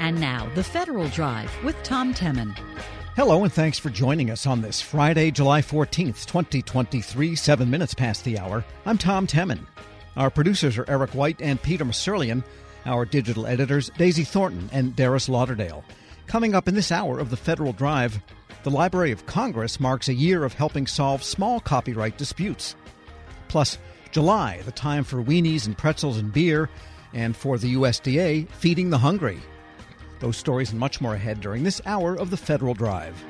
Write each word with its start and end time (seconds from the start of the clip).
And 0.00 0.18
now, 0.18 0.48
the 0.54 0.64
Federal 0.64 1.08
Drive 1.08 1.52
with 1.62 1.80
Tom 1.82 2.14
Temin. 2.14 2.58
Hello, 3.16 3.44
and 3.44 3.52
thanks 3.52 3.78
for 3.78 3.90
joining 3.90 4.30
us 4.30 4.46
on 4.46 4.62
this 4.62 4.80
Friday, 4.80 5.30
July 5.30 5.60
14th, 5.60 6.24
2023, 6.24 7.36
seven 7.36 7.68
minutes 7.68 7.92
past 7.92 8.24
the 8.24 8.38
hour. 8.38 8.64
I'm 8.86 8.96
Tom 8.96 9.26
Temin. 9.26 9.66
Our 10.16 10.30
producers 10.30 10.78
are 10.78 10.88
Eric 10.88 11.10
White 11.10 11.42
and 11.42 11.60
Peter 11.60 11.84
Musurlian. 11.84 12.42
Our 12.86 13.04
digital 13.04 13.46
editors, 13.46 13.90
Daisy 13.98 14.24
Thornton 14.24 14.70
and 14.72 14.96
Darius 14.96 15.28
Lauderdale. 15.28 15.84
Coming 16.26 16.54
up 16.54 16.66
in 16.66 16.74
this 16.74 16.90
hour 16.90 17.18
of 17.18 17.28
the 17.28 17.36
Federal 17.36 17.74
Drive, 17.74 18.20
the 18.62 18.70
Library 18.70 19.12
of 19.12 19.26
Congress 19.26 19.78
marks 19.78 20.08
a 20.08 20.14
year 20.14 20.44
of 20.44 20.54
helping 20.54 20.86
solve 20.86 21.22
small 21.22 21.60
copyright 21.60 22.16
disputes. 22.16 22.74
Plus, 23.48 23.76
July, 24.12 24.62
the 24.64 24.72
time 24.72 25.04
for 25.04 25.22
weenies 25.22 25.66
and 25.66 25.76
pretzels 25.76 26.16
and 26.16 26.32
beer, 26.32 26.70
and 27.12 27.36
for 27.36 27.58
the 27.58 27.74
USDA, 27.74 28.48
feeding 28.48 28.88
the 28.88 28.96
hungry. 28.96 29.40
Those 30.20 30.36
stories 30.36 30.70
and 30.70 30.78
much 30.78 31.00
more 31.00 31.14
ahead 31.14 31.40
during 31.40 31.64
this 31.64 31.80
hour 31.84 32.14
of 32.14 32.30
the 32.30 32.36
Federal 32.36 32.74
Drive. 32.74 33.22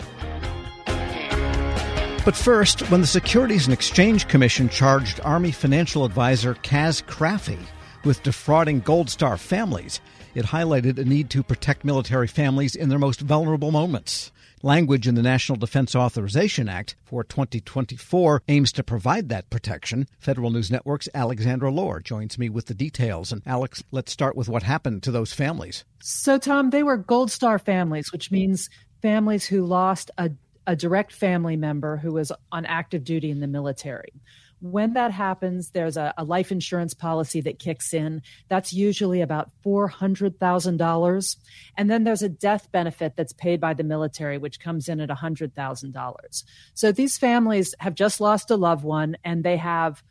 But 2.23 2.37
first, 2.37 2.83
when 2.91 3.01
the 3.01 3.07
Securities 3.07 3.67
and 3.67 3.73
Exchange 3.73 4.29
Commission 4.29 4.69
charged 4.69 5.21
Army 5.25 5.53
financial 5.53 6.05
advisor 6.05 6.55
Caz 6.57 7.05
Craffy 7.05 7.59
with 8.05 8.23
defrauding 8.23 8.81
Gold 8.81 9.09
Star 9.09 9.39
families, 9.39 10.01
it 10.35 10.45
highlighted 10.45 10.99
a 10.99 11.05
need 11.05 11.31
to 11.31 11.43
protect 11.43 11.85
military 11.85 12.27
families 12.27 12.77
in 12.77 12.89
their 12.89 12.99
most 12.99 13.21
vulnerable 13.21 13.71
moments. 13.71 14.33
Language 14.63 15.09
in 15.09 15.15
the 15.15 15.23
National 15.23 15.57
Defense 15.57 15.97
Authorization 15.97 16.69
Act 16.69 16.95
for 17.03 17.25
2024 17.25 18.43
aims 18.47 18.73
to 18.73 18.83
provide 18.83 19.31
that 19.31 19.49
protection. 19.49 20.07
Federal 20.19 20.51
News 20.51 20.71
Network's 20.71 21.09
Alexandra 21.15 21.71
Lohr 21.71 21.99
joins 22.01 22.39
me 22.39 22.51
with 22.51 22.67
the 22.67 22.75
details. 22.75 23.33
And 23.33 23.41
Alex, 23.47 23.83
let's 23.91 24.13
start 24.13 24.37
with 24.37 24.51
what 24.51 24.63
happened 24.63 25.03
to 25.05 25.11
those 25.11 25.33
families. 25.33 25.87
So, 26.01 26.37
Tom, 26.37 26.69
they 26.69 26.83
were 26.83 26.99
Gold 26.99 27.31
Star 27.31 27.59
families, 27.59 28.13
which 28.13 28.31
means 28.31 28.69
families 29.01 29.47
who 29.47 29.65
lost 29.65 30.11
a, 30.19 30.31
a 30.67 30.77
direct 30.77 31.13
family 31.13 31.57
member 31.57 31.97
who 31.97 32.13
was 32.13 32.31
on 32.53 32.67
active 32.67 33.03
duty 33.03 33.31
in 33.31 33.41
the 33.41 33.47
military. 33.47 34.13
When 34.61 34.93
that 34.93 35.11
happens, 35.11 35.71
there's 35.71 35.97
a, 35.97 36.13
a 36.17 36.25
life 36.25 36.53
insurance 36.53 36.93
policy 36.95 37.41
that 37.43 37.59
kicks 37.59 37.95
in. 37.95 38.23
That's 38.49 38.73
usually 38.73 39.23
about 39.23 39.51
$400,000. 39.65 41.37
And 41.77 41.91
then 41.91 42.05
there's 42.05 42.23
a 42.23 42.29
death 42.29 42.71
benefit 42.71 43.15
that's 43.17 43.33
paid 43.33 43.61
by 43.61 43.75
the 43.75 43.85
military, 43.85 44.39
which 44.39 44.61
comes 44.61 44.89
in 44.89 45.01
at 45.01 45.09
$100,000. 45.09 46.45
So 46.75 46.93
these 46.93 47.17
families 47.17 47.75
have 47.79 47.95
just 47.95 48.21
lost 48.21 48.51
a 48.51 48.57
loved 48.57 48.85
one 48.85 49.17
and 49.25 49.43
they 49.43 49.57
have 49.57 50.03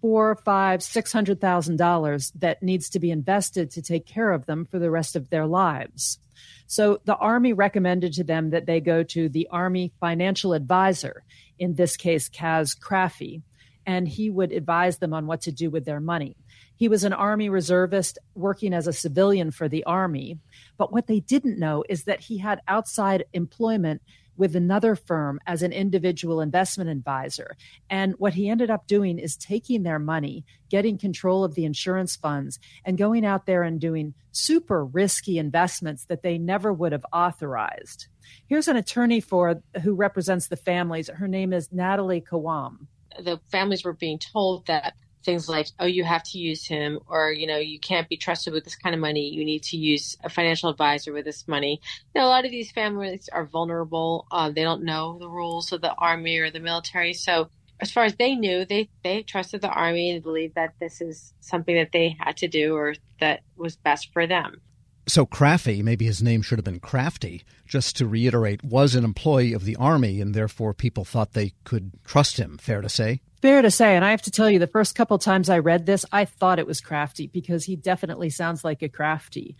four, 0.00 0.36
five, 0.36 0.82
six 0.82 1.12
hundred 1.12 1.40
thousand 1.40 1.76
dollars 1.76 2.30
that 2.36 2.62
needs 2.62 2.88
to 2.90 3.00
be 3.00 3.10
invested 3.10 3.70
to 3.72 3.82
take 3.82 4.06
care 4.06 4.30
of 4.30 4.46
them 4.46 4.64
for 4.64 4.78
the 4.78 4.90
rest 4.90 5.16
of 5.16 5.30
their 5.30 5.46
lives. 5.46 6.18
So 6.66 7.00
the 7.04 7.16
Army 7.16 7.52
recommended 7.52 8.12
to 8.14 8.24
them 8.24 8.50
that 8.50 8.66
they 8.66 8.80
go 8.80 9.02
to 9.02 9.28
the 9.28 9.48
Army 9.50 9.92
financial 10.00 10.52
advisor, 10.52 11.24
in 11.58 11.74
this 11.74 11.96
case, 11.96 12.28
Caz 12.28 12.78
Craffy, 12.78 13.42
and 13.86 14.08
he 14.08 14.28
would 14.28 14.52
advise 14.52 14.98
them 14.98 15.14
on 15.14 15.26
what 15.26 15.40
to 15.42 15.52
do 15.52 15.70
with 15.70 15.84
their 15.84 16.00
money. 16.00 16.36
He 16.74 16.88
was 16.88 17.04
an 17.04 17.12
Army 17.12 17.48
reservist 17.48 18.18
working 18.34 18.74
as 18.74 18.86
a 18.86 18.92
civilian 18.92 19.50
for 19.50 19.68
the 19.68 19.84
Army. 19.84 20.38
But 20.76 20.92
what 20.92 21.06
they 21.06 21.20
didn't 21.20 21.58
know 21.58 21.84
is 21.88 22.04
that 22.04 22.20
he 22.20 22.38
had 22.38 22.60
outside 22.68 23.24
employment 23.32 24.02
with 24.36 24.54
another 24.54 24.94
firm 24.94 25.40
as 25.46 25.62
an 25.62 25.72
individual 25.72 26.42
investment 26.42 26.90
advisor. 26.90 27.56
And 27.88 28.14
what 28.18 28.34
he 28.34 28.50
ended 28.50 28.68
up 28.68 28.86
doing 28.86 29.18
is 29.18 29.34
taking 29.34 29.82
their 29.82 29.98
money, 29.98 30.44
getting 30.68 30.98
control 30.98 31.42
of 31.42 31.54
the 31.54 31.64
insurance 31.64 32.16
funds, 32.16 32.58
and 32.84 32.98
going 32.98 33.24
out 33.24 33.46
there 33.46 33.62
and 33.62 33.80
doing 33.80 34.12
super 34.32 34.84
risky 34.84 35.38
investments 35.38 36.04
that 36.06 36.22
they 36.22 36.36
never 36.36 36.70
would 36.70 36.92
have 36.92 37.06
authorized. 37.14 38.08
Here's 38.46 38.68
an 38.68 38.76
attorney 38.76 39.20
for 39.20 39.62
who 39.82 39.94
represents 39.94 40.48
the 40.48 40.56
families. 40.56 41.08
Her 41.08 41.28
name 41.28 41.54
is 41.54 41.72
Natalie 41.72 42.20
Khawam 42.20 42.88
the 43.18 43.40
families 43.50 43.84
were 43.84 43.92
being 43.92 44.18
told 44.18 44.66
that 44.66 44.94
things 45.26 45.48
like, 45.48 45.66
oh, 45.78 45.86
you 45.86 46.04
have 46.04 46.22
to 46.22 46.38
use 46.38 46.66
him, 46.66 47.00
or, 47.08 47.32
you 47.32 47.46
know, 47.46 47.58
you 47.58 47.78
can't 47.78 48.08
be 48.08 48.16
trusted 48.16 48.54
with 48.54 48.64
this 48.64 48.76
kind 48.76 48.94
of 48.94 49.00
money. 49.00 49.28
You 49.28 49.44
need 49.44 49.64
to 49.64 49.76
use 49.76 50.16
a 50.24 50.30
financial 50.30 50.70
advisor 50.70 51.12
with 51.12 51.24
this 51.26 51.46
money. 51.46 51.80
You 52.14 52.20
know, 52.20 52.26
a 52.26 52.30
lot 52.30 52.44
of 52.44 52.50
these 52.50 52.70
families 52.70 53.28
are 53.32 53.44
vulnerable. 53.44 54.26
Uh, 54.30 54.50
they 54.50 54.62
don't 54.62 54.84
know 54.84 55.18
the 55.18 55.28
rules 55.28 55.72
of 55.72 55.82
the 55.82 55.92
army 55.94 56.38
or 56.38 56.50
the 56.50 56.60
military. 56.60 57.12
So, 57.12 57.50
as 57.78 57.90
far 57.90 58.04
as 58.04 58.16
they 58.16 58.34
knew, 58.34 58.64
they, 58.64 58.88
they 59.04 59.22
trusted 59.22 59.60
the 59.60 59.68
army 59.68 60.10
and 60.10 60.22
believed 60.22 60.54
that 60.54 60.72
this 60.80 61.02
is 61.02 61.34
something 61.40 61.76
that 61.76 61.90
they 61.92 62.16
had 62.18 62.38
to 62.38 62.48
do 62.48 62.74
or 62.74 62.94
that 63.20 63.40
was 63.54 63.76
best 63.76 64.14
for 64.14 64.26
them. 64.26 64.62
So 65.08 65.24
Craffy, 65.24 65.82
maybe 65.82 66.04
his 66.04 66.22
name 66.22 66.42
should 66.42 66.58
have 66.58 66.64
been 66.64 66.80
Crafty, 66.80 67.44
just 67.64 67.96
to 67.96 68.08
reiterate, 68.08 68.64
was 68.64 68.96
an 68.96 69.04
employee 69.04 69.52
of 69.52 69.64
the 69.64 69.76
Army, 69.76 70.20
and 70.20 70.34
therefore 70.34 70.74
people 70.74 71.04
thought 71.04 71.32
they 71.32 71.52
could 71.64 71.92
trust 72.04 72.38
him. 72.38 72.58
Fair 72.58 72.80
to 72.80 72.88
say? 72.88 73.20
Fair 73.40 73.62
to 73.62 73.70
say. 73.70 73.94
And 73.94 74.04
I 74.04 74.10
have 74.10 74.22
to 74.22 74.30
tell 74.32 74.50
you, 74.50 74.58
the 74.58 74.66
first 74.66 74.96
couple 74.96 75.18
times 75.18 75.48
I 75.48 75.60
read 75.60 75.86
this, 75.86 76.04
I 76.10 76.24
thought 76.24 76.58
it 76.58 76.66
was 76.66 76.80
Crafty 76.80 77.28
because 77.28 77.64
he 77.64 77.76
definitely 77.76 78.30
sounds 78.30 78.64
like 78.64 78.82
a 78.82 78.88
crafty. 78.88 79.56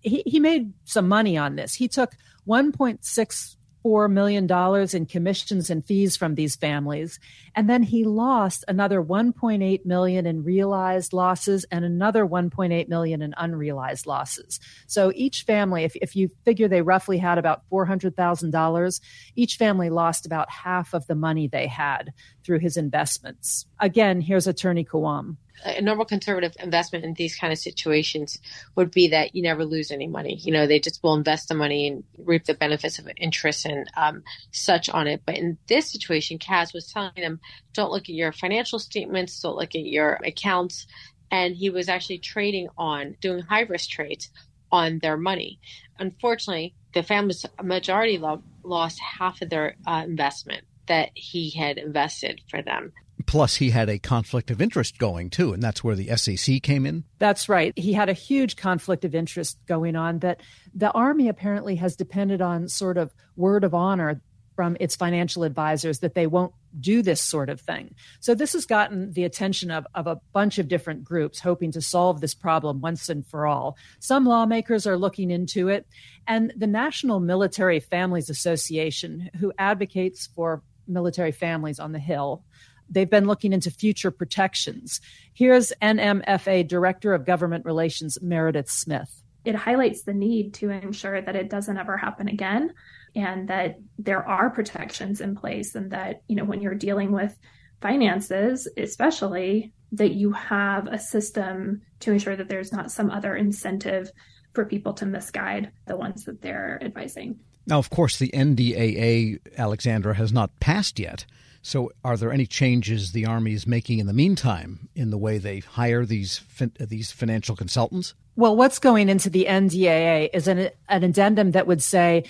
He, 0.00 0.22
he 0.26 0.38
made 0.38 0.72
some 0.84 1.08
money 1.08 1.38
on 1.38 1.56
this. 1.56 1.74
He 1.74 1.88
took 1.88 2.12
1.6 2.46 3.56
four 3.82 4.08
million 4.08 4.46
dollars 4.46 4.94
in 4.94 5.06
commissions 5.06 5.70
and 5.70 5.84
fees 5.84 6.16
from 6.16 6.34
these 6.34 6.56
families. 6.56 7.18
And 7.54 7.68
then 7.68 7.82
he 7.82 8.04
lost 8.04 8.64
another 8.68 9.02
1.8 9.02 9.86
million 9.86 10.26
in 10.26 10.44
realized 10.44 11.12
losses 11.12 11.64
and 11.70 11.84
another 11.84 12.26
1.8 12.26 12.88
million 12.88 13.22
in 13.22 13.34
unrealized 13.36 14.06
losses. 14.06 14.60
So 14.86 15.12
each 15.14 15.42
family 15.42 15.84
if, 15.84 15.96
if 15.96 16.14
you 16.14 16.30
figure 16.44 16.68
they 16.68 16.82
roughly 16.82 17.18
had 17.18 17.38
about 17.38 17.62
$400000 17.70 19.00
each 19.36 19.56
family 19.56 19.90
lost 19.90 20.26
about 20.26 20.50
half 20.50 20.92
of 20.94 21.06
the 21.06 21.14
money 21.14 21.48
they 21.48 21.66
had 21.66 22.12
through 22.44 22.58
his 22.58 22.76
investments. 22.76 23.66
Again 23.78 24.20
here's 24.20 24.46
attorney 24.46 24.84
Khawam 24.84 25.36
a 25.64 25.80
normal 25.80 26.04
conservative 26.04 26.54
investment 26.60 27.04
in 27.04 27.14
these 27.14 27.36
kind 27.36 27.52
of 27.52 27.58
situations 27.58 28.38
would 28.76 28.90
be 28.90 29.08
that 29.08 29.34
you 29.34 29.42
never 29.42 29.64
lose 29.64 29.90
any 29.90 30.06
money. 30.06 30.36
You 30.36 30.52
know, 30.52 30.66
they 30.66 30.80
just 30.80 31.02
will 31.02 31.14
invest 31.14 31.48
the 31.48 31.54
money 31.54 31.88
and 31.88 32.04
reap 32.18 32.44
the 32.44 32.54
benefits 32.54 32.98
of 32.98 33.08
interest 33.16 33.66
and 33.66 33.90
um, 33.96 34.22
such 34.52 34.88
on 34.88 35.06
it. 35.06 35.22
But 35.26 35.38
in 35.38 35.58
this 35.66 35.90
situation, 35.90 36.38
Kaz 36.38 36.72
was 36.72 36.90
telling 36.90 37.12
them, 37.16 37.40
don't 37.72 37.92
look 37.92 38.04
at 38.04 38.14
your 38.14 38.32
financial 38.32 38.78
statements, 38.78 39.40
don't 39.40 39.56
look 39.56 39.74
at 39.74 39.84
your 39.84 40.18
accounts. 40.24 40.86
And 41.30 41.54
he 41.54 41.70
was 41.70 41.88
actually 41.88 42.18
trading 42.18 42.68
on, 42.76 43.16
doing 43.20 43.42
high 43.42 43.62
risk 43.62 43.90
trades 43.90 44.30
on 44.72 44.98
their 45.00 45.16
money. 45.16 45.60
Unfortunately, 45.98 46.74
the 46.94 47.02
family's 47.02 47.46
majority 47.62 48.18
lo- 48.18 48.42
lost 48.64 49.00
half 49.00 49.42
of 49.42 49.50
their 49.50 49.76
uh, 49.86 50.02
investment 50.06 50.64
that 50.86 51.10
he 51.14 51.50
had 51.50 51.78
invested 51.78 52.40
for 52.48 52.62
them. 52.62 52.92
Plus, 53.30 53.54
he 53.54 53.70
had 53.70 53.88
a 53.88 53.96
conflict 53.96 54.50
of 54.50 54.60
interest 54.60 54.98
going 54.98 55.30
too, 55.30 55.52
and 55.52 55.62
that's 55.62 55.84
where 55.84 55.94
the 55.94 56.16
SEC 56.16 56.60
came 56.64 56.84
in. 56.84 57.04
That's 57.20 57.48
right. 57.48 57.72
He 57.78 57.92
had 57.92 58.08
a 58.08 58.12
huge 58.12 58.56
conflict 58.56 59.04
of 59.04 59.14
interest 59.14 59.56
going 59.68 59.94
on 59.94 60.18
that 60.18 60.40
the 60.74 60.90
Army 60.90 61.28
apparently 61.28 61.76
has 61.76 61.94
depended 61.94 62.42
on 62.42 62.66
sort 62.66 62.98
of 62.98 63.14
word 63.36 63.62
of 63.62 63.72
honor 63.72 64.20
from 64.56 64.76
its 64.80 64.96
financial 64.96 65.44
advisors 65.44 66.00
that 66.00 66.14
they 66.14 66.26
won't 66.26 66.52
do 66.80 67.02
this 67.02 67.20
sort 67.20 67.50
of 67.50 67.60
thing. 67.60 67.94
So 68.18 68.34
this 68.34 68.52
has 68.52 68.66
gotten 68.66 69.12
the 69.12 69.22
attention 69.22 69.70
of, 69.70 69.86
of 69.94 70.08
a 70.08 70.20
bunch 70.32 70.58
of 70.58 70.66
different 70.66 71.04
groups 71.04 71.38
hoping 71.38 71.70
to 71.70 71.80
solve 71.80 72.20
this 72.20 72.34
problem 72.34 72.80
once 72.80 73.08
and 73.08 73.24
for 73.24 73.46
all. 73.46 73.76
Some 74.00 74.26
lawmakers 74.26 74.88
are 74.88 74.98
looking 74.98 75.30
into 75.30 75.68
it, 75.68 75.86
and 76.26 76.52
the 76.56 76.66
National 76.66 77.20
Military 77.20 77.78
Families 77.78 78.28
Association, 78.28 79.30
who 79.38 79.52
advocates 79.56 80.26
for 80.26 80.64
military 80.88 81.30
families 81.30 81.78
on 81.78 81.92
the 81.92 82.00
Hill, 82.00 82.42
they've 82.90 83.08
been 83.08 83.26
looking 83.26 83.52
into 83.52 83.70
future 83.70 84.10
protections. 84.10 85.00
Here's 85.32 85.72
NMFA 85.80 86.66
Director 86.66 87.14
of 87.14 87.24
Government 87.24 87.64
Relations, 87.64 88.18
Meredith 88.20 88.70
Smith. 88.70 89.22
It 89.44 89.54
highlights 89.54 90.02
the 90.02 90.12
need 90.12 90.52
to 90.54 90.70
ensure 90.70 91.22
that 91.22 91.36
it 91.36 91.48
doesn't 91.48 91.78
ever 91.78 91.96
happen 91.96 92.28
again 92.28 92.74
and 93.14 93.48
that 93.48 93.78
there 93.98 94.26
are 94.26 94.50
protections 94.50 95.20
in 95.20 95.34
place 95.34 95.74
and 95.74 95.90
that, 95.92 96.22
you 96.28 96.36
know, 96.36 96.44
when 96.44 96.60
you're 96.60 96.74
dealing 96.74 97.12
with 97.12 97.38
finances, 97.80 98.68
especially, 98.76 99.72
that 99.92 100.12
you 100.12 100.32
have 100.32 100.86
a 100.86 100.98
system 100.98 101.80
to 102.00 102.12
ensure 102.12 102.36
that 102.36 102.48
there's 102.48 102.72
not 102.72 102.92
some 102.92 103.10
other 103.10 103.34
incentive 103.34 104.10
for 104.52 104.64
people 104.64 104.92
to 104.94 105.06
misguide 105.06 105.72
the 105.86 105.96
ones 105.96 106.24
that 106.24 106.42
they're 106.42 106.78
advising. 106.82 107.38
Now, 107.66 107.78
of 107.78 107.90
course, 107.90 108.18
the 108.18 108.30
NDAA, 108.30 109.38
Alexandra, 109.56 110.14
has 110.14 110.32
not 110.32 110.58
passed 110.60 110.98
yet. 110.98 111.24
So, 111.62 111.92
are 112.04 112.16
there 112.16 112.32
any 112.32 112.46
changes 112.46 113.12
the 113.12 113.26
Army 113.26 113.52
is 113.52 113.66
making 113.66 113.98
in 113.98 114.06
the 114.06 114.12
meantime 114.12 114.88
in 114.94 115.10
the 115.10 115.18
way 115.18 115.38
they 115.38 115.60
hire 115.60 116.06
these 116.06 116.38
fin- 116.38 116.72
these 116.78 117.12
financial 117.12 117.54
consultants? 117.54 118.14
Well, 118.36 118.56
what's 118.56 118.78
going 118.78 119.08
into 119.08 119.28
the 119.28 119.46
NDAA 119.48 120.30
is 120.32 120.48
an, 120.48 120.70
an 120.88 121.04
addendum 121.04 121.50
that 121.50 121.66
would 121.66 121.82
say 121.82 122.24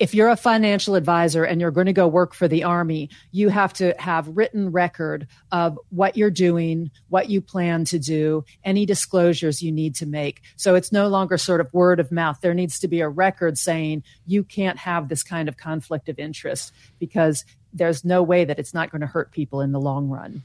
if 0.00 0.14
you're 0.14 0.30
a 0.30 0.36
financial 0.36 0.94
advisor 0.94 1.44
and 1.44 1.60
you're 1.60 1.70
going 1.70 1.86
to 1.86 1.92
go 1.92 2.08
work 2.08 2.32
for 2.32 2.48
the 2.48 2.64
army, 2.64 3.10
you 3.32 3.50
have 3.50 3.74
to 3.74 3.94
have 3.98 4.34
written 4.34 4.72
record 4.72 5.28
of 5.52 5.78
what 5.90 6.16
you're 6.16 6.30
doing, 6.30 6.90
what 7.10 7.28
you 7.28 7.42
plan 7.42 7.84
to 7.84 7.98
do, 7.98 8.42
any 8.64 8.86
disclosures 8.86 9.62
you 9.62 9.70
need 9.70 9.94
to 9.96 10.06
make. 10.06 10.40
So 10.56 10.74
it's 10.74 10.90
no 10.90 11.08
longer 11.08 11.36
sort 11.36 11.60
of 11.60 11.72
word 11.74 12.00
of 12.00 12.10
mouth. 12.10 12.38
There 12.40 12.54
needs 12.54 12.78
to 12.80 12.88
be 12.88 13.02
a 13.02 13.10
record 13.10 13.58
saying 13.58 14.02
you 14.24 14.42
can't 14.42 14.78
have 14.78 15.10
this 15.10 15.22
kind 15.22 15.50
of 15.50 15.58
conflict 15.58 16.08
of 16.08 16.18
interest 16.18 16.72
because 16.98 17.44
there's 17.72 18.04
no 18.04 18.22
way 18.22 18.44
that 18.44 18.58
it's 18.58 18.74
not 18.74 18.90
going 18.90 19.00
to 19.00 19.06
hurt 19.06 19.32
people 19.32 19.60
in 19.60 19.72
the 19.72 19.80
long 19.80 20.08
run. 20.08 20.42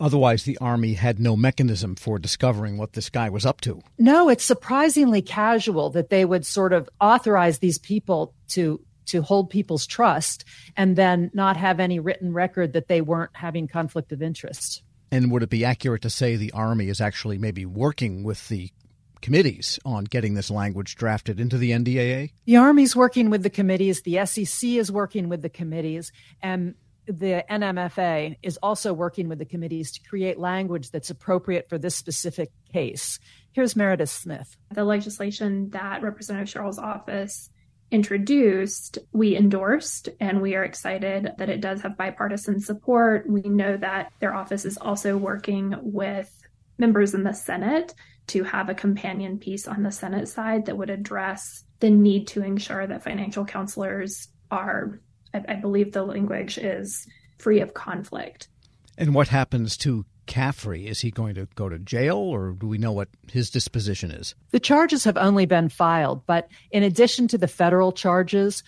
Otherwise, 0.00 0.44
the 0.44 0.58
Army 0.58 0.94
had 0.94 1.18
no 1.18 1.36
mechanism 1.36 1.96
for 1.96 2.18
discovering 2.18 2.78
what 2.78 2.92
this 2.92 3.10
guy 3.10 3.28
was 3.28 3.44
up 3.44 3.60
to. 3.62 3.82
No, 3.98 4.28
it's 4.28 4.44
surprisingly 4.44 5.22
casual 5.22 5.90
that 5.90 6.08
they 6.08 6.24
would 6.24 6.46
sort 6.46 6.72
of 6.72 6.88
authorize 7.00 7.58
these 7.58 7.78
people 7.78 8.32
to 8.48 8.80
to 9.06 9.22
hold 9.22 9.48
people's 9.48 9.86
trust 9.86 10.44
and 10.76 10.94
then 10.94 11.30
not 11.32 11.56
have 11.56 11.80
any 11.80 11.98
written 11.98 12.32
record 12.32 12.74
that 12.74 12.88
they 12.88 13.00
weren't 13.00 13.34
having 13.34 13.66
conflict 13.66 14.12
of 14.12 14.22
interest. 14.22 14.82
And 15.10 15.30
would 15.30 15.42
it 15.42 15.48
be 15.48 15.64
accurate 15.64 16.02
to 16.02 16.10
say 16.10 16.36
the 16.36 16.52
Army 16.52 16.88
is 16.88 17.00
actually 17.00 17.38
maybe 17.38 17.64
working 17.64 18.22
with 18.22 18.48
the 18.48 18.70
committees 19.20 19.78
on 19.84 20.04
getting 20.04 20.34
this 20.34 20.50
language 20.50 20.96
drafted 20.96 21.40
into 21.40 21.58
the 21.58 21.72
NDAA? 21.72 22.32
The 22.44 22.56
Army's 22.56 22.94
working 22.94 23.30
with 23.30 23.42
the 23.42 23.50
committees, 23.50 24.02
the 24.02 24.24
SEC 24.26 24.70
is 24.70 24.90
working 24.90 25.28
with 25.28 25.42
the 25.42 25.48
committees, 25.48 26.12
and 26.42 26.74
the 27.06 27.44
NMFA 27.50 28.36
is 28.42 28.58
also 28.58 28.92
working 28.92 29.28
with 29.28 29.38
the 29.38 29.44
committees 29.44 29.92
to 29.92 30.08
create 30.08 30.38
language 30.38 30.90
that's 30.90 31.10
appropriate 31.10 31.68
for 31.68 31.78
this 31.78 31.96
specific 31.96 32.50
case. 32.72 33.18
Here's 33.52 33.74
Meredith 33.74 34.10
Smith. 34.10 34.56
The 34.72 34.84
legislation 34.84 35.70
that 35.70 36.02
Representative 36.02 36.48
Sherrill's 36.48 36.78
office 36.78 37.50
introduced, 37.90 38.98
we 39.12 39.34
endorsed, 39.34 40.10
and 40.20 40.42
we 40.42 40.54
are 40.54 40.64
excited 40.64 41.32
that 41.38 41.48
it 41.48 41.62
does 41.62 41.80
have 41.80 41.96
bipartisan 41.96 42.60
support. 42.60 43.28
We 43.28 43.40
know 43.42 43.76
that 43.78 44.12
their 44.20 44.34
office 44.34 44.66
is 44.66 44.76
also 44.76 45.16
working 45.16 45.74
with 45.80 46.30
members 46.76 47.14
in 47.14 47.22
the 47.22 47.32
Senate 47.32 47.94
to 48.28 48.44
have 48.44 48.68
a 48.68 48.74
companion 48.74 49.38
piece 49.38 49.66
on 49.66 49.82
the 49.82 49.90
Senate 49.90 50.28
side 50.28 50.66
that 50.66 50.76
would 50.76 50.90
address 50.90 51.64
the 51.80 51.90
need 51.90 52.26
to 52.28 52.42
ensure 52.42 52.86
that 52.86 53.04
financial 53.04 53.44
counselors 53.44 54.28
are, 54.50 55.00
I, 55.34 55.44
I 55.48 55.54
believe 55.54 55.92
the 55.92 56.02
language 56.02 56.58
is 56.58 57.06
free 57.38 57.60
of 57.60 57.74
conflict. 57.74 58.48
And 58.96 59.14
what 59.14 59.28
happens 59.28 59.76
to 59.78 60.04
Caffrey? 60.26 60.86
Is 60.86 61.00
he 61.00 61.10
going 61.10 61.34
to 61.36 61.48
go 61.54 61.68
to 61.68 61.78
jail 61.78 62.18
or 62.18 62.52
do 62.52 62.66
we 62.66 62.78
know 62.78 62.92
what 62.92 63.08
his 63.30 63.50
disposition 63.50 64.10
is? 64.10 64.34
The 64.50 64.60
charges 64.60 65.04
have 65.04 65.16
only 65.16 65.46
been 65.46 65.68
filed, 65.68 66.26
but 66.26 66.48
in 66.70 66.82
addition 66.82 67.28
to 67.28 67.38
the 67.38 67.48
federal 67.48 67.92
charges, 67.92 68.62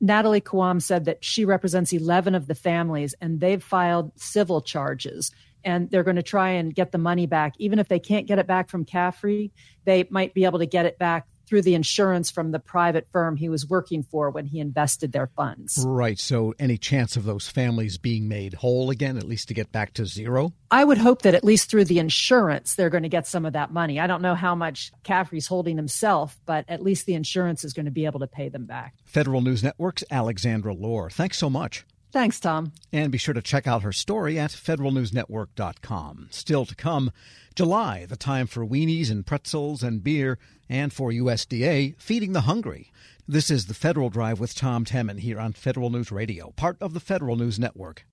Natalie 0.00 0.40
Khawam 0.42 0.82
said 0.82 1.06
that 1.06 1.24
she 1.24 1.44
represents 1.44 1.92
11 1.92 2.34
of 2.34 2.46
the 2.46 2.54
families 2.54 3.14
and 3.20 3.40
they've 3.40 3.62
filed 3.62 4.12
civil 4.16 4.60
charges 4.60 5.32
and 5.66 5.90
they're 5.90 6.04
going 6.04 6.16
to 6.16 6.22
try 6.22 6.50
and 6.50 6.74
get 6.74 6.92
the 6.92 6.98
money 6.98 7.26
back. 7.26 7.54
Even 7.58 7.78
if 7.78 7.88
they 7.88 7.98
can't 7.98 8.26
get 8.26 8.38
it 8.38 8.46
back 8.46 8.70
from 8.70 8.84
Caffrey, 8.84 9.50
they 9.84 10.06
might 10.08 10.32
be 10.32 10.44
able 10.44 10.60
to 10.60 10.66
get 10.66 10.86
it 10.86 10.98
back 10.98 11.26
through 11.46 11.62
the 11.62 11.74
insurance 11.74 12.30
from 12.30 12.50
the 12.50 12.58
private 12.58 13.06
firm 13.12 13.36
he 13.36 13.48
was 13.48 13.68
working 13.68 14.02
for 14.02 14.30
when 14.30 14.46
he 14.46 14.58
invested 14.58 15.12
their 15.12 15.28
funds. 15.28 15.84
Right. 15.86 16.18
So, 16.18 16.54
any 16.58 16.76
chance 16.76 17.16
of 17.16 17.24
those 17.24 17.48
families 17.48 17.98
being 17.98 18.28
made 18.28 18.54
whole 18.54 18.90
again, 18.90 19.16
at 19.16 19.24
least 19.24 19.48
to 19.48 19.54
get 19.54 19.70
back 19.70 19.94
to 19.94 20.06
zero? 20.06 20.52
I 20.70 20.84
would 20.84 20.98
hope 20.98 21.22
that 21.22 21.34
at 21.34 21.44
least 21.44 21.70
through 21.70 21.84
the 21.84 21.98
insurance, 21.98 22.74
they're 22.74 22.90
going 22.90 23.04
to 23.04 23.08
get 23.08 23.26
some 23.26 23.46
of 23.46 23.52
that 23.52 23.72
money. 23.72 24.00
I 24.00 24.06
don't 24.06 24.22
know 24.22 24.34
how 24.34 24.54
much 24.54 24.92
Caffrey's 25.04 25.46
holding 25.46 25.76
himself, 25.76 26.38
but 26.46 26.64
at 26.68 26.82
least 26.82 27.06
the 27.06 27.14
insurance 27.14 27.64
is 27.64 27.72
going 27.72 27.86
to 27.86 27.92
be 27.92 28.06
able 28.06 28.20
to 28.20 28.26
pay 28.26 28.48
them 28.48 28.66
back. 28.66 28.94
Federal 29.04 29.40
News 29.40 29.62
Network's 29.62 30.04
Alexandra 30.10 30.74
Lohr. 30.74 31.10
Thanks 31.10 31.38
so 31.38 31.48
much. 31.48 31.84
Thanks, 32.16 32.40
Tom. 32.40 32.72
And 32.94 33.12
be 33.12 33.18
sure 33.18 33.34
to 33.34 33.42
check 33.42 33.66
out 33.66 33.82
her 33.82 33.92
story 33.92 34.38
at 34.38 34.50
federalnewsnetwork.com. 34.50 36.28
Still 36.30 36.64
to 36.64 36.74
come, 36.74 37.10
July, 37.54 38.06
the 38.06 38.16
time 38.16 38.46
for 38.46 38.64
weenies 38.64 39.10
and 39.10 39.26
pretzels 39.26 39.82
and 39.82 40.02
beer, 40.02 40.38
and 40.66 40.94
for 40.94 41.10
USDA, 41.10 41.94
feeding 42.00 42.32
the 42.32 42.40
hungry. 42.40 42.90
This 43.28 43.50
is 43.50 43.66
the 43.66 43.74
Federal 43.74 44.08
Drive 44.08 44.40
with 44.40 44.54
Tom 44.54 44.86
Temin 44.86 45.18
here 45.18 45.38
on 45.38 45.52
Federal 45.52 45.90
News 45.90 46.10
Radio, 46.10 46.52
part 46.56 46.78
of 46.80 46.94
the 46.94 47.00
Federal 47.00 47.36
News 47.36 47.58
Network. 47.58 48.06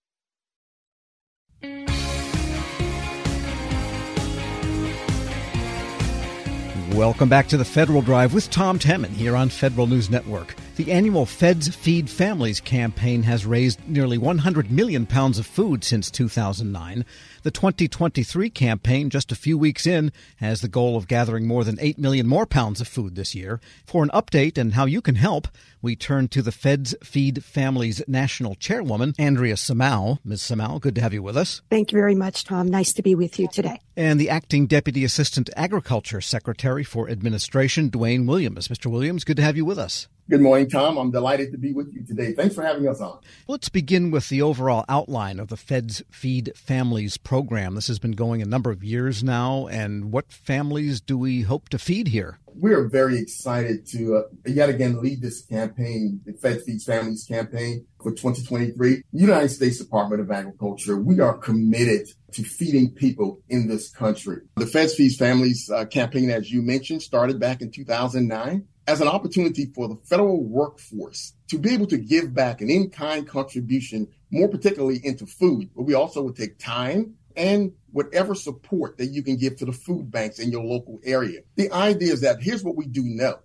Welcome 6.92 7.30
back 7.30 7.48
to 7.48 7.56
the 7.56 7.64
Federal 7.64 8.02
Drive 8.02 8.34
with 8.34 8.50
Tom 8.50 8.80
Temin 8.80 9.12
here 9.12 9.38
on 9.38 9.48
Federal 9.48 9.88
News 9.88 10.10
Network. 10.10 10.56
The 10.76 10.92
annual 10.92 11.28
Feds 11.28 11.68
Feed 11.68 12.10
Families 12.10 12.60
campaign 12.60 13.22
has 13.24 13.46
raised 13.46 13.88
nearly 13.88 14.18
100 14.18 14.72
million 14.72 15.06
pounds 15.06 15.38
of 15.38 15.46
food 15.46 15.84
since 15.84 16.10
2009. 16.10 17.06
The 17.44 17.52
2023 17.52 18.50
campaign, 18.50 19.12
just 19.12 19.32
a 19.32 19.36
few 19.36 19.56
weeks 19.56 19.86
in, 19.86 20.12
has 20.38 20.62
the 20.62 20.68
goal 20.68 20.98
of 20.98 21.08
gathering 21.08 21.46
more 21.46 21.64
than 21.64 21.78
8 21.80 22.00
million 22.00 22.26
more 22.26 22.48
pounds 22.48 22.82
of 22.82 22.88
food 22.88 23.14
this 23.14 23.36
year. 23.36 23.62
For 23.86 24.02
an 24.02 24.10
update 24.16 24.58
and 24.58 24.74
how 24.74 24.86
you 24.86 25.00
can 25.00 25.14
help, 25.14 25.48
we 25.84 25.96
turn 25.96 26.28
to 26.30 26.42
the 26.42 26.52
Feds 26.52 26.96
Feed 27.04 27.44
Families 27.44 28.02
National 28.08 28.56
Chairwoman, 28.56 29.14
Andrea 29.20 29.54
Samau. 29.54 30.18
Ms. 30.26 30.42
Samau, 30.42 30.82
good 30.82 30.96
to 30.96 31.02
have 31.02 31.14
you 31.14 31.22
with 31.22 31.38
us. 31.38 31.62
Thank 31.70 31.92
you 31.92 32.00
very 32.00 32.16
much, 32.16 32.46
Tom. 32.46 32.68
Nice 32.68 32.94
to 32.94 33.04
be 33.04 33.14
with 33.14 33.38
you 33.38 33.48
today. 33.48 33.80
And 33.96 34.20
the 34.20 34.32
Acting 34.32 34.66
Deputy 34.66 35.04
Assistant 35.04 35.52
Agriculture 35.56 36.20
Secretary 36.20 36.84
for 36.84 37.08
Administration, 37.10 37.92
Dwayne 37.92 38.26
Williams. 38.26 38.70
Mr. 38.70 38.88
Williams, 38.88 39.24
good 39.24 39.38
to 39.38 39.44
have 39.44 39.56
you 39.56 39.66
with 39.66 39.78
us. 39.78 40.08
Good 40.30 40.40
morning, 40.40 40.70
Tom. 40.70 40.98
I'm 40.98 41.12
delighted 41.12 41.52
to 41.52 41.58
be 41.58 41.74
with 41.74 41.94
you 41.94 42.02
today. 42.06 42.32
Thanks 42.32 42.56
for 42.56 42.64
having 42.64 42.88
us 42.88 43.02
on. 43.02 43.20
Let's 43.46 43.68
begin 43.68 44.10
with 44.10 44.30
the 44.30 44.42
overall 44.42 44.86
outline 44.88 45.38
of 45.38 45.50
the 45.50 45.58
Fed's 45.58 46.02
Feed 46.10 46.54
Families 46.56 47.18
program. 47.18 47.76
This 47.76 47.88
has 47.88 48.00
been 48.00 48.14
going 48.14 48.42
a 48.42 48.46
number 48.46 48.72
of 48.72 48.86
years 48.86 49.22
now, 49.22 49.68
and 49.68 50.14
what 50.14 50.32
families 50.32 51.02
do 51.02 51.18
we 51.18 51.42
hope 51.42 51.68
to 51.70 51.78
feed 51.78 52.08
here? 52.08 52.40
We 52.56 52.72
are 52.72 52.88
very 52.88 53.18
excited 53.20 53.86
to 53.88 54.16
uh, 54.16 54.22
yet 54.46 54.70
again 54.70 55.02
lead 55.02 55.22
this 55.22 55.46
campaign, 55.46 56.22
the 56.26 56.34
Fed 56.34 56.62
Feeds 56.62 56.86
Families 56.86 57.26
campaign 57.28 57.86
for 58.02 58.12
2023. 58.12 59.04
United 59.12 59.50
States 59.50 59.80
Department 59.80 60.22
of 60.22 60.32
Agriculture, 60.32 60.96
we 60.96 61.20
are 61.20 61.38
committed 61.38 62.08
to 62.32 62.44
feeding 62.44 62.92
people 62.92 63.42
in 63.50 63.68
this 63.68 63.90
country. 63.90 64.38
The 64.56 64.68
Fed 64.68 64.90
Feeds 64.92 65.18
Families 65.18 65.70
uh, 65.70 65.86
campaign, 65.86 66.30
as 66.30 66.50
you 66.50 66.62
mentioned, 66.62 67.02
started 67.02 67.40
back 67.42 67.62
in 67.62 67.72
2009 67.72 68.68
as 68.88 69.02
an 69.02 69.08
opportunity 69.08 69.66
for 69.74 69.88
the 69.88 69.96
federal 70.04 70.44
workforce 70.44 71.34
to 71.48 71.58
be 71.58 71.74
able 71.74 71.88
to 71.88 71.98
give 71.98 72.34
back 72.34 72.62
an 72.62 72.70
in-kind 72.70 73.28
contribution, 73.28 74.08
more 74.30 74.50
particularly 74.50 75.00
into 75.04 75.26
food, 75.26 75.70
but 75.76 75.84
we 75.84 75.94
also 75.94 76.22
would 76.22 76.36
take 76.36 76.60
time 76.60 77.16
and 77.36 77.72
whatever 77.92 78.36
support 78.36 78.98
that 78.98 79.08
you 79.08 79.24
can 79.24 79.38
give 79.38 79.56
to 79.58 79.66
the 79.66 79.72
food 79.72 80.12
banks 80.12 80.40
in 80.40 80.52
your 80.52 80.64
local 80.64 81.00
area. 81.04 81.40
The 81.56 81.72
idea 81.72 82.14
is 82.14 82.22
that 82.22 82.42
here's 82.42 82.64
what 82.64 82.76
we 82.76 82.86
do 82.86 83.04
know 83.04 83.40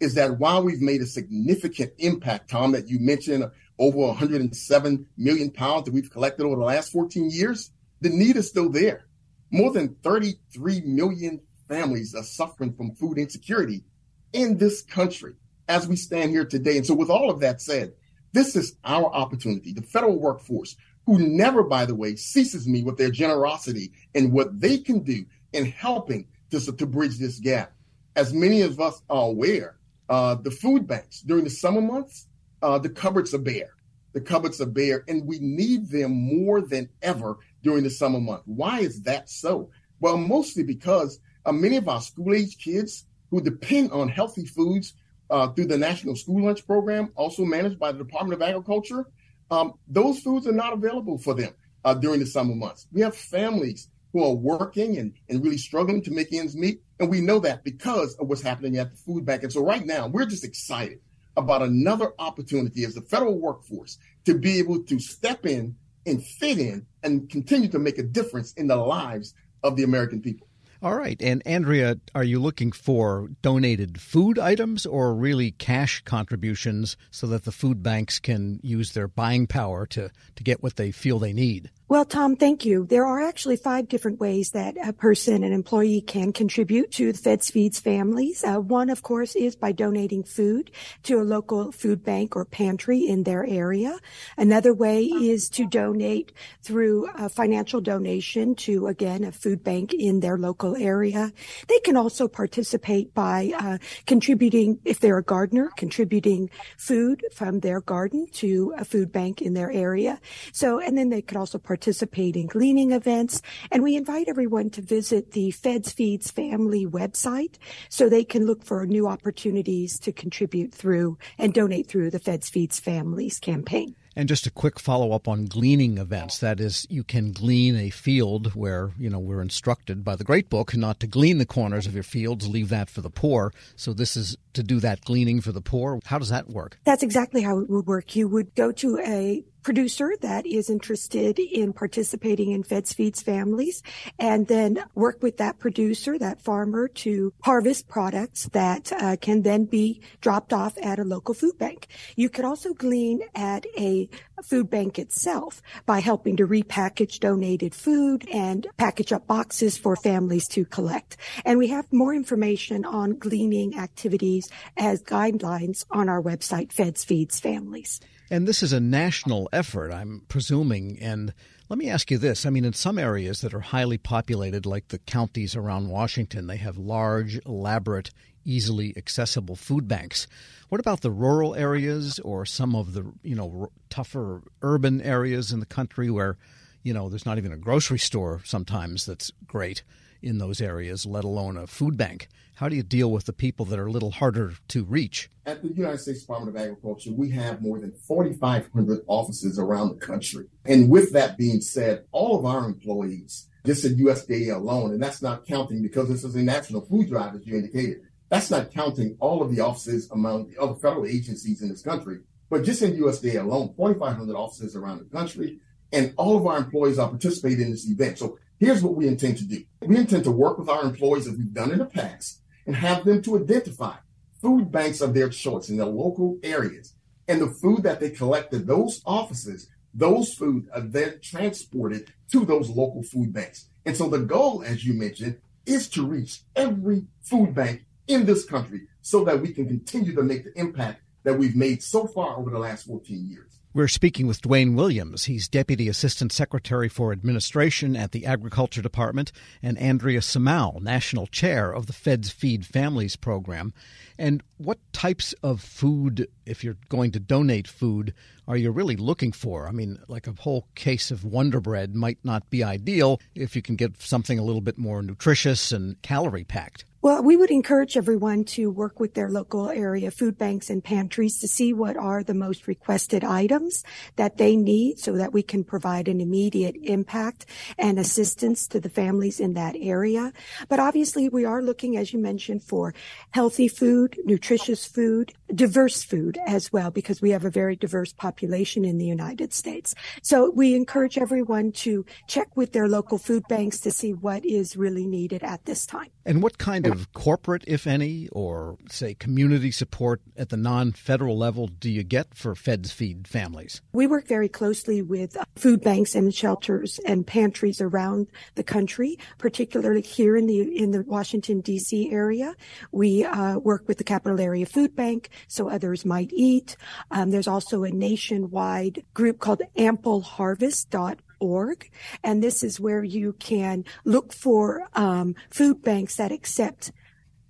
is 0.00 0.14
that 0.14 0.38
while 0.38 0.62
we've 0.62 0.80
made 0.80 1.00
a 1.00 1.06
significant 1.06 1.92
impact, 1.98 2.50
Tom, 2.50 2.72
that 2.72 2.88
you 2.88 2.98
mentioned 2.98 3.48
over 3.78 3.98
107 3.98 5.06
million 5.16 5.50
pounds 5.50 5.84
that 5.84 5.94
we've 5.94 6.10
collected 6.10 6.44
over 6.44 6.56
the 6.56 6.62
last 6.62 6.92
14 6.92 7.30
years, 7.30 7.70
the 8.00 8.10
need 8.10 8.36
is 8.36 8.48
still 8.48 8.68
there. 8.68 9.06
More 9.50 9.72
than 9.72 9.94
33 10.02 10.82
million 10.82 11.40
families 11.68 12.14
are 12.14 12.24
suffering 12.24 12.74
from 12.74 12.94
food 12.94 13.16
insecurity 13.16 13.84
in 14.32 14.58
this 14.58 14.82
country 14.82 15.34
as 15.68 15.86
we 15.86 15.96
stand 15.96 16.30
here 16.30 16.44
today. 16.44 16.76
And 16.76 16.86
so, 16.86 16.94
with 16.94 17.10
all 17.10 17.30
of 17.30 17.40
that 17.40 17.60
said, 17.60 17.92
this 18.32 18.56
is 18.56 18.76
our 18.84 19.06
opportunity, 19.06 19.72
the 19.72 19.82
federal 19.82 20.18
workforce, 20.18 20.76
who 21.06 21.18
never, 21.18 21.62
by 21.62 21.84
the 21.84 21.94
way, 21.94 22.16
ceases 22.16 22.66
me 22.66 22.82
with 22.82 22.96
their 22.96 23.10
generosity 23.10 23.92
and 24.14 24.32
what 24.32 24.60
they 24.60 24.78
can 24.78 25.00
do 25.00 25.24
in 25.52 25.66
helping 25.66 26.26
to, 26.50 26.60
to 26.60 26.86
bridge 26.86 27.18
this 27.18 27.38
gap. 27.38 27.72
As 28.16 28.32
many 28.32 28.62
of 28.62 28.80
us 28.80 29.02
are 29.10 29.28
aware, 29.28 29.76
uh, 30.08 30.34
the 30.36 30.50
food 30.50 30.86
banks 30.86 31.20
during 31.20 31.44
the 31.44 31.50
summer 31.50 31.80
months, 31.80 32.26
uh, 32.62 32.78
the 32.78 32.88
cupboards 32.88 33.34
are 33.34 33.38
bare. 33.38 33.74
The 34.12 34.20
cupboards 34.20 34.60
are 34.60 34.66
bare, 34.66 35.04
and 35.08 35.26
we 35.26 35.38
need 35.38 35.88
them 35.88 36.12
more 36.12 36.60
than 36.60 36.90
ever 37.00 37.38
during 37.62 37.82
the 37.82 37.90
summer 37.90 38.20
month. 38.20 38.42
Why 38.44 38.80
is 38.80 39.02
that 39.02 39.30
so? 39.30 39.70
Well, 40.00 40.18
mostly 40.18 40.62
because 40.62 41.18
uh, 41.46 41.52
many 41.52 41.76
of 41.76 41.88
our 41.88 42.00
school 42.00 42.34
age 42.34 42.58
kids 42.58 43.06
who 43.32 43.40
depend 43.40 43.90
on 43.92 44.08
healthy 44.08 44.44
foods 44.44 44.92
uh, 45.30 45.48
through 45.48 45.64
the 45.64 45.78
National 45.78 46.14
School 46.14 46.44
Lunch 46.44 46.64
Program, 46.66 47.10
also 47.16 47.44
managed 47.44 47.78
by 47.78 47.90
the 47.90 47.98
Department 47.98 48.34
of 48.34 48.46
Agriculture, 48.46 49.06
um, 49.50 49.72
those 49.88 50.20
foods 50.20 50.46
are 50.46 50.52
not 50.52 50.74
available 50.74 51.16
for 51.16 51.32
them 51.32 51.54
uh, 51.84 51.94
during 51.94 52.20
the 52.20 52.26
summer 52.26 52.54
months. 52.54 52.86
We 52.92 53.00
have 53.00 53.16
families 53.16 53.88
who 54.12 54.22
are 54.22 54.34
working 54.34 54.98
and, 54.98 55.14
and 55.30 55.42
really 55.42 55.56
struggling 55.56 56.02
to 56.02 56.10
make 56.10 56.30
ends 56.34 56.54
meet. 56.54 56.82
And 57.00 57.08
we 57.08 57.22
know 57.22 57.38
that 57.38 57.64
because 57.64 58.14
of 58.16 58.28
what's 58.28 58.42
happening 58.42 58.76
at 58.76 58.90
the 58.90 58.96
food 58.98 59.24
bank. 59.24 59.42
And 59.42 59.52
so 59.52 59.64
right 59.64 59.84
now, 59.84 60.08
we're 60.08 60.26
just 60.26 60.44
excited 60.44 61.00
about 61.38 61.62
another 61.62 62.12
opportunity 62.18 62.84
as 62.84 62.94
the 62.94 63.00
federal 63.00 63.40
workforce 63.40 63.96
to 64.26 64.34
be 64.34 64.58
able 64.58 64.82
to 64.84 64.98
step 65.00 65.46
in 65.46 65.74
and 66.04 66.22
fit 66.22 66.58
in 66.58 66.84
and 67.02 67.30
continue 67.30 67.68
to 67.68 67.78
make 67.78 67.96
a 67.96 68.02
difference 68.02 68.52
in 68.52 68.66
the 68.66 68.76
lives 68.76 69.32
of 69.62 69.76
the 69.76 69.84
American 69.84 70.20
people. 70.20 70.46
All 70.82 70.96
right. 70.96 71.20
And 71.22 71.44
Andrea, 71.46 71.98
are 72.12 72.24
you 72.24 72.40
looking 72.40 72.72
for 72.72 73.28
donated 73.40 74.00
food 74.00 74.36
items 74.36 74.84
or 74.84 75.14
really 75.14 75.52
cash 75.52 76.02
contributions 76.02 76.96
so 77.12 77.28
that 77.28 77.44
the 77.44 77.52
food 77.52 77.84
banks 77.84 78.18
can 78.18 78.58
use 78.64 78.90
their 78.90 79.06
buying 79.06 79.46
power 79.46 79.86
to, 79.86 80.10
to 80.34 80.42
get 80.42 80.60
what 80.60 80.74
they 80.74 80.90
feel 80.90 81.20
they 81.20 81.32
need? 81.32 81.70
Well, 81.92 82.06
Tom, 82.06 82.36
thank 82.36 82.64
you. 82.64 82.86
There 82.86 83.04
are 83.04 83.20
actually 83.20 83.56
five 83.56 83.86
different 83.86 84.18
ways 84.18 84.52
that 84.52 84.76
a 84.82 84.94
person, 84.94 85.44
an 85.44 85.52
employee 85.52 86.00
can 86.00 86.32
contribute 86.32 86.90
to 86.92 87.12
the 87.12 87.18
Feds 87.18 87.50
Feeds 87.50 87.78
families. 87.78 88.42
Uh, 88.42 88.60
one, 88.60 88.88
of 88.88 89.02
course, 89.02 89.36
is 89.36 89.56
by 89.56 89.72
donating 89.72 90.24
food 90.24 90.70
to 91.02 91.20
a 91.20 91.22
local 91.22 91.70
food 91.70 92.02
bank 92.02 92.34
or 92.34 92.46
pantry 92.46 93.06
in 93.06 93.24
their 93.24 93.44
area. 93.44 93.98
Another 94.38 94.72
way 94.72 95.04
is 95.04 95.50
to 95.50 95.66
donate 95.66 96.32
through 96.62 97.10
a 97.14 97.28
financial 97.28 97.82
donation 97.82 98.54
to, 98.54 98.86
again, 98.86 99.22
a 99.22 99.30
food 99.30 99.62
bank 99.62 99.92
in 99.92 100.20
their 100.20 100.38
local 100.38 100.71
area. 100.74 101.32
They 101.68 101.78
can 101.80 101.96
also 101.96 102.28
participate 102.28 103.14
by 103.14 103.52
uh, 103.58 103.78
contributing, 104.06 104.80
if 104.84 105.00
they're 105.00 105.18
a 105.18 105.22
gardener, 105.22 105.70
contributing 105.76 106.50
food 106.76 107.24
from 107.32 107.60
their 107.60 107.80
garden 107.80 108.26
to 108.32 108.74
a 108.78 108.84
food 108.84 109.12
bank 109.12 109.42
in 109.42 109.54
their 109.54 109.70
area. 109.70 110.20
So, 110.52 110.80
and 110.80 110.96
then 110.96 111.10
they 111.10 111.22
could 111.22 111.36
also 111.36 111.58
participate 111.58 112.36
in 112.36 112.46
gleaning 112.46 112.92
events. 112.92 113.42
And 113.70 113.82
we 113.82 113.96
invite 113.96 114.28
everyone 114.28 114.70
to 114.70 114.82
visit 114.82 115.32
the 115.32 115.50
Feds 115.50 115.92
Feeds 115.92 116.30
Family 116.30 116.86
website 116.86 117.56
so 117.88 118.08
they 118.08 118.24
can 118.24 118.46
look 118.46 118.64
for 118.64 118.86
new 118.86 119.06
opportunities 119.06 119.98
to 120.00 120.12
contribute 120.12 120.72
through 120.72 121.18
and 121.38 121.54
donate 121.54 121.88
through 121.88 122.10
the 122.10 122.18
Feds 122.18 122.48
Feeds 122.48 122.80
Families 122.80 123.38
campaign. 123.38 123.94
And 124.14 124.28
just 124.28 124.46
a 124.46 124.50
quick 124.50 124.78
follow 124.78 125.12
up 125.12 125.26
on 125.26 125.46
gleaning 125.46 125.96
events. 125.98 126.38
That 126.38 126.60
is, 126.60 126.86
you 126.90 127.02
can 127.02 127.32
glean 127.32 127.76
a 127.76 127.90
field 127.90 128.54
where, 128.54 128.90
you 128.98 129.08
know, 129.08 129.18
we're 129.18 129.40
instructed 129.40 130.04
by 130.04 130.16
the 130.16 130.24
great 130.24 130.50
book 130.50 130.76
not 130.76 131.00
to 131.00 131.06
glean 131.06 131.38
the 131.38 131.46
corners 131.46 131.86
of 131.86 131.94
your 131.94 132.02
fields, 132.02 132.48
leave 132.48 132.68
that 132.68 132.90
for 132.90 133.00
the 133.00 133.10
poor. 133.10 133.52
So 133.74 133.92
this 133.92 134.16
is 134.16 134.36
to 134.52 134.62
do 134.62 134.80
that 134.80 135.02
gleaning 135.02 135.40
for 135.40 135.52
the 135.52 135.62
poor. 135.62 136.00
How 136.04 136.18
does 136.18 136.28
that 136.28 136.50
work? 136.50 136.78
That's 136.84 137.02
exactly 137.02 137.40
how 137.42 137.58
it 137.58 137.70
would 137.70 137.86
work. 137.86 138.14
You 138.14 138.28
would 138.28 138.54
go 138.54 138.70
to 138.72 138.98
a 138.98 139.44
producer 139.62 140.14
that 140.20 140.46
is 140.46 140.68
interested 140.68 141.38
in 141.38 141.72
participating 141.72 142.52
in 142.52 142.62
Feds 142.62 142.92
Feeds 142.92 143.22
families 143.22 143.82
and 144.18 144.46
then 144.46 144.84
work 144.94 145.22
with 145.22 145.36
that 145.38 145.58
producer, 145.58 146.18
that 146.18 146.40
farmer 146.40 146.88
to 146.88 147.32
harvest 147.42 147.88
products 147.88 148.48
that 148.52 148.92
uh, 148.92 149.16
can 149.20 149.42
then 149.42 149.64
be 149.64 150.00
dropped 150.20 150.52
off 150.52 150.76
at 150.82 150.98
a 150.98 151.04
local 151.04 151.34
food 151.34 151.58
bank. 151.58 151.86
You 152.16 152.28
could 152.28 152.44
also 152.44 152.74
glean 152.74 153.22
at 153.34 153.66
a 153.78 154.08
food 154.42 154.68
bank 154.70 154.98
itself 154.98 155.62
by 155.86 156.00
helping 156.00 156.36
to 156.36 156.46
repackage 156.46 157.20
donated 157.20 157.74
food 157.74 158.28
and 158.28 158.66
package 158.76 159.12
up 159.12 159.26
boxes 159.26 159.78
for 159.78 159.96
families 159.96 160.48
to 160.48 160.64
collect. 160.64 161.16
And 161.44 161.58
we 161.58 161.68
have 161.68 161.92
more 161.92 162.14
information 162.14 162.84
on 162.84 163.18
gleaning 163.18 163.78
activities 163.78 164.48
as 164.76 165.02
guidelines 165.02 165.84
on 165.90 166.08
our 166.08 166.20
website, 166.20 166.72
Feds 166.72 167.04
Feeds 167.04 167.40
Families. 167.40 168.00
And 168.32 168.48
this 168.48 168.62
is 168.62 168.72
a 168.72 168.80
national 168.80 169.50
effort, 169.52 169.92
I'm 169.92 170.22
presuming. 170.26 170.98
And 171.02 171.34
let 171.68 171.78
me 171.78 171.90
ask 171.90 172.10
you 172.10 172.16
this 172.16 172.46
I 172.46 172.50
mean, 172.50 172.64
in 172.64 172.72
some 172.72 172.98
areas 172.98 173.42
that 173.42 173.52
are 173.52 173.60
highly 173.60 173.98
populated, 173.98 174.64
like 174.64 174.88
the 174.88 175.00
counties 175.00 175.54
around 175.54 175.90
Washington, 175.90 176.46
they 176.46 176.56
have 176.56 176.78
large, 176.78 177.38
elaborate, 177.44 178.08
easily 178.46 178.94
accessible 178.96 179.54
food 179.54 179.86
banks. 179.86 180.26
What 180.70 180.80
about 180.80 181.02
the 181.02 181.10
rural 181.10 181.54
areas 181.54 182.18
or 182.20 182.46
some 182.46 182.74
of 182.74 182.94
the, 182.94 183.12
you 183.22 183.34
know, 183.34 183.70
tougher 183.90 184.40
urban 184.62 185.02
areas 185.02 185.52
in 185.52 185.60
the 185.60 185.66
country 185.66 186.08
where, 186.08 186.38
you 186.82 186.94
know, 186.94 187.10
there's 187.10 187.26
not 187.26 187.36
even 187.36 187.52
a 187.52 187.58
grocery 187.58 187.98
store 187.98 188.40
sometimes 188.46 189.04
that's 189.04 189.30
great? 189.46 189.82
In 190.22 190.38
those 190.38 190.60
areas, 190.60 191.06
let 191.06 191.24
alone 191.24 191.56
a 191.56 191.66
food 191.66 191.96
bank. 191.96 192.28
How 192.56 192.68
do 192.68 192.76
you 192.76 192.82
deal 192.82 193.10
with 193.10 193.24
the 193.24 193.32
people 193.32 193.64
that 193.66 193.78
are 193.78 193.86
a 193.86 193.90
little 193.90 194.12
harder 194.12 194.52
to 194.68 194.84
reach? 194.84 195.28
At 195.46 195.62
the 195.62 195.68
United 195.68 195.98
States 195.98 196.20
Department 196.20 196.54
of 196.54 196.62
Agriculture, 196.62 197.10
we 197.12 197.30
have 197.30 197.60
more 197.60 197.80
than 197.80 197.92
4,500 197.92 199.00
offices 199.08 199.58
around 199.58 199.88
the 199.88 200.06
country. 200.06 200.46
And 200.64 200.88
with 200.88 201.12
that 201.12 201.36
being 201.36 201.60
said, 201.60 202.04
all 202.12 202.38
of 202.38 202.44
our 202.44 202.64
employees, 202.64 203.48
just 203.66 203.84
at 203.84 203.92
USDA 203.92 204.54
alone, 204.54 204.92
and 204.92 205.02
that's 205.02 205.22
not 205.22 205.46
counting 205.46 205.82
because 205.82 206.08
this 206.08 206.24
is 206.24 206.34
a 206.36 206.42
national 206.42 206.82
food 206.82 207.08
drive, 207.08 207.34
as 207.34 207.46
you 207.46 207.56
indicated, 207.56 208.02
that's 208.28 208.50
not 208.50 208.72
counting 208.72 209.16
all 209.20 209.42
of 209.42 209.54
the 209.54 209.60
offices 209.60 210.10
among 210.10 210.48
the 210.48 210.58
other 210.58 210.74
federal 210.74 211.06
agencies 211.06 211.62
in 211.62 211.68
this 211.68 211.82
country. 211.82 212.20
But 212.48 212.64
just 212.64 212.82
in 212.82 212.92
USDA 212.92 213.40
alone, 213.40 213.74
4,500 213.76 214.36
offices 214.36 214.76
around 214.76 214.98
the 214.98 215.16
country, 215.16 215.58
and 215.92 216.14
all 216.16 216.36
of 216.36 216.46
our 216.46 216.58
employees 216.58 216.98
are 216.98 217.08
participating 217.08 217.62
in 217.62 217.70
this 217.72 217.88
event. 217.88 218.18
So 218.18 218.38
Here's 218.62 218.84
what 218.84 218.94
we 218.94 219.08
intend 219.08 219.38
to 219.38 219.44
do. 219.44 219.64
We 219.80 219.96
intend 219.96 220.22
to 220.22 220.30
work 220.30 220.56
with 220.56 220.68
our 220.68 220.84
employees 220.84 221.26
as 221.26 221.36
we've 221.36 221.52
done 221.52 221.72
in 221.72 221.78
the 221.78 221.84
past 221.84 222.42
and 222.64 222.76
have 222.76 223.04
them 223.04 223.20
to 223.22 223.36
identify 223.36 223.96
food 224.40 224.70
banks 224.70 225.00
of 225.00 225.14
their 225.14 225.28
choice 225.30 225.68
in 225.68 225.78
their 225.78 225.86
local 225.86 226.38
areas. 226.44 226.94
And 227.26 227.42
the 227.42 227.48
food 227.48 227.82
that 227.82 227.98
they 227.98 228.10
collect 228.10 228.54
at 228.54 228.68
those 228.68 229.02
offices, 229.04 229.68
those 229.92 230.34
food 230.34 230.68
uh, 230.72 230.78
are 230.78 230.82
then 230.82 231.18
transported 231.20 232.12
to 232.30 232.44
those 232.44 232.70
local 232.70 233.02
food 233.02 233.32
banks. 233.32 233.68
And 233.84 233.96
so 233.96 234.08
the 234.08 234.20
goal, 234.20 234.62
as 234.64 234.84
you 234.84 234.94
mentioned, 234.94 235.40
is 235.66 235.88
to 235.88 236.06
reach 236.06 236.42
every 236.54 237.06
food 237.20 237.56
bank 237.56 237.84
in 238.06 238.26
this 238.26 238.44
country 238.44 238.82
so 239.00 239.24
that 239.24 239.42
we 239.42 239.52
can 239.52 239.66
continue 239.66 240.14
to 240.14 240.22
make 240.22 240.44
the 240.44 240.56
impact 240.56 241.02
that 241.24 241.36
we've 241.36 241.56
made 241.56 241.82
so 241.82 242.06
far 242.06 242.36
over 242.36 242.50
the 242.50 242.60
last 242.60 242.86
14 242.86 243.28
years. 243.28 243.58
We're 243.74 243.88
speaking 243.88 244.26
with 244.26 244.42
Dwayne 244.42 244.74
Williams. 244.74 245.24
He's 245.24 245.48
Deputy 245.48 245.88
Assistant 245.88 246.30
Secretary 246.30 246.90
for 246.90 247.10
Administration 247.10 247.96
at 247.96 248.12
the 248.12 248.26
Agriculture 248.26 248.82
Department, 248.82 249.32
and 249.62 249.78
Andrea 249.78 250.20
Samal, 250.20 250.82
National 250.82 251.26
Chair 251.26 251.72
of 251.72 251.86
the 251.86 251.94
Feds 251.94 252.28
Feed 252.28 252.66
Families 252.66 253.16
Program. 253.16 253.72
And 254.18 254.42
what 254.58 254.78
types 254.92 255.32
of 255.42 255.62
food, 255.62 256.28
if 256.44 256.62
you're 256.62 256.76
going 256.90 257.12
to 257.12 257.18
donate 257.18 257.66
food, 257.66 258.12
are 258.46 258.58
you 258.58 258.70
really 258.70 258.96
looking 258.96 259.32
for? 259.32 259.66
I 259.66 259.70
mean, 259.70 259.98
like 260.06 260.26
a 260.26 260.34
whole 260.38 260.68
case 260.74 261.10
of 261.10 261.24
Wonder 261.24 261.62
Bread 261.62 261.94
might 261.94 262.18
not 262.22 262.50
be 262.50 262.62
ideal 262.62 263.22
if 263.34 263.56
you 263.56 263.62
can 263.62 263.76
get 263.76 264.02
something 264.02 264.38
a 264.38 264.44
little 264.44 264.60
bit 264.60 264.76
more 264.76 265.00
nutritious 265.02 265.72
and 265.72 266.00
calorie 266.02 266.44
packed. 266.44 266.84
Well, 267.02 267.20
we 267.20 267.36
would 267.36 267.50
encourage 267.50 267.96
everyone 267.96 268.44
to 268.44 268.70
work 268.70 269.00
with 269.00 269.14
their 269.14 269.28
local 269.28 269.68
area 269.68 270.12
food 270.12 270.38
banks 270.38 270.70
and 270.70 270.84
pantries 270.84 271.40
to 271.40 271.48
see 271.48 271.72
what 271.72 271.96
are 271.96 272.22
the 272.22 272.32
most 272.32 272.68
requested 272.68 273.24
items 273.24 273.82
that 274.14 274.36
they 274.36 274.54
need 274.54 275.00
so 275.00 275.14
that 275.14 275.32
we 275.32 275.42
can 275.42 275.64
provide 275.64 276.06
an 276.06 276.20
immediate 276.20 276.76
impact 276.80 277.46
and 277.76 277.98
assistance 277.98 278.68
to 278.68 278.78
the 278.78 278.88
families 278.88 279.40
in 279.40 279.54
that 279.54 279.74
area. 279.80 280.32
But 280.68 280.78
obviously 280.78 281.28
we 281.28 281.44
are 281.44 281.60
looking, 281.60 281.96
as 281.96 282.12
you 282.12 282.20
mentioned, 282.20 282.62
for 282.62 282.94
healthy 283.32 283.66
food, 283.66 284.16
nutritious 284.24 284.86
food, 284.86 285.32
diverse 285.52 286.04
food 286.04 286.38
as 286.46 286.72
well, 286.72 286.92
because 286.92 287.20
we 287.20 287.30
have 287.30 287.44
a 287.44 287.50
very 287.50 287.74
diverse 287.74 288.12
population 288.12 288.84
in 288.84 288.98
the 288.98 289.06
United 289.06 289.52
States. 289.52 289.92
So 290.22 290.52
we 290.54 290.76
encourage 290.76 291.18
everyone 291.18 291.72
to 291.72 292.06
check 292.28 292.56
with 292.56 292.72
their 292.72 292.86
local 292.86 293.18
food 293.18 293.42
banks 293.48 293.80
to 293.80 293.90
see 293.90 294.12
what 294.12 294.46
is 294.46 294.76
really 294.76 295.08
needed 295.08 295.42
at 295.42 295.64
this 295.64 295.84
time. 295.84 296.10
And 296.24 296.40
what 296.40 296.58
kind 296.58 296.86
of 296.86 296.91
of 296.92 297.12
corporate, 297.12 297.64
if 297.66 297.86
any, 297.86 298.28
or 298.28 298.76
say 298.88 299.14
community 299.14 299.70
support 299.70 300.20
at 300.36 300.50
the 300.50 300.56
non 300.56 300.92
federal 300.92 301.36
level 301.36 301.66
do 301.66 301.90
you 301.90 302.02
get 302.02 302.34
for 302.34 302.54
Feds 302.54 302.92
Feed 302.92 303.26
families? 303.26 303.80
We 303.92 304.06
work 304.06 304.26
very 304.26 304.48
closely 304.48 305.02
with 305.02 305.36
food 305.56 305.80
banks 305.82 306.14
and 306.14 306.34
shelters 306.34 307.00
and 307.06 307.26
pantries 307.26 307.80
around 307.80 308.28
the 308.54 308.62
country, 308.62 309.18
particularly 309.38 310.02
here 310.02 310.36
in 310.36 310.46
the 310.46 310.60
in 310.60 310.90
the 310.90 311.02
Washington 311.02 311.60
D.C. 311.60 312.10
area. 312.12 312.54
We 312.92 313.24
uh, 313.24 313.58
work 313.58 313.88
with 313.88 313.98
the 313.98 314.04
Capital 314.04 314.40
Area 314.40 314.66
Food 314.66 314.94
Bank, 314.94 315.30
so 315.48 315.68
others 315.68 316.04
might 316.04 316.30
eat. 316.32 316.76
Um, 317.10 317.30
there's 317.30 317.48
also 317.48 317.84
a 317.84 317.90
nationwide 317.90 319.04
group 319.14 319.38
called 319.38 319.62
AmpleHarvest.org 319.76 321.18
org. 321.42 321.90
And 322.22 322.42
this 322.42 322.62
is 322.62 322.80
where 322.80 323.02
you 323.02 323.34
can 323.34 323.84
look 324.04 324.32
for 324.32 324.88
um, 324.94 325.34
food 325.50 325.82
banks 325.82 326.16
that 326.16 326.32
accept 326.32 326.92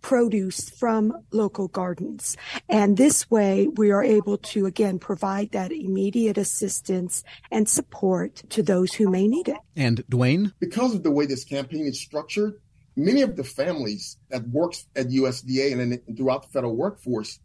produce 0.02 0.68
from 0.68 1.12
local 1.30 1.68
gardens. 1.68 2.36
And 2.68 2.96
this 2.96 3.30
way 3.30 3.68
we 3.68 3.90
are 3.92 4.02
able 4.02 4.36
to 4.38 4.66
again 4.66 4.98
provide 4.98 5.52
that 5.52 5.72
immediate 5.72 6.36
assistance 6.36 7.22
and 7.50 7.68
support 7.68 8.42
to 8.50 8.62
those 8.62 8.92
who 8.94 9.08
may 9.08 9.28
need 9.28 9.48
it. 9.48 9.58
And 9.76 10.04
Dwayne? 10.08 10.52
Because 10.58 10.94
of 10.94 11.04
the 11.04 11.10
way 11.10 11.26
this 11.26 11.44
campaign 11.44 11.86
is 11.86 12.00
structured, 12.00 12.60
many 12.96 13.22
of 13.22 13.36
the 13.36 13.44
families 13.44 14.18
that 14.28 14.46
works 14.48 14.86
at 14.96 15.08
USDA 15.08 15.78
and 15.78 16.16
throughout 16.16 16.42
the 16.42 16.48
federal 16.48 16.76
workforce, 16.76 17.38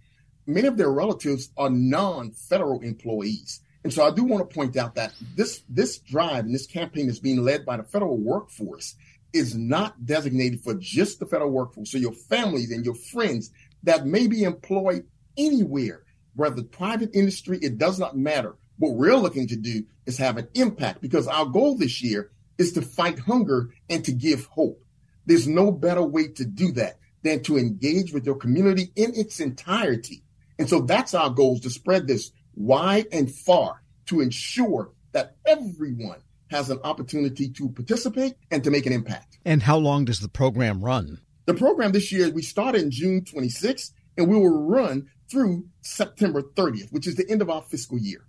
many 0.46 0.68
of 0.68 0.78
their 0.78 0.92
relatives 0.92 1.50
are 1.58 1.70
non-federal 1.70 2.82
employees. 2.82 3.62
And 3.88 3.94
so 3.94 4.04
I 4.04 4.12
do 4.12 4.26
want 4.26 4.50
to 4.50 4.54
point 4.54 4.76
out 4.76 4.96
that 4.96 5.14
this 5.34 5.64
this 5.70 6.00
drive 6.00 6.44
and 6.44 6.54
this 6.54 6.68
campaign 6.68 7.08
is 7.08 7.22
being 7.22 7.42
led 7.42 7.66
by 7.66 7.78
the 7.78 7.84
federal 7.84 8.18
workforce 8.18 8.98
is 9.32 9.56
not 9.56 10.06
designated 10.06 10.60
for 10.60 10.74
just 10.74 11.22
the 11.22 11.26
federal 11.26 11.52
workforce. 11.52 11.94
So 11.94 11.98
your 11.98 12.12
families 12.12 12.70
and 12.70 12.84
your 12.84 12.96
friends 12.96 13.50
that 13.84 14.06
may 14.06 14.28
be 14.28 14.44
employed 14.44 15.08
anywhere, 15.38 16.04
whether 16.36 16.64
private 16.64 17.12
industry, 17.14 17.60
it 17.62 17.78
does 17.78 17.98
not 17.98 18.18
matter. 18.18 18.58
What 18.78 18.96
we're 18.96 19.16
looking 19.16 19.48
to 19.48 19.56
do 19.56 19.86
is 20.06 20.18
have 20.18 20.36
an 20.36 20.50
impact 20.54 21.00
because 21.00 21.30
our 21.30 21.46
goal 21.46 21.78
this 21.78 22.04
year 22.04 22.32
is 22.58 22.74
to 22.74 22.82
fight 22.82 23.20
hunger 23.20 23.70
and 23.90 24.04
to 24.04 24.12
give 24.12 24.48
hope. 24.48 24.84
There's 25.26 25.48
no 25.48 25.72
better 25.72 26.04
way 26.04 26.28
to 26.34 26.44
do 26.44 26.74
that 26.74 27.00
than 27.24 27.42
to 27.44 27.58
engage 27.58 28.12
with 28.12 28.26
your 28.26 28.36
community 28.36 28.92
in 28.98 29.14
its 29.16 29.40
entirety. 29.40 30.24
And 30.60 30.68
so 30.68 30.82
that's 30.82 31.14
our 31.14 31.30
goal 31.30 31.56
is 31.56 31.62
to 31.62 31.70
spread 31.70 32.06
this 32.06 32.32
wide 32.58 33.06
and 33.12 33.32
far 33.32 33.82
to 34.08 34.22
ensure 34.22 34.92
that 35.12 35.36
everyone 35.46 36.22
has 36.50 36.70
an 36.70 36.80
opportunity 36.84 37.50
to 37.50 37.70
participate 37.70 38.36
and 38.52 38.64
to 38.64 38.72
make 38.72 38.86
an 38.86 38.94
impact. 38.94 39.38
And 39.46 39.64
how 39.64 39.78
long 39.78 40.06
does 40.06 40.20
the 40.20 40.30
program 40.30 40.84
run? 40.84 41.20
The 41.46 41.54
program 41.54 41.92
this 41.92 42.12
year, 42.12 42.30
we 42.30 42.42
started 42.42 42.82
in 42.82 42.92
June 42.92 43.22
26th 43.22 43.92
and 44.18 44.28
we 44.28 44.38
will 44.38 44.50
run 44.50 45.10
through 45.30 45.66
September 45.82 46.42
30th, 46.42 46.92
which 46.92 47.08
is 47.08 47.16
the 47.16 47.30
end 47.30 47.42
of 47.42 47.50
our 47.50 47.62
fiscal 47.62 47.98
year. 47.98 48.26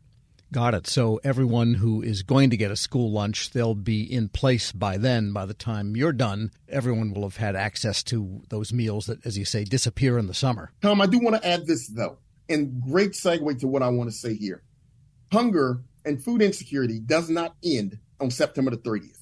Got 0.51 0.75
it. 0.75 0.87
So 0.87 1.21
everyone 1.23 1.75
who 1.75 2.01
is 2.01 2.23
going 2.23 2.51
to 2.51 2.57
get 2.57 2.71
a 2.71 2.77
school 2.77 3.13
lunch, 3.13 3.51
they'll 3.51 3.75
be 3.75 4.03
in 4.03 4.31
place 4.31 4.73
by 4.73 4.97
then. 4.97 5.33
By 5.33 5.45
the 5.45 5.53
time 5.55 5.95
you're 5.95 6.13
done, 6.13 6.53
everyone 6.69 7.13
will 7.13 7.23
have 7.23 7.37
had 7.37 7.55
access 7.55 8.03
to 8.05 8.43
those 8.49 8.73
meals 8.73 9.07
that, 9.07 9.25
as 9.27 9.37
you 9.37 9.45
say, 9.45 9.65
disappear 9.65 10.19
in 10.19 10.27
the 10.27 10.35
summer. 10.35 10.71
Tom, 10.81 11.03
I 11.03 11.07
do 11.07 11.19
want 11.19 11.37
to 11.37 11.47
add 11.47 11.67
this, 11.67 11.89
though, 11.89 12.19
and 12.49 12.81
great 12.81 13.13
segue 13.13 13.59
to 13.61 13.69
what 13.69 13.83
I 13.83 13.89
want 13.89 14.11
to 14.11 14.17
say 14.17 14.35
here. 14.35 14.63
Hunger 15.33 15.83
and 16.05 16.23
food 16.23 16.43
insecurity 16.43 17.01
does 17.01 17.29
not 17.29 17.55
end 17.63 17.99
on 18.21 18.31
September 18.31 18.71
the 18.71 18.79
30th. 18.79 19.19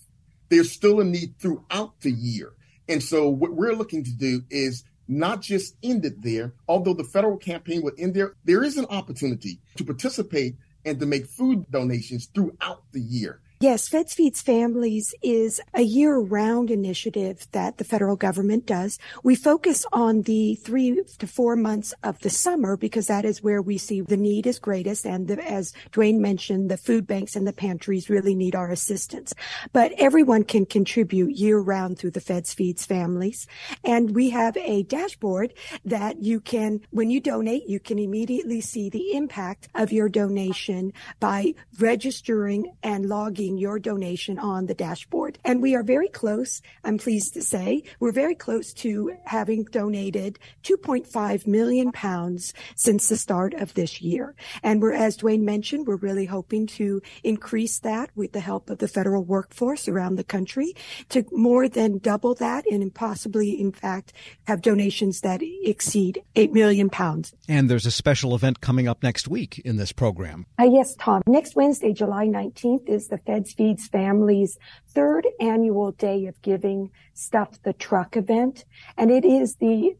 There's 0.49 0.71
still 0.71 1.01
a 1.01 1.05
need 1.05 1.39
throughout 1.39 2.01
the 2.01 2.13
year. 2.13 2.53
And 2.89 3.03
so 3.03 3.29
what 3.29 3.53
we're 3.53 3.75
looking 3.75 4.05
to 4.05 4.13
do 4.13 4.43
is 4.51 4.85
not 5.09 5.41
just 5.41 5.77
end 5.83 6.05
it 6.05 6.23
there, 6.23 6.55
although 6.69 6.95
the 6.95 7.05
federal 7.05 7.37
campaign 7.37 7.83
will 7.83 7.93
end 7.99 8.15
there, 8.15 8.35
there 8.45 8.63
is 8.63 8.77
an 8.77 8.87
opportunity 8.87 9.61
to 9.77 9.85
participate 9.85 10.57
and 10.85 11.01
to 11.01 11.07
make 11.07 11.27
food 11.27 11.69
donations 11.71 12.27
throughout 12.27 12.85
the 12.93 13.01
year. 13.01 13.41
Yes, 13.59 13.89
Feds 13.89 14.13
Feeds 14.13 14.43
Families 14.43 15.15
is 15.23 15.63
a 15.73 15.81
year 15.81 16.19
round 16.19 16.71
initiative 16.71 17.47
that 17.53 17.79
the 17.79 17.85
federal 17.85 18.15
government 18.15 18.67
does. 18.67 18.99
We 19.23 19.35
focus 19.35 19.87
on 19.95 20.23
the 20.23 20.57
three 20.57 21.03
to 21.17 21.27
four 21.27 21.57
months 21.57 21.95
of 22.03 22.21
the 22.21 22.29
summer 22.29 22.77
because 22.77 23.07
that 23.07 23.25
is 23.25 23.43
where 23.43 23.63
we 23.63 23.79
see 23.79 24.03
the 24.03 24.19
need 24.19 24.47
is 24.47 24.59
greatest. 24.59 25.07
And 25.07 25.27
the, 25.27 25.43
as 25.43 25.73
Dwayne 25.91 26.19
mentioned, 26.19 26.71
the 26.71 26.77
food 26.77 27.07
banks 27.07 27.35
and 27.35 27.47
the 27.47 27.53
pantries 27.55 28.11
really 28.11 28.35
need 28.35 28.55
our 28.55 28.71
assistance. 28.71 29.33
But 29.73 29.93
everyone 29.97 30.45
can 30.45 30.67
contribute 30.67 31.39
year 31.39 31.59
round 31.59 31.99
through 31.99 32.11
the 32.11 32.21
Feds 32.21 32.53
Feeds 32.53 32.85
Families. 32.85 33.47
And 33.83 34.15
we 34.15 34.29
have 34.29 34.59
a 34.59 34.83
dashboard 34.83 35.55
that 35.83 36.23
you 36.23 36.41
can, 36.41 36.83
when 36.91 37.09
you 37.09 37.21
donate, 37.21 37.67
you 37.67 37.81
can 37.81 37.99
immediately 37.99 38.61
see 38.61 38.91
the 38.91 39.15
impact 39.15 39.69
of 39.75 39.93
your 39.93 40.11
donation 40.11 40.93
by 41.21 41.55
registering 41.79 42.77
and 42.83 43.07
logging 43.07 43.46
your 43.55 43.79
donation 43.79 44.39
on 44.39 44.67
the 44.67 44.75
dashboard. 44.75 45.39
And 45.45 45.63
we 45.63 45.75
are 45.75 45.83
very 45.83 46.09
close, 46.09 46.61
I'm 46.85 46.99
pleased 46.99 47.35
to 47.35 47.43
say, 47.43 47.85
we're 48.01 48.13
very 48.13 48.35
close 48.35 48.73
to 48.75 49.13
having 49.25 49.65
donated 49.65 50.39
2.5 50.65 51.47
million 51.47 51.93
pounds 51.93 52.53
since 52.75 53.09
the 53.09 53.17
start 53.17 53.55
of 53.55 53.75
this 53.75 54.01
year. 54.01 54.35
And 54.63 54.83
we're, 54.83 54.93
as 54.93 55.17
Dwayne 55.17 55.43
mentioned, 55.43 55.87
we're 55.87 55.97
really 55.97 56.27
hoping 56.27 56.67
to 56.69 57.01
increase 57.23 57.79
that 57.81 58.11
with 58.15 58.33
the 58.33 58.41
help 58.41 58.71
of 58.71 58.79
the 58.79 58.89
federal 58.89 59.25
workforce 59.25 59.89
around 59.89 60.17
the 60.17 60.25
country 60.25 60.75
to 61.11 61.25
more 61.33 61.69
than 61.69 61.99
double 61.99 62.35
that 62.35 62.67
and 62.67 62.95
possibly, 62.95 63.51
in 63.51 63.73
fact, 63.73 64.13
have 64.47 64.63
donations 64.63 65.21
that 65.21 65.41
exceed 65.43 66.23
8 66.35 66.53
million 66.53 66.91
pounds. 66.91 67.35
And 67.49 67.69
there's 67.69 67.87
a 67.87 67.91
special 67.91 68.35
event 68.35 68.61
coming 68.61 68.89
up 68.89 69.03
next 69.03 69.29
week 69.29 69.59
in 69.61 69.77
this 69.77 69.93
program. 69.93 70.47
Uh, 70.59 70.65
yes, 70.65 70.95
Tom. 70.97 71.23
Next 71.27 71.57
Wednesday, 71.57 71.93
July 71.93 72.27
19th, 72.27 72.89
is 72.89 73.09
the 73.09 73.19
Feds 73.37 73.53
Feeds 73.53 73.87
Families 73.89 74.57
third 74.95 75.27
annual 75.41 75.93
Day 75.93 76.25
of 76.25 76.41
Giving 76.41 76.91
Stuff 77.13 77.61
the 77.65 77.75
Truck 77.75 78.17
event. 78.17 78.65
And 78.97 79.11
it 79.11 79.27
is 79.27 79.57
the 79.57 79.95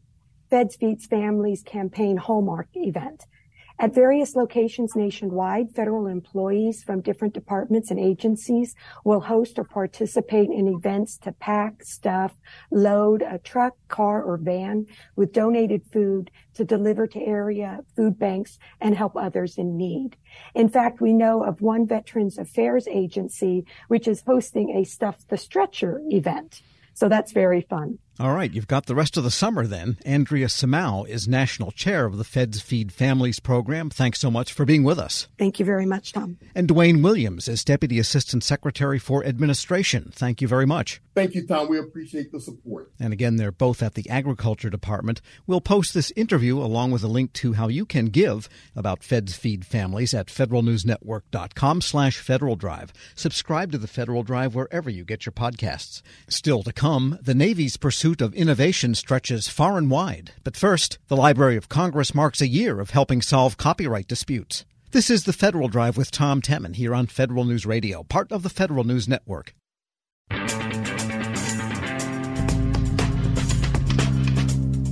Feds 0.49 0.75
Feeds 0.75 1.05
Families 1.05 1.61
campaign 1.61 2.17
hallmark 2.17 2.67
event. 2.73 3.27
At 3.79 3.93
various 3.93 4.35
locations 4.35 4.95
nationwide, 4.95 5.75
federal 5.75 6.07
employees 6.07 6.83
from 6.83 7.01
different 7.01 7.35
departments 7.35 7.91
and 7.91 7.99
agencies 7.99 8.73
will 9.03 9.19
host 9.19 9.59
or 9.59 9.63
participate 9.63 10.49
in 10.49 10.67
events 10.67 11.15
to 11.19 11.31
pack, 11.31 11.83
stuff, 11.83 12.35
load 12.71 13.21
a 13.21 13.37
truck, 13.37 13.75
car, 13.87 14.23
or 14.23 14.37
van 14.37 14.87
with 15.15 15.31
donated 15.31 15.83
food 15.93 16.31
to 16.55 16.65
deliver 16.65 17.05
to 17.05 17.21
area 17.21 17.81
food 17.95 18.17
banks 18.17 18.57
and 18.81 18.95
help 18.95 19.15
others 19.15 19.59
in 19.59 19.77
need. 19.77 20.17
In 20.55 20.69
fact, 20.69 20.99
we 20.99 21.13
know 21.13 21.43
of 21.43 21.61
one 21.61 21.85
Veterans 21.85 22.39
Affairs 22.39 22.87
agency 22.87 23.63
which 23.89 24.07
is 24.07 24.23
hosting 24.25 24.71
a 24.71 24.85
Stuff 24.85 25.27
the 25.27 25.37
Stretcher 25.37 26.01
event. 26.09 26.63
So 26.95 27.07
that's 27.07 27.31
very 27.31 27.61
fun. 27.61 27.99
All 28.19 28.33
right, 28.33 28.51
you've 28.51 28.67
got 28.67 28.87
the 28.87 28.95
rest 28.95 29.15
of 29.15 29.23
the 29.23 29.29
summer 29.29 29.67
then. 29.67 29.97
Andrea 30.03 30.47
Simao 30.47 31.03
is 31.03 31.27
national 31.27 31.69
chair 31.71 32.05
of 32.05 32.17
the 32.17 32.23
Feds 32.23 32.59
Feed 32.59 32.91
Families 32.91 33.39
program. 33.39 33.91
Thanks 33.91 34.19
so 34.19 34.31
much 34.31 34.51
for 34.51 34.65
being 34.65 34.83
with 34.83 34.97
us. 34.97 35.27
Thank 35.37 35.59
you 35.59 35.65
very 35.65 35.85
much, 35.85 36.13
Tom. 36.13 36.39
And 36.55 36.67
Dwayne 36.67 37.03
Williams 37.03 37.47
is 37.47 37.63
deputy 37.63 37.99
assistant 37.99 38.43
secretary 38.43 38.97
for 38.97 39.23
administration. 39.23 40.11
Thank 40.15 40.41
you 40.41 40.47
very 40.47 40.65
much. 40.65 40.99
Thank 41.13 41.35
you, 41.35 41.45
Tom. 41.45 41.69
We 41.69 41.77
appreciate 41.77 42.31
the 42.31 42.39
support. 42.39 42.91
And 42.99 43.13
again, 43.13 43.35
they're 43.35 43.51
both 43.51 43.83
at 43.83 43.93
the 43.93 44.09
agriculture 44.09 44.71
department. 44.71 45.21
We'll 45.45 45.61
post 45.61 45.93
this 45.93 46.11
interview 46.15 46.57
along 46.57 46.91
with 46.91 47.03
a 47.03 47.07
link 47.07 47.33
to 47.33 47.53
how 47.53 47.67
you 47.67 47.85
can 47.85 48.07
give 48.07 48.49
about 48.75 49.03
Feds 49.03 49.35
Feed 49.35 49.63
Families 49.63 50.15
at 50.15 50.27
federalnewsnetwork.com 50.27 51.81
slash 51.81 52.17
Federal 52.17 52.55
Drive. 52.55 52.93
Subscribe 53.15 53.71
to 53.73 53.77
the 53.77 53.87
Federal 53.87 54.23
Drive 54.23 54.55
wherever 54.55 54.89
you 54.89 55.03
get 55.03 55.25
your 55.27 55.33
podcasts. 55.33 56.01
Still 56.27 56.63
to 56.63 56.73
come, 56.73 57.19
the 57.21 57.35
Navy's 57.35 57.77
pursuit 57.77 58.06
pursuit 58.07 58.21
of 58.21 58.33
innovation 58.35 58.95
stretches 58.95 59.49
far 59.49 59.77
and 59.77 59.91
wide. 59.91 60.31
But 60.45 60.55
first, 60.55 60.97
the 61.09 61.17
Library 61.17 61.57
of 61.57 61.67
Congress 61.67 62.15
marks 62.15 62.39
a 62.39 62.47
year 62.47 62.79
of 62.79 62.91
helping 62.91 63.21
solve 63.21 63.57
copyright 63.57 64.07
disputes. 64.07 64.63
This 64.91 65.09
is 65.09 65.25
the 65.25 65.33
Federal 65.33 65.67
Drive 65.67 65.97
with 65.97 66.09
Tom 66.09 66.41
Temin 66.41 66.75
here 66.75 66.95
on 66.95 67.07
Federal 67.07 67.43
News 67.43 67.65
Radio, 67.65 68.03
part 68.03 68.31
of 68.31 68.43
the 68.43 68.49
Federal 68.49 68.85
News 68.85 69.09
Network. 69.09 69.53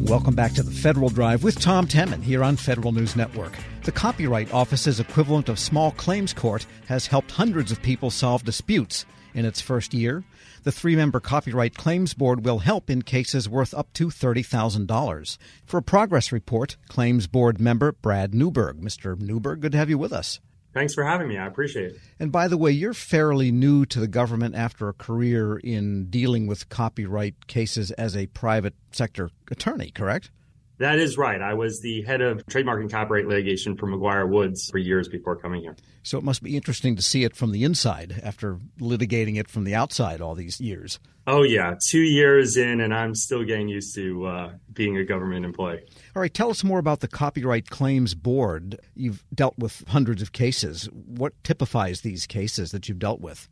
Welcome 0.02 0.36
back 0.36 0.52
to 0.56 0.64
the 0.64 0.78
Federal 0.84 1.08
Drive 1.08 1.42
with 1.42 1.58
Tom 1.58 1.88
Temin 1.88 2.22
here 2.22 2.44
on 2.44 2.58
Federal 2.58 2.92
News 2.92 3.16
Network. 3.16 3.54
The 3.84 3.94
Copyright 3.94 4.54
Office's 4.54 5.00
equivalent 5.00 5.48
of 5.48 5.58
small 5.58 5.92
claims 5.92 6.34
court 6.34 6.66
has 6.90 7.08
helped 7.08 7.32
hundreds 7.32 7.72
of 7.72 7.82
people 7.82 8.12
solve 8.12 8.44
disputes 8.44 9.06
in 9.34 9.46
its 9.46 9.62
first 9.62 9.94
year. 9.94 10.26
The 10.66 10.72
three 10.72 10.96
member 10.96 11.20
Copyright 11.20 11.76
Claims 11.76 12.16
Board 12.16 12.44
will 12.44 12.58
help 12.58 12.90
in 12.90 13.04
cases 13.04 13.48
worth 13.48 13.72
up 13.76 13.94
to 13.94 14.08
$30,000. 14.08 15.38
For 15.64 15.78
a 15.78 15.84
progress 15.84 16.32
report, 16.32 16.76
Claims 16.90 17.28
Board 17.28 17.60
member 17.60 17.92
Brad 17.92 18.34
Newberg. 18.34 18.82
Mr. 18.82 19.16
Newberg, 19.16 19.62
good 19.62 19.74
to 19.74 19.78
have 19.78 19.92
you 19.92 20.00
with 20.00 20.12
us. 20.12 20.40
Thanks 20.74 20.96
for 20.96 21.04
having 21.04 21.28
me. 21.28 21.38
I 21.38 21.46
appreciate 21.46 21.92
it. 21.92 22.00
And 22.20 22.32
by 22.32 22.48
the 22.48 22.58
way, 22.58 22.72
you're 22.72 22.96
fairly 22.96 23.52
new 23.52 23.86
to 23.86 24.00
the 24.00 24.08
government 24.08 24.56
after 24.56 24.90
a 24.90 24.94
career 24.94 25.58
in 25.58 26.10
dealing 26.10 26.48
with 26.48 26.68
copyright 26.68 27.46
cases 27.46 27.92
as 27.92 28.18
a 28.18 28.26
private 28.26 28.74
sector 28.92 29.30
attorney, 29.52 29.92
correct? 29.92 30.32
That 30.78 31.00
is 31.00 31.18
right. 31.18 31.42
I 31.42 31.54
was 31.54 31.82
the 31.82 32.02
head 32.02 32.22
of 32.22 32.46
trademark 32.48 32.82
and 32.82 32.92
copyright 32.92 33.28
litigation 33.28 33.78
for 33.78 33.88
McGuireWoods 33.88 34.72
for 34.72 34.78
years 34.78 35.08
before 35.08 35.38
coming 35.38 35.62
here. 35.62 35.76
So 36.04 36.18
it 36.18 36.24
must 36.24 36.44
be 36.44 36.56
interesting 36.56 36.96
to 36.98 37.02
see 37.02 37.24
it 37.24 37.36
from 37.36 37.52
the 37.52 37.64
inside 37.64 38.20
after 38.24 38.60
litigating 38.80 39.38
it 39.38 39.50
from 39.50 39.64
the 39.64 39.74
outside 39.74 40.20
all 40.20 40.36
these 40.36 40.60
years. 40.60 41.00
Oh, 41.28 41.44
yeah. 41.44 41.76
Two 41.90 42.02
years 42.02 42.58
in, 42.58 42.82
and 42.82 42.94
I'm 42.94 43.16
still 43.16 43.44
getting 43.44 43.68
used 43.68 43.96
to 43.96 44.26
uh, 44.26 44.52
being 44.74 44.98
a 44.98 45.04
government 45.04 45.46
employee. 45.46 45.82
All 46.16 46.22
right. 46.22 46.34
Tell 46.34 46.52
us 46.52 46.64
more 46.64 46.78
about 46.78 47.00
the 47.00 47.08
Copyright 47.08 47.70
Claims 47.70 48.14
Board. 48.14 48.80
You've 48.96 49.24
dealt 49.34 49.58
with 49.58 49.84
hundreds 49.88 50.22
of 50.22 50.34
cases. 50.34 50.90
What 50.92 51.34
typifies 51.44 52.02
these 52.02 52.28
cases 52.28 52.72
that 52.72 52.88
you've 52.88 53.00
dealt 53.00 53.22
with? 53.22 53.50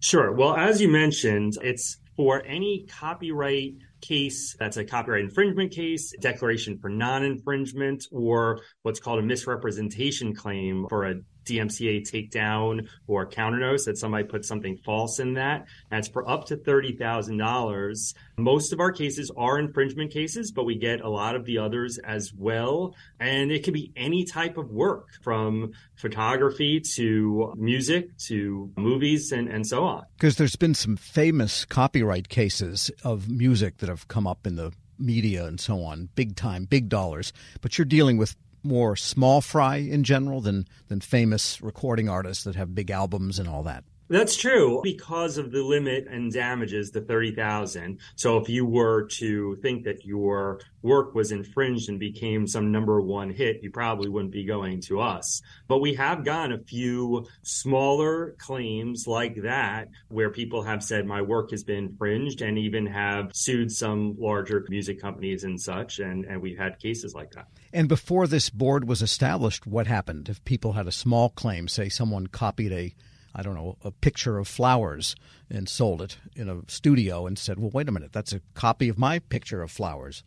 Sure. 0.00 0.32
Well, 0.32 0.56
as 0.56 0.80
you 0.80 0.88
mentioned, 0.88 1.54
it's 1.62 1.98
for 2.16 2.42
any 2.46 2.86
copyright 2.88 3.74
case 4.00 4.56
that's 4.58 4.76
a 4.76 4.84
copyright 4.84 5.24
infringement 5.24 5.72
case, 5.72 6.12
declaration 6.20 6.78
for 6.78 6.88
non 6.88 7.24
infringement, 7.24 8.04
or 8.10 8.60
what's 8.82 9.00
called 9.00 9.18
a 9.18 9.22
misrepresentation 9.22 10.34
claim 10.34 10.86
for 10.88 11.06
a 11.06 11.14
DMCA 11.46 12.02
takedown 12.02 12.88
or 13.06 13.26
counter 13.26 13.58
notice 13.58 13.84
that 13.86 13.98
somebody 13.98 14.24
put 14.24 14.44
something 14.44 14.76
false 14.84 15.18
in 15.18 15.34
that. 15.34 15.66
That's 15.90 16.08
for 16.08 16.28
up 16.28 16.46
to 16.46 16.56
$30,000. 16.56 18.14
Most 18.38 18.72
of 18.72 18.80
our 18.80 18.92
cases 18.92 19.30
are 19.36 19.58
infringement 19.58 20.12
cases, 20.12 20.52
but 20.52 20.64
we 20.64 20.76
get 20.76 21.00
a 21.00 21.08
lot 21.08 21.34
of 21.34 21.44
the 21.44 21.58
others 21.58 21.98
as 21.98 22.32
well. 22.36 22.94
And 23.20 23.50
it 23.50 23.64
can 23.64 23.72
be 23.72 23.92
any 23.96 24.24
type 24.24 24.56
of 24.56 24.70
work 24.70 25.08
from 25.22 25.72
photography 25.96 26.80
to 26.96 27.54
music 27.56 28.16
to 28.18 28.70
movies 28.76 29.32
and, 29.32 29.48
and 29.48 29.66
so 29.66 29.84
on. 29.84 30.04
Because 30.16 30.36
there's 30.36 30.56
been 30.56 30.74
some 30.74 30.96
famous 30.96 31.64
copyright 31.64 32.28
cases 32.28 32.90
of 33.04 33.30
music 33.30 33.78
that 33.78 33.88
have 33.88 34.08
come 34.08 34.26
up 34.26 34.46
in 34.46 34.56
the 34.56 34.72
media 34.98 35.44
and 35.44 35.60
so 35.60 35.82
on, 35.82 36.08
big 36.14 36.36
time, 36.36 36.64
big 36.64 36.88
dollars. 36.88 37.32
But 37.60 37.78
you're 37.78 37.84
dealing 37.84 38.16
with 38.16 38.36
more 38.66 38.96
small 38.96 39.40
fry 39.40 39.76
in 39.76 40.04
general 40.04 40.40
than 40.40 40.66
than 40.88 41.00
famous 41.00 41.60
recording 41.62 42.08
artists 42.08 42.44
that 42.44 42.56
have 42.56 42.74
big 42.74 42.90
albums 42.90 43.38
and 43.38 43.48
all 43.48 43.62
that. 43.62 43.84
That's 44.08 44.36
true 44.36 44.80
because 44.84 45.36
of 45.36 45.50
the 45.50 45.62
limit 45.62 46.06
and 46.08 46.32
damages 46.32 46.90
to 46.92 47.00
30,000. 47.00 47.98
So 48.14 48.38
if 48.38 48.48
you 48.48 48.64
were 48.64 49.08
to 49.18 49.56
think 49.56 49.84
that 49.84 50.04
your 50.04 50.60
work 50.82 51.14
was 51.14 51.32
infringed 51.32 51.88
and 51.88 51.98
became 51.98 52.46
some 52.46 52.70
number 52.70 53.00
one 53.00 53.30
hit, 53.30 53.62
you 53.62 53.70
probably 53.72 54.08
wouldn't 54.08 54.32
be 54.32 54.44
going 54.44 54.80
to 54.82 55.00
us. 55.00 55.42
But 55.66 55.78
we 55.78 55.94
have 55.94 56.24
gotten 56.24 56.52
a 56.52 56.62
few 56.62 57.26
smaller 57.42 58.36
claims 58.38 59.08
like 59.08 59.42
that 59.42 59.88
where 60.08 60.30
people 60.30 60.62
have 60.62 60.84
said 60.84 61.04
my 61.04 61.22
work 61.22 61.50
has 61.50 61.64
been 61.64 61.86
infringed 61.86 62.42
and 62.42 62.58
even 62.58 62.86
have 62.86 63.32
sued 63.34 63.72
some 63.72 64.14
larger 64.18 64.64
music 64.68 65.00
companies 65.00 65.42
and 65.42 65.60
such. 65.60 65.98
And, 65.98 66.24
and 66.26 66.40
we've 66.40 66.58
had 66.58 66.78
cases 66.78 67.12
like 67.12 67.32
that. 67.32 67.48
And 67.72 67.88
before 67.88 68.28
this 68.28 68.50
board 68.50 68.86
was 68.86 69.02
established, 69.02 69.66
what 69.66 69.88
happened 69.88 70.28
if 70.28 70.44
people 70.44 70.74
had 70.74 70.86
a 70.86 70.92
small 70.92 71.30
claim, 71.30 71.66
say 71.66 71.88
someone 71.88 72.28
copied 72.28 72.72
a 72.72 72.94
I 73.36 73.42
don't 73.42 73.54
know, 73.54 73.76
a 73.84 73.90
picture 73.90 74.38
of 74.38 74.48
flowers 74.48 75.14
and 75.50 75.68
sold 75.68 76.00
it 76.00 76.16
in 76.34 76.48
a 76.48 76.62
studio 76.68 77.26
and 77.26 77.38
said, 77.38 77.58
well, 77.58 77.70
wait 77.70 77.86
a 77.88 77.92
minute, 77.92 78.12
that's 78.12 78.32
a 78.32 78.40
copy 78.54 78.88
of 78.88 78.98
my 78.98 79.18
picture 79.18 79.62
of 79.62 79.70
flowers. 79.70 80.24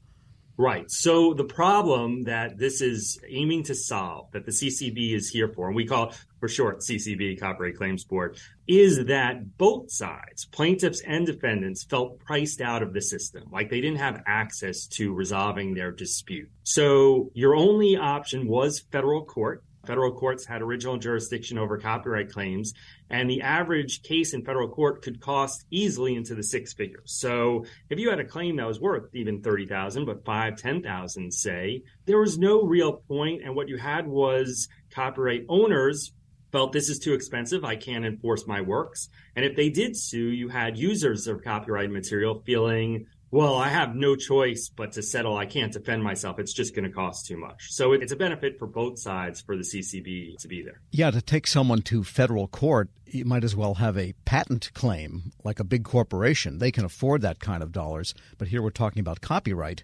Right. 0.60 0.92
So 0.92 1.34
the 1.34 1.46
problem 1.46 2.26
that 2.26 2.58
this 2.58 2.82
is 2.82 3.18
aiming 3.30 3.64
to 3.64 3.76
solve, 3.76 4.30
that 4.34 4.46
the 4.46 4.52
CCB 4.52 5.16
is 5.16 5.30
here 5.30 5.48
for, 5.48 5.68
and 5.68 5.76
we 5.76 5.88
call 5.88 6.14
for 6.42 6.50
short 6.50 6.82
CCB, 6.82 7.40
Copyright 7.40 7.78
Claims 7.78 8.04
Board, 8.04 8.38
is 8.68 9.06
that 9.06 9.58
both 9.58 9.90
sides, 9.90 10.46
plaintiffs 10.46 11.02
and 11.02 11.26
defendants, 11.26 11.86
felt 11.86 12.20
priced 12.20 12.60
out 12.60 12.84
of 12.84 12.92
the 12.92 13.02
system, 13.02 13.46
like 13.54 13.70
they 13.70 13.80
didn't 13.80 14.00
have 14.00 14.22
access 14.28 14.86
to 14.88 15.14
resolving 15.14 15.74
their 15.74 15.92
dispute. 15.92 16.50
So 16.64 17.32
your 17.34 17.56
only 17.56 17.96
option 17.96 18.46
was 18.46 18.82
federal 18.92 19.24
court. 19.24 19.64
Federal 19.90 20.12
courts 20.12 20.46
had 20.46 20.62
original 20.62 20.98
jurisdiction 20.98 21.58
over 21.58 21.76
copyright 21.80 22.32
claims, 22.32 22.76
and 23.10 23.28
the 23.28 23.42
average 23.42 24.04
case 24.04 24.36
in 24.36 24.46
federal 24.46 24.70
court 24.70 25.02
could 25.02 25.20
cost 25.20 25.66
easily 25.72 26.14
into 26.14 26.36
the 26.36 26.44
six 26.44 26.74
figures. 26.74 27.12
So 27.12 27.66
if 27.90 27.98
you 27.98 28.12
had 28.12 28.20
a 28.20 28.24
claim 28.24 28.58
that 28.58 28.68
was 28.68 28.80
worth 28.80 29.10
even 29.16 29.42
30,000, 29.42 30.06
but 30.06 30.24
five, 30.24 30.58
10,000, 30.58 31.34
say, 31.34 31.82
there 32.06 32.20
was 32.20 32.38
no 32.38 32.62
real 32.62 32.98
point, 33.08 33.42
and 33.44 33.56
what 33.56 33.68
you 33.68 33.78
had 33.78 34.06
was 34.06 34.68
copyright 34.92 35.46
owners 35.50 36.14
felt 36.52 36.72
this 36.72 36.90
is 36.90 37.00
too 37.00 37.14
expensive. 37.14 37.66
I 37.66 37.76
can't 37.76 38.06
enforce 38.06 38.46
my 38.46 38.62
works. 38.62 39.10
And 39.36 39.44
if 39.44 39.56
they 39.56 39.70
did 39.70 39.98
sue, 39.98 40.30
you 40.30 40.50
had 40.50 40.78
users 40.78 41.26
of 41.26 41.44
copyright 41.44 41.90
material 41.90 42.44
feeling 42.46 43.08
well, 43.32 43.56
I 43.56 43.70
have 43.70 43.96
no 43.96 44.16
choice 44.16 44.70
but 44.70 44.94
to 44.94 45.04
settle. 45.04 45.38
I 45.38 45.46
can't 45.46 45.72
defend 45.72 46.04
myself. 46.04 46.40
It's 46.40 46.54
just 46.54 46.76
going 46.76 46.86
to 46.86 46.92
cost 46.92 47.28
too 47.28 47.38
much. 47.38 47.72
So 47.72 47.94
it's 47.94 48.12
a 48.12 48.16
benefit 48.16 48.58
for 48.58 48.68
both 48.68 49.00
sides 49.00 49.42
for 49.42 49.56
the 49.56 49.64
CCB 49.64 50.38
to 50.40 50.48
be 50.48 50.64
there. 50.64 50.82
Yeah, 50.92 51.12
to 51.12 51.22
take 51.22 51.48
someone 51.48 51.82
to 51.84 52.04
federal 52.04 52.48
court, 52.48 52.90
you 53.06 53.26
might 53.26 53.44
as 53.44 53.56
well 53.56 53.76
have 53.76 53.98
a 53.98 54.14
patent 54.26 54.72
claim 54.74 55.32
like 55.44 55.60
a 55.60 55.64
big 55.64 55.84
corporation. 55.84 56.58
They 56.58 56.72
can 56.72 56.86
afford 56.86 57.22
that 57.22 57.40
kind 57.40 57.62
of 57.62 57.72
dollars. 57.72 58.14
But 58.38 58.48
here 58.48 58.62
we're 58.62 58.70
talking 58.72 59.00
about 59.00 59.22
copyright 59.22 59.84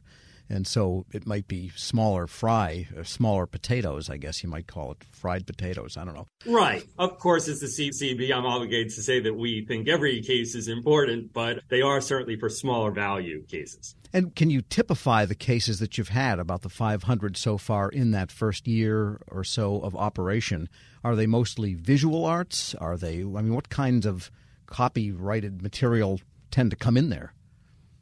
and 0.49 0.67
so 0.67 1.05
it 1.12 1.25
might 1.25 1.47
be 1.47 1.71
smaller 1.75 2.27
fry, 2.27 2.88
uh, 2.97 3.03
smaller 3.03 3.45
potatoes, 3.45 4.10
I 4.10 4.17
guess 4.17 4.43
you 4.43 4.49
might 4.49 4.67
call 4.67 4.91
it, 4.91 5.03
fried 5.12 5.47
potatoes. 5.47 5.97
I 5.97 6.05
don't 6.05 6.13
know. 6.13 6.27
Right. 6.45 6.86
Of 6.97 7.17
course, 7.19 7.47
as 7.47 7.60
the 7.62 7.67
CCB, 7.67 8.31
I'm 8.31 8.45
obligated 8.45 8.93
to 8.93 9.01
say 9.01 9.19
that 9.21 9.34
we 9.34 9.65
think 9.65 9.88
every 9.88 10.21
case 10.21 10.53
is 10.55 10.67
important, 10.67 11.34
but 11.34 11.62
they 11.69 11.81
are 11.81 11.99
certainly 12.01 12.39
for 12.39 12.49
smaller 12.49 12.91
value 12.91 13.43
cases. 13.45 13.95
And 14.13 14.36
can 14.36 14.49
you 14.49 14.62
typify 14.62 15.25
the 15.25 15.36
cases 15.36 15.79
that 15.79 15.97
you've 15.97 16.10
had 16.10 16.39
about 16.39 16.62
the 16.62 16.69
500 16.69 17.36
so 17.36 17.58
far 17.58 17.89
in 17.89 18.12
that 18.12 18.31
first 18.31 18.67
year 18.67 19.19
or 19.27 19.43
so 19.43 19.81
of 19.81 19.95
operation? 19.95 20.69
Are 21.03 21.15
they 21.15 21.27
mostly 21.27 21.73
visual 21.73 22.25
arts? 22.25 22.75
Are 22.75 22.97
they, 22.97 23.19
I 23.19 23.41
mean, 23.41 23.55
what 23.55 23.69
kinds 23.69 24.05
of 24.05 24.31
copyrighted 24.67 25.62
material 25.62 26.21
tend 26.51 26.71
to 26.71 26.77
come 26.77 26.97
in 26.97 27.10
there? 27.10 27.34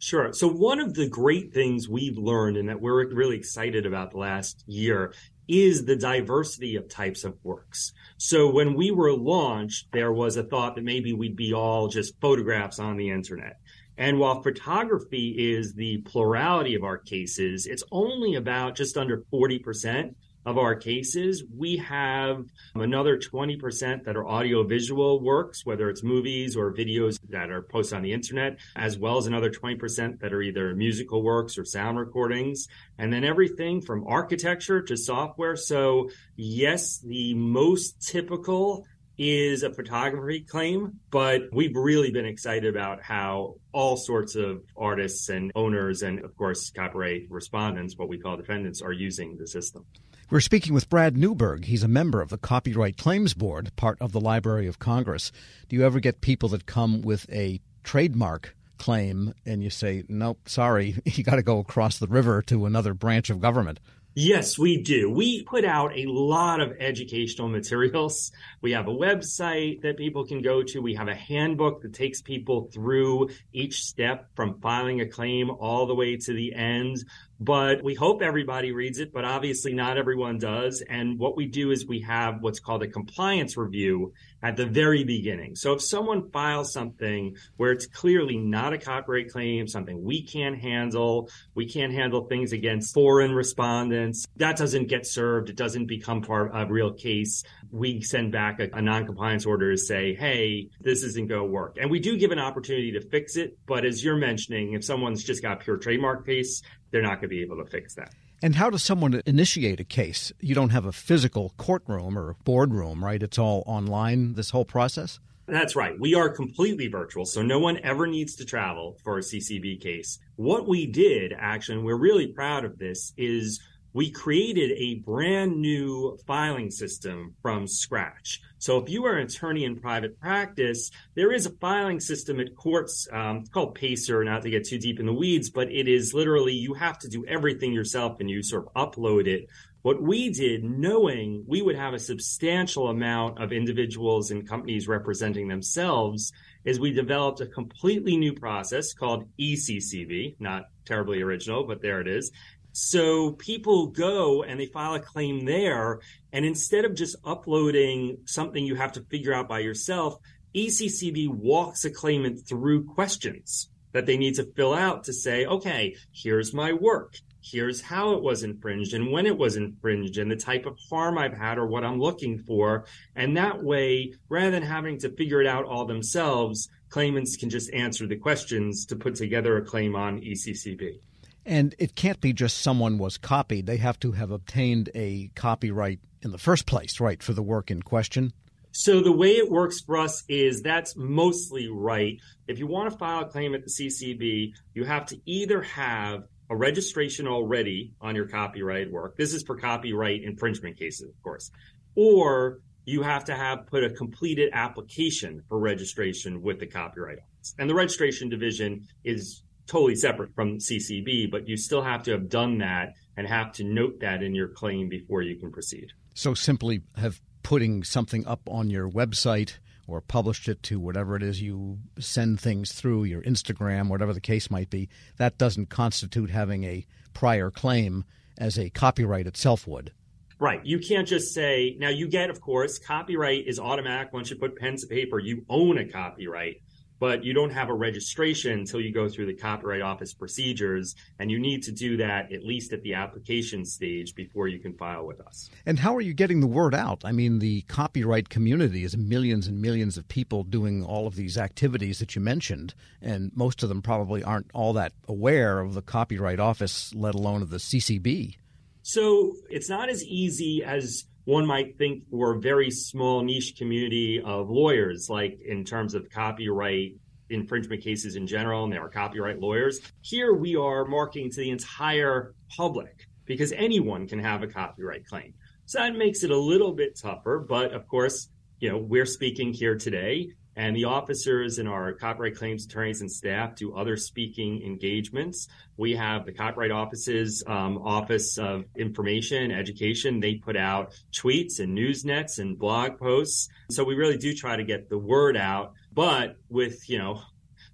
Sure. 0.03 0.33
So 0.33 0.49
one 0.49 0.81
of 0.81 0.95
the 0.95 1.07
great 1.07 1.53
things 1.53 1.87
we've 1.87 2.17
learned 2.17 2.57
and 2.57 2.67
that 2.67 2.81
we're 2.81 3.07
really 3.13 3.37
excited 3.37 3.85
about 3.85 4.11
the 4.11 4.17
last 4.17 4.61
year 4.67 5.13
is 5.47 5.85
the 5.85 5.95
diversity 5.95 6.75
of 6.75 6.89
types 6.89 7.23
of 7.23 7.37
works. 7.41 7.93
So 8.17 8.51
when 8.51 8.73
we 8.73 8.91
were 8.91 9.13
launched, 9.13 9.93
there 9.93 10.11
was 10.11 10.35
a 10.35 10.43
thought 10.43 10.75
that 10.75 10.83
maybe 10.83 11.13
we'd 11.13 11.37
be 11.37 11.53
all 11.53 11.87
just 11.87 12.19
photographs 12.19 12.79
on 12.79 12.97
the 12.97 13.11
internet. 13.11 13.61
And 13.97 14.19
while 14.19 14.43
photography 14.43 15.53
is 15.55 15.73
the 15.73 15.99
plurality 15.99 16.75
of 16.75 16.83
our 16.83 16.97
cases, 16.97 17.65
it's 17.65 17.83
only 17.89 18.35
about 18.35 18.75
just 18.75 18.97
under 18.97 19.23
40% 19.31 20.15
of 20.45 20.57
our 20.57 20.75
cases, 20.75 21.43
we 21.55 21.77
have 21.77 22.45
another 22.75 23.17
20% 23.17 24.03
that 24.03 24.15
are 24.15 24.27
audiovisual 24.27 25.21
works, 25.21 25.65
whether 25.65 25.89
it's 25.89 26.03
movies 26.03 26.55
or 26.55 26.73
videos 26.73 27.17
that 27.29 27.49
are 27.49 27.61
posted 27.61 27.97
on 27.97 28.03
the 28.03 28.13
internet, 28.13 28.57
as 28.75 28.97
well 28.97 29.17
as 29.17 29.27
another 29.27 29.49
20% 29.49 30.19
that 30.19 30.33
are 30.33 30.41
either 30.41 30.75
musical 30.75 31.23
works 31.23 31.57
or 31.57 31.65
sound 31.65 31.97
recordings. 31.97 32.67
And 32.97 33.11
then 33.11 33.23
everything 33.23 33.81
from 33.81 34.05
architecture 34.07 34.81
to 34.81 34.97
software. 34.97 35.55
So 35.55 36.09
yes, 36.35 36.99
the 36.99 37.33
most 37.35 38.05
typical 38.05 38.85
is 39.17 39.63
a 39.63 39.71
photography 39.71 40.41
claim, 40.41 40.99
but 41.11 41.43
we've 41.51 41.75
really 41.75 42.11
been 42.11 42.25
excited 42.25 42.75
about 42.75 43.01
how 43.01 43.55
all 43.71 43.95
sorts 43.95 44.35
of 44.35 44.63
artists 44.75 45.29
and 45.29 45.51
owners 45.55 46.01
and 46.01 46.19
of 46.23 46.35
course 46.35 46.71
copyright 46.71 47.27
respondents, 47.29 47.97
what 47.97 48.09
we 48.09 48.17
call 48.17 48.37
defendants, 48.37 48.81
are 48.81 48.91
using 48.91 49.37
the 49.37 49.47
system. 49.47 49.85
We're 50.29 50.39
speaking 50.39 50.73
with 50.73 50.89
Brad 50.89 51.17
Newberg. 51.17 51.65
He's 51.65 51.83
a 51.83 51.87
member 51.87 52.21
of 52.21 52.29
the 52.29 52.37
Copyright 52.37 52.97
Claims 52.97 53.33
Board, 53.33 53.71
part 53.75 53.97
of 54.01 54.13
the 54.13 54.21
Library 54.21 54.67
of 54.67 54.79
Congress. 54.79 55.31
Do 55.67 55.75
you 55.75 55.85
ever 55.85 55.99
get 55.99 56.21
people 56.21 56.49
that 56.49 56.65
come 56.65 57.01
with 57.01 57.29
a 57.31 57.59
trademark 57.83 58.55
claim 58.79 59.33
and 59.45 59.63
you 59.63 59.69
say, 59.69 60.03
nope, 60.07 60.47
sorry, 60.47 60.95
you 61.05 61.23
got 61.23 61.35
to 61.35 61.43
go 61.43 61.59
across 61.59 61.99
the 61.99 62.07
river 62.07 62.41
to 62.43 62.65
another 62.65 62.93
branch 62.93 63.29
of 63.29 63.41
government? 63.41 63.79
Yes, 64.15 64.59
we 64.59 64.81
do. 64.83 65.09
We 65.09 65.43
put 65.43 65.65
out 65.65 65.97
a 65.97 66.05
lot 66.05 66.61
of 66.61 66.73
educational 66.79 67.47
materials. 67.59 68.31
We 68.61 68.73
have 68.73 68.87
a 68.87 68.91
website 68.91 69.81
that 69.81 69.97
people 69.97 70.25
can 70.25 70.41
go 70.41 70.61
to. 70.61 70.79
We 70.79 70.93
have 70.95 71.07
a 71.07 71.15
handbook 71.15 71.81
that 71.81 71.93
takes 71.93 72.21
people 72.21 72.69
through 72.71 73.29
each 73.53 73.83
step 73.83 74.29
from 74.35 74.59
filing 74.61 75.01
a 75.01 75.07
claim 75.07 75.49
all 75.49 75.87
the 75.87 75.95
way 75.95 76.17
to 76.17 76.33
the 76.33 76.53
end 76.53 77.03
but 77.43 77.83
we 77.83 77.93
hope 77.93 78.21
everybody 78.21 78.71
reads 78.71 78.99
it, 78.99 79.11
but 79.11 79.25
obviously 79.25 79.73
not 79.73 79.97
everyone 79.97 80.37
does. 80.37 80.81
And 80.81 81.19
what 81.19 81.35
we 81.35 81.45
do 81.45 81.71
is 81.71 81.85
we 81.85 81.99
have 82.01 82.41
what's 82.41 82.61
called 82.61 82.83
a 82.83 82.87
compliance 82.87 83.57
review 83.57 84.13
at 84.43 84.57
the 84.57 84.65
very 84.65 85.03
beginning. 85.05 85.55
So 85.55 85.73
if 85.73 85.81
someone 85.81 86.29
files 86.29 86.73
something 86.73 87.37
where 87.55 87.71
it's 87.71 87.87
clearly 87.87 88.37
not 88.37 88.73
a 88.73 88.77
copyright 88.77 89.29
claim, 89.29 89.67
something 89.67 90.03
we 90.03 90.21
can't 90.21 90.59
handle, 90.59 91.29
we 91.55 91.65
can't 91.65 91.93
handle 91.93 92.25
things 92.25 92.51
against 92.51 92.93
foreign 92.93 93.33
respondents, 93.33 94.27
that 94.35 94.57
doesn't 94.57 94.89
get 94.89 95.07
served. 95.07 95.49
It 95.49 95.55
doesn't 95.55 95.85
become 95.85 96.21
part 96.21 96.51
of 96.53 96.69
a 96.69 96.73
real 96.73 96.91
case. 96.91 97.43
We 97.71 98.01
send 98.01 98.33
back 98.33 98.59
a, 98.59 98.69
a 98.73 98.81
non-compliance 98.81 99.45
order 99.45 99.71
to 99.71 99.77
say, 99.77 100.13
hey, 100.13 100.69
this 100.81 101.03
isn't 101.03 101.27
going 101.29 101.41
to 101.41 101.47
work. 101.47 101.77
And 101.79 101.89
we 101.89 101.99
do 101.99 102.17
give 102.17 102.31
an 102.31 102.39
opportunity 102.39 102.91
to 102.91 103.01
fix 103.01 103.37
it. 103.37 103.57
But 103.65 103.85
as 103.85 104.03
you're 104.03 104.17
mentioning, 104.17 104.73
if 104.73 104.83
someone's 104.83 105.23
just 105.23 105.41
got 105.41 105.61
pure 105.61 105.77
trademark 105.77 106.25
case, 106.25 106.61
they're 106.91 107.01
not 107.01 107.15
going 107.15 107.21
to 107.21 107.27
be 107.29 107.41
able 107.41 107.63
to 107.63 107.65
fix 107.65 107.95
that. 107.95 108.13
And 108.43 108.55
how 108.55 108.69
does 108.69 108.83
someone 108.83 109.21
initiate 109.25 109.79
a 109.79 109.85
case? 109.85 110.33
You 110.41 110.53
don't 110.53 110.71
have 110.71 110.85
a 110.85 110.91
physical 110.91 111.53
courtroom 111.55 112.17
or 112.17 112.35
boardroom, 112.43 113.01
right? 113.01 113.23
It's 113.23 113.39
all 113.39 113.63
online, 113.65 114.33
this 114.33 114.49
whole 114.49 114.65
process? 114.65 115.17
That's 115.47 115.77
right. 115.77 115.97
We 115.97 116.13
are 116.13 116.27
completely 116.27 116.87
virtual, 116.89 117.25
so 117.25 117.41
no 117.41 117.59
one 117.59 117.79
ever 117.85 118.05
needs 118.05 118.35
to 118.35 118.45
travel 118.45 118.97
for 119.01 119.17
a 119.17 119.21
CCB 119.21 119.79
case. 119.81 120.19
What 120.35 120.67
we 120.67 120.85
did, 120.85 121.33
actually, 121.37 121.77
and 121.77 121.85
we're 121.85 121.95
really 121.95 122.27
proud 122.27 122.65
of 122.65 122.77
this, 122.77 123.13
is 123.15 123.61
we 123.93 124.09
created 124.09 124.71
a 124.71 124.95
brand 124.95 125.61
new 125.61 126.17
filing 126.25 126.71
system 126.71 127.35
from 127.41 127.67
scratch. 127.67 128.41
So 128.57 128.77
if 128.77 128.89
you 128.89 129.05
are 129.05 129.17
an 129.17 129.27
attorney 129.27 129.65
in 129.65 129.79
private 129.79 130.19
practice, 130.19 130.89
there 131.15 131.31
is 131.31 131.45
a 131.45 131.51
filing 131.51 131.99
system 131.99 132.39
at 132.39 132.55
courts 132.55 133.07
um, 133.11 133.45
called 133.45 133.75
Pacer, 133.75 134.23
not 134.23 134.41
to 134.41 134.49
get 134.49 134.65
too 134.65 134.79
deep 134.79 134.99
in 134.99 135.05
the 135.05 135.13
weeds, 135.13 135.49
but 135.49 135.71
it 135.71 135.87
is 135.87 136.13
literally 136.13 136.53
you 136.53 136.73
have 136.73 136.97
to 136.99 137.07
do 137.07 137.25
everything 137.27 137.71
yourself 137.71 138.19
and 138.19 138.29
you 138.29 138.41
sort 138.41 138.67
of 138.67 138.73
upload 138.73 139.27
it. 139.27 139.47
What 139.83 140.01
we 140.01 140.29
did, 140.29 140.63
knowing 140.63 141.43
we 141.45 141.61
would 141.61 141.75
have 141.75 141.93
a 141.93 141.99
substantial 141.99 142.87
amount 142.87 143.43
of 143.43 143.51
individuals 143.51 144.31
and 144.31 144.47
companies 144.47 144.87
representing 144.87 145.49
themselves, 145.49 146.31
is 146.63 146.79
we 146.79 146.93
developed 146.93 147.41
a 147.41 147.47
completely 147.47 148.15
new 148.15 148.33
process 148.33 148.93
called 148.93 149.27
ECCB, 149.37 150.37
not 150.39 150.63
terribly 150.85 151.21
original, 151.21 151.65
but 151.65 151.81
there 151.81 151.99
it 151.99 152.07
is. 152.07 152.31
So 152.73 153.33
people 153.33 153.87
go 153.87 154.43
and 154.43 154.59
they 154.59 154.65
file 154.65 154.95
a 154.95 154.99
claim 154.99 155.45
there. 155.45 156.01
And 156.31 156.43
instead 156.43 156.85
of 156.85 156.95
just 156.95 157.15
uploading 157.23 158.17
something 158.25 158.65
you 158.65 158.75
have 158.75 158.93
to 158.93 159.01
figure 159.03 159.33
out 159.33 159.47
by 159.47 159.59
yourself, 159.59 160.17
ECCB 160.55 161.29
walks 161.29 161.85
a 161.85 161.91
claimant 161.91 162.47
through 162.47 162.85
questions 162.85 163.69
that 163.91 164.07
they 164.07 164.17
need 164.17 164.35
to 164.35 164.51
fill 164.55 164.73
out 164.73 165.03
to 165.03 165.13
say, 165.13 165.45
okay, 165.45 165.95
here's 166.11 166.53
my 166.53 166.73
work. 166.73 167.15
here's 167.43 167.81
how 167.81 168.13
it 168.13 168.23
was 168.23 168.43
infringed 168.43 168.93
and 168.93 169.11
when 169.11 169.25
it 169.25 169.37
was 169.37 169.57
infringed 169.57 170.17
and 170.17 170.31
the 170.31 170.35
type 170.35 170.65
of 170.65 170.77
harm 170.89 171.17
I've 171.17 171.37
had 171.37 171.57
or 171.57 171.67
what 171.67 171.83
I'm 171.83 171.99
looking 171.99 172.39
for. 172.39 172.85
And 173.15 173.35
that 173.37 173.61
way, 173.61 174.13
rather 174.29 174.51
than 174.51 174.63
having 174.63 174.97
to 174.99 175.09
figure 175.09 175.41
it 175.41 175.47
out 175.47 175.65
all 175.65 175.85
themselves, 175.85 176.69
claimants 176.89 177.35
can 177.35 177.49
just 177.49 177.71
answer 177.73 178.07
the 178.07 178.15
questions 178.15 178.85
to 178.87 178.95
put 178.95 179.15
together 179.15 179.57
a 179.57 179.65
claim 179.65 179.95
on 179.95 180.21
ECCB. 180.21 180.99
And 181.45 181.75
it 181.77 181.95
can't 181.95 182.21
be 182.21 182.33
just 182.33 182.59
someone 182.59 182.97
was 182.97 183.17
copied. 183.17 183.65
They 183.65 183.77
have 183.77 183.99
to 183.99 184.13
have 184.13 184.31
obtained 184.31 184.89
a 184.95 185.29
copyright 185.35 185.99
in 186.21 186.31
the 186.31 186.37
first 186.37 186.65
place, 186.65 186.99
right, 186.99 187.21
for 187.21 187.33
the 187.33 187.43
work 187.43 187.69
in 187.69 187.81
question. 187.81 188.33
So 188.71 189.01
the 189.01 189.11
way 189.11 189.33
it 189.33 189.51
works 189.51 189.81
for 189.81 189.97
us 189.97 190.23
is 190.27 190.61
that's 190.61 190.95
mostly 190.95 191.67
right. 191.67 192.17
If 192.47 192.57
you 192.57 192.65
want 192.65 192.91
to 192.91 192.97
file 192.97 193.21
a 193.21 193.25
claim 193.25 193.53
at 193.53 193.63
the 193.63 193.69
CCB, 193.69 194.53
you 194.73 194.83
have 194.85 195.05
to 195.07 195.17
either 195.25 195.61
have 195.61 196.23
a 196.49 196.55
registration 196.55 197.27
already 197.27 197.93
on 198.01 198.15
your 198.15 198.27
copyright 198.27 198.91
work. 198.91 199.15
This 199.15 199.33
is 199.33 199.43
for 199.43 199.57
copyright 199.57 200.23
infringement 200.23 200.77
cases, 200.77 201.09
of 201.09 201.23
course. 201.23 201.51
Or 201.95 202.61
you 202.85 203.01
have 203.01 203.25
to 203.25 203.35
have 203.35 203.67
put 203.67 203.83
a 203.83 203.89
completed 203.89 204.49
application 204.53 205.43
for 205.47 205.59
registration 205.59 206.41
with 206.41 206.59
the 206.59 206.67
Copyright 206.67 207.19
Office. 207.19 207.55
And 207.57 207.69
the 207.69 207.75
registration 207.75 208.29
division 208.29 208.87
is 209.03 209.43
totally 209.67 209.95
separate 209.95 210.33
from 210.35 210.57
CCB, 210.57 211.31
but 211.31 211.47
you 211.47 211.57
still 211.57 211.81
have 211.81 212.03
to 212.03 212.11
have 212.11 212.29
done 212.29 212.57
that 212.59 212.93
and 213.15 213.27
have 213.27 213.51
to 213.53 213.63
note 213.63 213.99
that 214.01 214.23
in 214.23 214.35
your 214.35 214.47
claim 214.47 214.89
before 214.89 215.21
you 215.21 215.35
can 215.35 215.51
proceed. 215.51 215.91
So 216.13 216.33
simply 216.33 216.81
have 216.97 217.21
putting 217.43 217.83
something 217.83 218.25
up 218.25 218.41
on 218.47 218.69
your 218.69 218.89
website 218.89 219.57
or 219.85 219.99
published 219.99 220.47
it 220.47 220.63
to 220.63 220.79
whatever 220.79 221.15
it 221.15 221.23
is 221.23 221.41
you 221.41 221.77
send 221.99 222.39
things 222.39 222.71
through, 222.71 223.03
your 223.03 223.21
Instagram, 223.23 223.89
whatever 223.89 224.13
the 224.13 224.21
case 224.21 224.49
might 224.49 224.69
be, 224.69 224.87
that 225.17 225.37
doesn't 225.37 225.69
constitute 225.69 226.29
having 226.29 226.63
a 226.63 226.85
prior 227.13 227.51
claim 227.51 228.05
as 228.37 228.57
a 228.57 228.69
copyright 228.69 229.27
itself 229.27 229.67
would. 229.67 229.91
Right. 230.39 230.65
You 230.65 230.79
can't 230.79 231.07
just 231.07 231.33
say, 231.33 231.75
now 231.79 231.89
you 231.89 232.07
get, 232.07 232.29
of 232.29 232.41
course, 232.41 232.79
copyright 232.79 233.45
is 233.45 233.59
automatic 233.59 234.11
once 234.13 234.29
you 234.29 234.35
put 234.35 234.57
pen 234.57 234.77
to 234.77 234.87
paper. 234.87 235.19
You 235.19 235.45
own 235.49 235.77
a 235.77 235.87
copyright 235.87 236.61
but 237.03 237.21
you 237.21 237.33
don't 237.33 237.49
have 237.49 237.67
a 237.67 237.73
registration 237.73 238.53
until 238.59 238.79
you 238.79 238.89
go 238.93 239.09
through 239.09 239.25
the 239.25 239.33
Copyright 239.33 239.81
Office 239.81 240.13
procedures. 240.13 240.95
And 241.19 241.29
you 241.29 241.37
need 241.37 241.61
to 241.63 241.73
do 241.73 241.97
that 241.97 242.31
at 242.31 242.45
least 242.45 242.71
at 242.71 242.81
the 242.81 242.93
application 242.93 243.65
stage 243.65 244.15
before 244.15 244.47
you 244.47 244.57
can 244.57 244.73
file 244.77 245.05
with 245.05 245.19
us. 245.19 245.49
And 245.65 245.77
how 245.77 245.97
are 245.97 246.01
you 246.01 246.13
getting 246.13 246.39
the 246.39 246.47
word 246.47 246.73
out? 246.73 247.03
I 247.03 247.11
mean, 247.11 247.39
the 247.39 247.63
copyright 247.63 248.29
community 248.29 248.85
is 248.85 248.95
millions 248.95 249.47
and 249.47 249.61
millions 249.61 249.97
of 249.97 250.07
people 250.07 250.45
doing 250.45 250.81
all 250.81 251.05
of 251.05 251.17
these 251.17 251.37
activities 251.37 251.99
that 251.99 252.15
you 252.15 252.21
mentioned, 252.21 252.73
and 253.01 253.33
most 253.35 253.63
of 253.63 253.67
them 253.67 253.81
probably 253.81 254.23
aren't 254.23 254.49
all 254.53 254.71
that 254.71 254.93
aware 255.05 255.59
of 255.59 255.73
the 255.73 255.81
Copyright 255.81 256.39
Office, 256.39 256.95
let 256.95 257.15
alone 257.15 257.41
of 257.41 257.49
the 257.49 257.57
CCB. 257.57 258.37
So 258.81 259.35
it's 259.49 259.67
not 259.67 259.89
as 259.89 260.05
easy 260.05 260.63
as 260.63 261.03
one 261.25 261.45
might 261.45 261.77
think 261.77 262.03
we're 262.09 262.35
a 262.35 262.39
very 262.39 262.69
small 262.69 263.23
niche 263.23 263.55
community 263.57 264.21
of 264.23 264.49
lawyers, 264.49 265.07
like 265.09 265.39
in 265.45 265.63
terms 265.63 265.93
of 265.93 266.09
copyright 266.09 266.95
infringement 267.29 267.81
cases 267.81 268.15
in 268.15 268.27
general, 268.27 268.63
and 268.63 268.73
there 268.73 268.83
are 268.83 268.89
copyright 268.89 269.39
lawyers. 269.39 269.79
Here 270.01 270.33
we 270.33 270.55
are 270.55 270.85
marketing 270.85 271.31
to 271.31 271.37
the 271.37 271.49
entire 271.49 272.33
public 272.55 273.07
because 273.25 273.51
anyone 273.53 274.07
can 274.07 274.19
have 274.19 274.43
a 274.43 274.47
copyright 274.47 275.05
claim. 275.05 275.33
So 275.65 275.79
that 275.79 275.95
makes 275.95 276.23
it 276.23 276.31
a 276.31 276.37
little 276.37 276.73
bit 276.73 276.99
tougher, 276.99 277.39
but 277.47 277.71
of 277.71 277.87
course, 277.87 278.27
you 278.59 278.69
know, 278.69 278.77
we're 278.77 279.05
speaking 279.05 279.53
here 279.53 279.77
today 279.77 280.29
and 280.55 280.75
the 280.75 280.85
officers 280.85 281.57
and 281.57 281.67
our 281.67 281.93
copyright 281.93 282.35
claims 282.35 282.65
attorneys 282.65 283.01
and 283.01 283.11
staff 283.11 283.55
do 283.55 283.73
other 283.73 283.97
speaking 283.97 284.61
engagements. 284.61 285.47
We 285.77 285.95
have 285.95 286.25
the 286.25 286.31
Copyright 286.31 286.71
Office's 286.71 287.43
um, 287.47 287.79
Office 287.79 288.37
of 288.37 288.65
Information 288.77 289.43
and 289.43 289.53
Education. 289.53 290.19
They 290.19 290.35
put 290.35 290.55
out 290.55 290.93
tweets 291.11 291.59
and 291.59 291.73
news 291.73 292.05
nets 292.05 292.37
and 292.37 292.57
blog 292.57 292.99
posts. 292.99 293.49
So 293.71 293.83
we 293.83 293.95
really 293.95 294.17
do 294.17 294.33
try 294.35 294.55
to 294.55 294.63
get 294.63 294.89
the 294.89 294.97
word 294.97 295.35
out. 295.35 295.73
But 295.91 296.37
with, 296.49 296.87
you 296.89 296.99
know, 296.99 297.21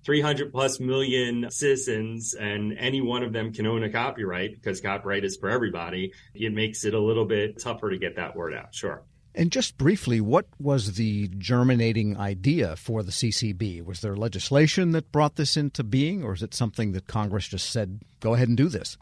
300 0.06 0.52
plus 0.52 0.80
million 0.80 1.52
citizens 1.52 2.34
and 2.34 2.78
any 2.78 3.02
one 3.02 3.24
of 3.24 3.34
them 3.34 3.52
can 3.52 3.68
own 3.68 3.84
a 3.84 3.90
copyright 3.90 4.54
because 4.54 4.80
copyright 4.80 5.26
is 5.26 5.36
for 5.38 5.50
everybody, 5.50 6.14
it 6.34 6.54
makes 6.54 6.86
it 6.86 6.94
a 6.94 7.00
little 7.00 7.26
bit 7.26 7.60
tougher 7.62 7.90
to 7.90 7.98
get 7.98 8.16
that 8.16 8.36
word 8.36 8.54
out. 8.54 8.74
Sure. 8.74 9.04
And 9.36 9.52
just 9.52 9.78
briefly, 9.78 10.20
what 10.20 10.48
was 10.60 10.96
the 10.96 11.30
germinating 11.38 12.18
idea 12.18 12.76
for 12.76 13.04
the 13.04 13.12
CCB? 13.12 13.86
Was 13.86 14.02
there 14.02 14.16
legislation 14.16 14.92
that 14.92 15.12
brought 15.12 15.36
this 15.36 15.56
into 15.56 15.84
being, 15.84 16.24
or 16.24 16.34
is 16.34 16.44
it 16.44 16.54
something 16.54 16.94
that 16.94 17.08
Congress 17.08 17.48
just 17.48 17.70
said, 17.70 18.02
go 18.20 18.34
ahead 18.34 18.48
and 18.48 18.58
do 18.58 18.70
this? 18.70 18.98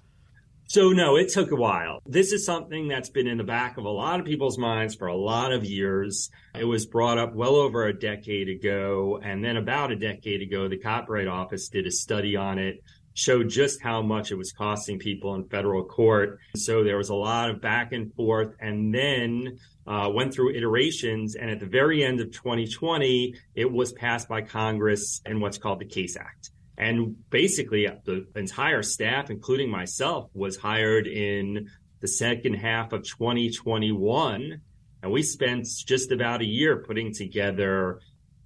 So, 0.69 0.89
no, 0.89 1.15
it 1.15 1.29
took 1.29 1.51
a 1.51 1.55
while. 1.55 2.01
This 2.05 2.33
is 2.33 2.45
something 2.45 2.89
that's 2.89 3.09
been 3.09 3.25
in 3.25 3.37
the 3.37 3.45
back 3.45 3.77
of 3.77 3.85
a 3.85 3.89
lot 3.89 4.19
of 4.19 4.25
people's 4.25 4.57
minds 4.57 4.95
for 4.95 5.07
a 5.07 5.15
lot 5.15 5.53
of 5.53 5.63
years. 5.63 6.29
It 6.59 6.65
was 6.65 6.85
brought 6.85 7.17
up 7.17 7.33
well 7.33 7.55
over 7.55 7.85
a 7.85 7.97
decade 7.97 8.49
ago. 8.49 9.17
And 9.23 9.41
then 9.41 9.55
about 9.55 9.93
a 9.93 9.95
decade 9.95 10.41
ago, 10.41 10.67
the 10.67 10.77
Copyright 10.77 11.29
Office 11.29 11.69
did 11.69 11.87
a 11.87 11.91
study 11.91 12.35
on 12.35 12.59
it 12.59 12.83
showed 13.17 13.49
just 13.49 13.81
how 13.81 14.01
much 14.01 14.31
it 14.31 14.35
was 14.35 14.51
costing 14.51 14.99
people 14.99 15.33
in 15.33 15.47
federal 15.47 15.83
court. 15.83 16.37
So 16.55 16.83
there 16.83 16.97
was 16.97 17.09
a 17.09 17.15
lot 17.15 17.49
of 17.49 17.59
back 17.59 17.91
and 17.91 18.13
forth. 18.13 18.53
And 18.59 18.93
then 18.93 19.57
Uh, 19.87 20.09
went 20.13 20.33
through 20.33 20.53
iterations, 20.53 21.35
and 21.35 21.49
at 21.49 21.61
the 21.61 21.65
very 21.65 22.03
end 22.03 22.19
of 22.19 22.29
2020, 22.31 23.33
it 23.55 23.71
was 23.71 23.93
passed 23.93 24.27
by 24.27 24.41
Congress 24.41 25.21
in 25.25 25.39
what's 25.39 25.57
called 25.57 25.79
the 25.79 25.85
CASE 25.85 26.17
Act. 26.17 26.51
And 26.77 27.15
basically, 27.29 27.87
the 28.05 28.27
entire 28.35 28.83
staff, 28.83 29.29
including 29.29 29.71
myself, 29.71 30.29
was 30.33 30.57
hired 30.57 31.07
in 31.07 31.69
the 32.01 32.07
second 32.07 32.55
half 32.55 32.93
of 32.93 33.03
2021. 33.03 34.61
And 35.01 35.11
we 35.11 35.23
spent 35.23 35.67
just 35.85 36.11
about 36.11 36.41
a 36.41 36.45
year 36.45 36.83
putting 36.85 37.13
together, 37.13 37.99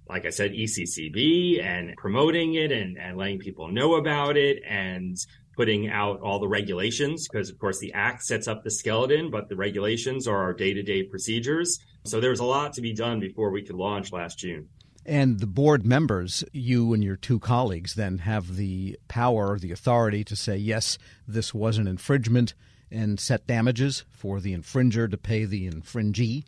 like 0.08 0.24
I 0.24 0.30
said, 0.30 0.52
ECCB 0.52 1.62
and 1.62 1.94
promoting 1.96 2.54
it 2.54 2.72
and, 2.72 2.98
and 2.98 3.18
letting 3.18 3.38
people 3.38 3.68
know 3.68 3.96
about 3.96 4.36
it 4.36 4.62
and 4.66 5.16
putting 5.56 5.88
out 5.88 6.20
all 6.20 6.38
the 6.38 6.48
regulations 6.48 7.28
because 7.28 7.50
of 7.50 7.58
course 7.58 7.78
the 7.78 7.92
act 7.92 8.22
sets 8.22 8.48
up 8.48 8.62
the 8.62 8.70
skeleton 8.70 9.30
but 9.30 9.48
the 9.48 9.56
regulations 9.56 10.26
are 10.26 10.42
our 10.42 10.52
day-to-day 10.52 11.02
procedures 11.02 11.78
so 12.04 12.20
there's 12.20 12.40
a 12.40 12.44
lot 12.44 12.72
to 12.72 12.80
be 12.80 12.92
done 12.92 13.20
before 13.20 13.50
we 13.50 13.62
could 13.62 13.76
launch 13.76 14.12
last 14.12 14.38
june 14.38 14.68
and 15.04 15.40
the 15.40 15.48
board 15.48 15.84
members, 15.84 16.44
you 16.52 16.94
and 16.94 17.02
your 17.02 17.16
two 17.16 17.40
colleagues, 17.40 17.94
then 17.94 18.18
have 18.18 18.56
the 18.56 18.96
power, 19.08 19.58
the 19.58 19.72
authority 19.72 20.22
to 20.22 20.36
say, 20.36 20.56
yes, 20.56 20.96
this 21.26 21.52
was 21.52 21.76
an 21.78 21.88
infringement 21.88 22.54
and 22.90 23.18
set 23.18 23.46
damages 23.46 24.04
for 24.10 24.40
the 24.40 24.54
infringer 24.56 25.10
to 25.10 25.16
pay 25.16 25.44
the 25.44 25.66
infringee. 25.66 26.44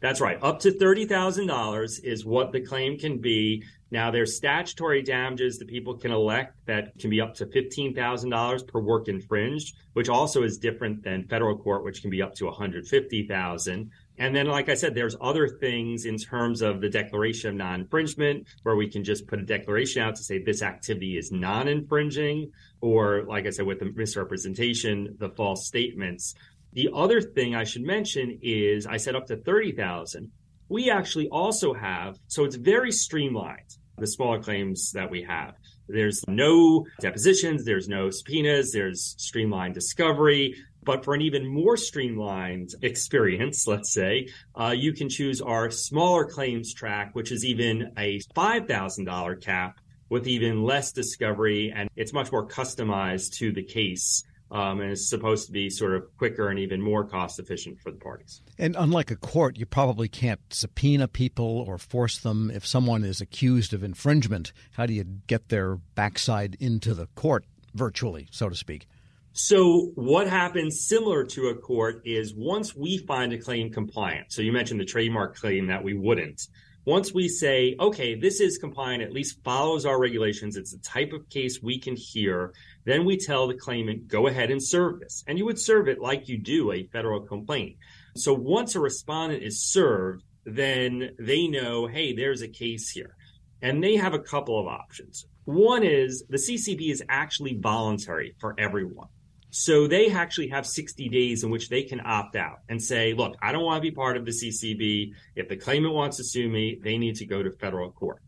That's 0.00 0.20
right. 0.20 0.38
Up 0.42 0.60
to 0.60 0.70
$30,000 0.70 2.04
is 2.04 2.24
what 2.24 2.52
the 2.52 2.60
claim 2.60 2.98
can 2.98 3.18
be. 3.18 3.64
Now, 3.90 4.10
there's 4.10 4.36
statutory 4.36 5.02
damages 5.02 5.58
that 5.58 5.66
people 5.66 5.96
can 5.96 6.12
elect 6.12 6.54
that 6.66 6.96
can 6.98 7.10
be 7.10 7.20
up 7.20 7.34
to 7.36 7.46
$15,000 7.46 8.68
per 8.68 8.80
work 8.80 9.08
infringed, 9.08 9.76
which 9.94 10.08
also 10.08 10.42
is 10.42 10.58
different 10.58 11.02
than 11.02 11.26
federal 11.26 11.56
court, 11.56 11.84
which 11.84 12.02
can 12.02 12.10
be 12.10 12.22
up 12.22 12.34
to 12.34 12.44
$150,000. 12.44 13.88
And 14.18 14.36
then, 14.36 14.46
like 14.46 14.68
I 14.68 14.74
said, 14.74 14.94
there's 14.94 15.16
other 15.20 15.48
things 15.48 16.04
in 16.04 16.18
terms 16.18 16.60
of 16.60 16.80
the 16.80 16.90
declaration 16.90 17.50
of 17.50 17.56
non-infringement 17.56 18.46
where 18.62 18.76
we 18.76 18.90
can 18.90 19.04
just 19.04 19.26
put 19.26 19.40
a 19.40 19.44
declaration 19.44 20.02
out 20.02 20.16
to 20.16 20.22
say 20.22 20.42
this 20.42 20.60
activity 20.60 21.16
is 21.16 21.32
non-infringing, 21.32 22.52
or 22.80 23.24
like 23.26 23.46
I 23.46 23.50
said, 23.50 23.66
with 23.66 23.78
the 23.78 23.92
misrepresentation, 23.94 25.16
the 25.18 25.30
false 25.30 25.66
statements. 25.66 26.34
The 26.78 26.90
other 26.94 27.20
thing 27.20 27.56
I 27.56 27.64
should 27.64 27.82
mention 27.82 28.38
is 28.40 28.86
I 28.86 28.98
said 28.98 29.16
up 29.16 29.26
to 29.26 29.36
30,000. 29.36 30.30
We 30.68 30.92
actually 30.92 31.28
also 31.28 31.74
have, 31.74 32.20
so 32.28 32.44
it's 32.44 32.54
very 32.54 32.92
streamlined, 32.92 33.78
the 33.96 34.06
smaller 34.06 34.40
claims 34.40 34.92
that 34.92 35.10
we 35.10 35.22
have. 35.22 35.54
There's 35.88 36.22
no 36.28 36.86
depositions, 37.00 37.64
there's 37.64 37.88
no 37.88 38.10
subpoenas, 38.10 38.70
there's 38.70 39.16
streamlined 39.18 39.74
discovery. 39.74 40.54
But 40.84 41.04
for 41.04 41.14
an 41.14 41.20
even 41.20 41.48
more 41.48 41.76
streamlined 41.76 42.76
experience, 42.82 43.66
let's 43.66 43.92
say, 43.92 44.28
uh, 44.54 44.72
you 44.78 44.92
can 44.92 45.08
choose 45.08 45.40
our 45.40 45.72
smaller 45.72 46.26
claims 46.26 46.72
track, 46.72 47.10
which 47.12 47.32
is 47.32 47.44
even 47.44 47.90
a 47.98 48.20
$5,000 48.36 49.42
cap 49.42 49.80
with 50.10 50.28
even 50.28 50.62
less 50.62 50.92
discovery, 50.92 51.72
and 51.74 51.90
it's 51.96 52.12
much 52.12 52.30
more 52.30 52.46
customized 52.46 53.32
to 53.38 53.50
the 53.50 53.64
case 53.64 54.22
um, 54.50 54.80
and 54.80 54.92
it's 54.92 55.08
supposed 55.08 55.46
to 55.46 55.52
be 55.52 55.68
sort 55.68 55.94
of 55.94 56.04
quicker 56.16 56.48
and 56.48 56.58
even 56.58 56.80
more 56.80 57.04
cost 57.04 57.38
efficient 57.38 57.80
for 57.80 57.90
the 57.90 57.98
parties. 57.98 58.40
And 58.58 58.76
unlike 58.78 59.10
a 59.10 59.16
court, 59.16 59.58
you 59.58 59.66
probably 59.66 60.08
can't 60.08 60.40
subpoena 60.50 61.08
people 61.08 61.64
or 61.66 61.78
force 61.78 62.18
them. 62.18 62.50
If 62.50 62.66
someone 62.66 63.04
is 63.04 63.20
accused 63.20 63.74
of 63.74 63.82
infringement, 63.82 64.52
how 64.72 64.86
do 64.86 64.94
you 64.94 65.04
get 65.04 65.48
their 65.48 65.76
backside 65.76 66.56
into 66.60 66.94
the 66.94 67.06
court 67.14 67.44
virtually, 67.74 68.28
so 68.30 68.48
to 68.48 68.56
speak? 68.56 68.86
So, 69.32 69.92
what 69.94 70.26
happens 70.26 70.84
similar 70.84 71.24
to 71.24 71.48
a 71.48 71.54
court 71.54 72.02
is 72.04 72.34
once 72.34 72.74
we 72.74 72.98
find 72.98 73.32
a 73.32 73.38
claim 73.38 73.70
compliant, 73.70 74.32
so 74.32 74.42
you 74.42 74.50
mentioned 74.50 74.80
the 74.80 74.84
trademark 74.84 75.36
claim 75.36 75.68
that 75.68 75.84
we 75.84 75.94
wouldn't. 75.94 76.48
Once 76.84 77.12
we 77.12 77.28
say, 77.28 77.76
okay, 77.78 78.14
this 78.14 78.40
is 78.40 78.56
compliant, 78.56 79.02
at 79.02 79.12
least 79.12 79.44
follows 79.44 79.84
our 79.84 80.00
regulations, 80.00 80.56
it's 80.56 80.72
the 80.72 80.78
type 80.78 81.12
of 81.12 81.28
case 81.28 81.62
we 81.62 81.78
can 81.78 81.94
hear, 81.94 82.52
then 82.88 83.04
we 83.04 83.16
tell 83.16 83.46
the 83.46 83.54
claimant, 83.54 84.08
go 84.08 84.26
ahead 84.26 84.50
and 84.50 84.62
serve 84.62 85.00
this. 85.00 85.22
And 85.26 85.36
you 85.36 85.44
would 85.44 85.58
serve 85.58 85.88
it 85.88 86.00
like 86.00 86.28
you 86.28 86.38
do 86.38 86.72
a 86.72 86.86
federal 86.86 87.20
complaint. 87.20 87.76
So 88.16 88.32
once 88.32 88.74
a 88.74 88.80
respondent 88.80 89.42
is 89.42 89.62
served, 89.62 90.24
then 90.44 91.10
they 91.18 91.46
know, 91.48 91.86
hey, 91.86 92.14
there's 92.14 92.42
a 92.42 92.48
case 92.48 92.90
here. 92.90 93.14
And 93.60 93.82
they 93.82 93.96
have 93.96 94.14
a 94.14 94.18
couple 94.18 94.58
of 94.58 94.66
options. 94.66 95.26
One 95.44 95.82
is 95.82 96.24
the 96.28 96.36
CCB 96.36 96.90
is 96.90 97.02
actually 97.08 97.58
voluntary 97.58 98.34
for 98.38 98.54
everyone. 98.58 99.08
So 99.50 99.86
they 99.86 100.10
actually 100.10 100.48
have 100.48 100.66
60 100.66 101.08
days 101.08 101.42
in 101.42 101.50
which 101.50 101.68
they 101.68 101.82
can 101.82 102.00
opt 102.04 102.36
out 102.36 102.58
and 102.68 102.82
say, 102.82 103.14
look, 103.14 103.34
I 103.40 103.52
don't 103.52 103.64
want 103.64 103.82
to 103.82 103.90
be 103.90 103.94
part 103.94 104.16
of 104.16 104.26
the 104.26 104.30
CCB. 104.30 105.12
If 105.36 105.48
the 105.48 105.56
claimant 105.56 105.94
wants 105.94 106.18
to 106.18 106.24
sue 106.24 106.48
me, 106.48 106.78
they 106.82 106.98
need 106.98 107.16
to 107.16 107.26
go 107.26 107.42
to 107.42 107.50
federal 107.52 107.90
court. 107.90 108.22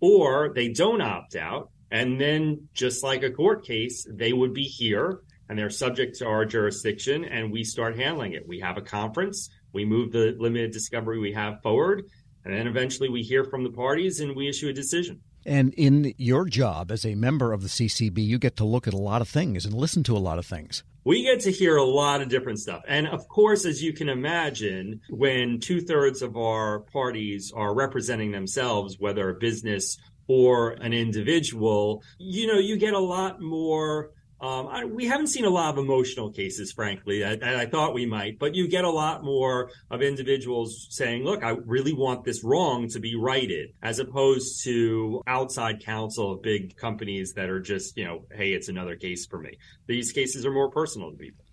Or 0.00 0.52
they 0.54 0.68
don't 0.68 1.02
opt 1.02 1.36
out. 1.36 1.70
And 1.92 2.18
then, 2.18 2.68
just 2.72 3.04
like 3.04 3.22
a 3.22 3.30
court 3.30 3.66
case, 3.66 4.06
they 4.10 4.32
would 4.32 4.54
be 4.54 4.64
here 4.64 5.20
and 5.50 5.58
they're 5.58 5.68
subject 5.68 6.16
to 6.20 6.26
our 6.26 6.46
jurisdiction 6.46 7.26
and 7.26 7.52
we 7.52 7.64
start 7.64 7.98
handling 7.98 8.32
it. 8.32 8.48
We 8.48 8.60
have 8.60 8.78
a 8.78 8.80
conference, 8.80 9.50
we 9.74 9.84
move 9.84 10.10
the 10.10 10.34
limited 10.38 10.72
discovery 10.72 11.18
we 11.18 11.34
have 11.34 11.60
forward, 11.62 12.04
and 12.46 12.54
then 12.54 12.66
eventually 12.66 13.10
we 13.10 13.20
hear 13.20 13.44
from 13.44 13.62
the 13.62 13.70
parties 13.70 14.20
and 14.20 14.34
we 14.34 14.48
issue 14.48 14.70
a 14.70 14.72
decision. 14.72 15.20
And 15.44 15.74
in 15.74 16.14
your 16.16 16.46
job 16.46 16.90
as 16.90 17.04
a 17.04 17.14
member 17.14 17.52
of 17.52 17.62
the 17.62 17.68
CCB, 17.68 18.24
you 18.24 18.38
get 18.38 18.56
to 18.56 18.64
look 18.64 18.88
at 18.88 18.94
a 18.94 18.98
lot 18.98 19.20
of 19.20 19.28
things 19.28 19.66
and 19.66 19.74
listen 19.74 20.02
to 20.04 20.16
a 20.16 20.18
lot 20.18 20.38
of 20.38 20.46
things. 20.46 20.84
We 21.04 21.24
get 21.24 21.40
to 21.40 21.50
hear 21.50 21.76
a 21.76 21.84
lot 21.84 22.22
of 22.22 22.28
different 22.28 22.60
stuff. 22.60 22.82
And 22.86 23.08
of 23.08 23.26
course, 23.26 23.64
as 23.64 23.82
you 23.82 23.92
can 23.92 24.08
imagine, 24.08 25.00
when 25.10 25.58
two 25.58 25.80
thirds 25.80 26.22
of 26.22 26.36
our 26.36 26.80
parties 26.80 27.52
are 27.54 27.74
representing 27.74 28.30
themselves, 28.30 28.96
whether 29.00 29.28
a 29.28 29.34
business 29.34 29.98
or 30.28 30.70
an 30.70 30.92
individual, 30.92 32.02
you 32.18 32.46
know, 32.46 32.58
you 32.58 32.76
get 32.76 32.94
a 32.94 32.98
lot 32.98 33.40
more 33.40 34.10
um, 34.42 34.66
I, 34.66 34.84
we 34.84 35.06
haven't 35.06 35.28
seen 35.28 35.44
a 35.44 35.50
lot 35.50 35.72
of 35.72 35.78
emotional 35.78 36.32
cases, 36.32 36.72
frankly, 36.72 37.24
I, 37.24 37.64
thought 37.66 37.94
we 37.94 38.06
might, 38.06 38.40
but 38.40 38.56
you 38.56 38.66
get 38.66 38.84
a 38.84 38.90
lot 38.90 39.22
more 39.22 39.70
of 39.88 40.02
individuals 40.02 40.88
saying, 40.90 41.22
look, 41.22 41.44
I 41.44 41.50
really 41.50 41.92
want 41.92 42.24
this 42.24 42.42
wrong 42.42 42.88
to 42.88 42.98
be 42.98 43.14
righted, 43.14 43.70
as 43.84 44.00
opposed 44.00 44.64
to 44.64 45.22
outside 45.28 45.84
counsel 45.84 46.32
of 46.32 46.42
big 46.42 46.76
companies 46.76 47.34
that 47.34 47.50
are 47.50 47.60
just, 47.60 47.96
you 47.96 48.04
know, 48.04 48.24
hey, 48.32 48.52
it's 48.52 48.68
another 48.68 48.96
case 48.96 49.26
for 49.26 49.38
me. 49.38 49.58
These 49.86 50.10
cases 50.10 50.44
are 50.44 50.52
more 50.52 50.70
personal 50.70 51.12
to 51.12 51.16
people. 51.16 51.44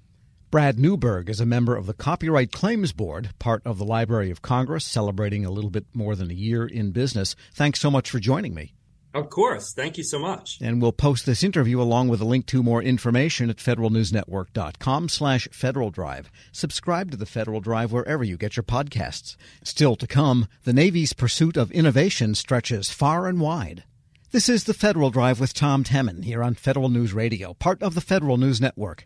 Brad 0.51 0.79
Newberg 0.79 1.29
is 1.29 1.39
a 1.39 1.45
member 1.45 1.75
of 1.75 1.85
the 1.85 1.93
Copyright 1.93 2.51
Claims 2.51 2.91
Board, 2.91 3.29
part 3.37 3.61
of 3.65 3.77
the 3.77 3.85
Library 3.85 4.31
of 4.31 4.41
Congress, 4.41 4.83
celebrating 4.83 5.45
a 5.45 5.51
little 5.51 5.69
bit 5.69 5.85
more 5.93 6.15
than 6.15 6.31
a 6.31 6.33
year 6.33 6.65
in 6.65 6.89
business. 6.89 7.35
Thanks 7.53 7.79
so 7.79 7.91
much 7.91 8.09
for 8.09 8.19
joining 8.19 8.55
me. 8.55 8.73
Of 9.13 9.29
course. 9.29 9.73
Thank 9.73 9.99
you 9.99 10.03
so 10.03 10.17
much. 10.17 10.57
And 10.59 10.81
we'll 10.81 10.91
post 10.91 11.27
this 11.27 11.43
interview 11.43 11.79
along 11.79 12.07
with 12.07 12.19
a 12.19 12.25
link 12.25 12.47
to 12.47 12.63
more 12.63 12.81
information 12.81 13.51
at 13.51 13.57
federalnewsnetwork.com 13.57 15.09
slash 15.09 15.47
Federal 15.51 15.91
Drive. 15.91 16.31
Subscribe 16.51 17.11
to 17.11 17.17
the 17.17 17.27
Federal 17.27 17.59
Drive 17.59 17.91
wherever 17.91 18.23
you 18.23 18.35
get 18.35 18.55
your 18.57 18.63
podcasts. 18.63 19.35
Still 19.63 19.95
to 19.97 20.07
come, 20.07 20.47
the 20.63 20.73
Navy's 20.73 21.13
pursuit 21.13 21.57
of 21.57 21.71
innovation 21.71 22.33
stretches 22.33 22.89
far 22.89 23.27
and 23.27 23.39
wide. 23.39 23.83
This 24.31 24.49
is 24.49 24.63
the 24.63 24.73
Federal 24.73 25.11
Drive 25.11 25.39
with 25.39 25.53
Tom 25.53 25.83
Temin 25.83 26.23
here 26.23 26.41
on 26.41 26.55
Federal 26.55 26.89
News 26.89 27.13
Radio, 27.13 27.53
part 27.53 27.83
of 27.83 27.93
the 27.93 28.01
Federal 28.01 28.37
News 28.37 28.59
Network. 28.59 29.05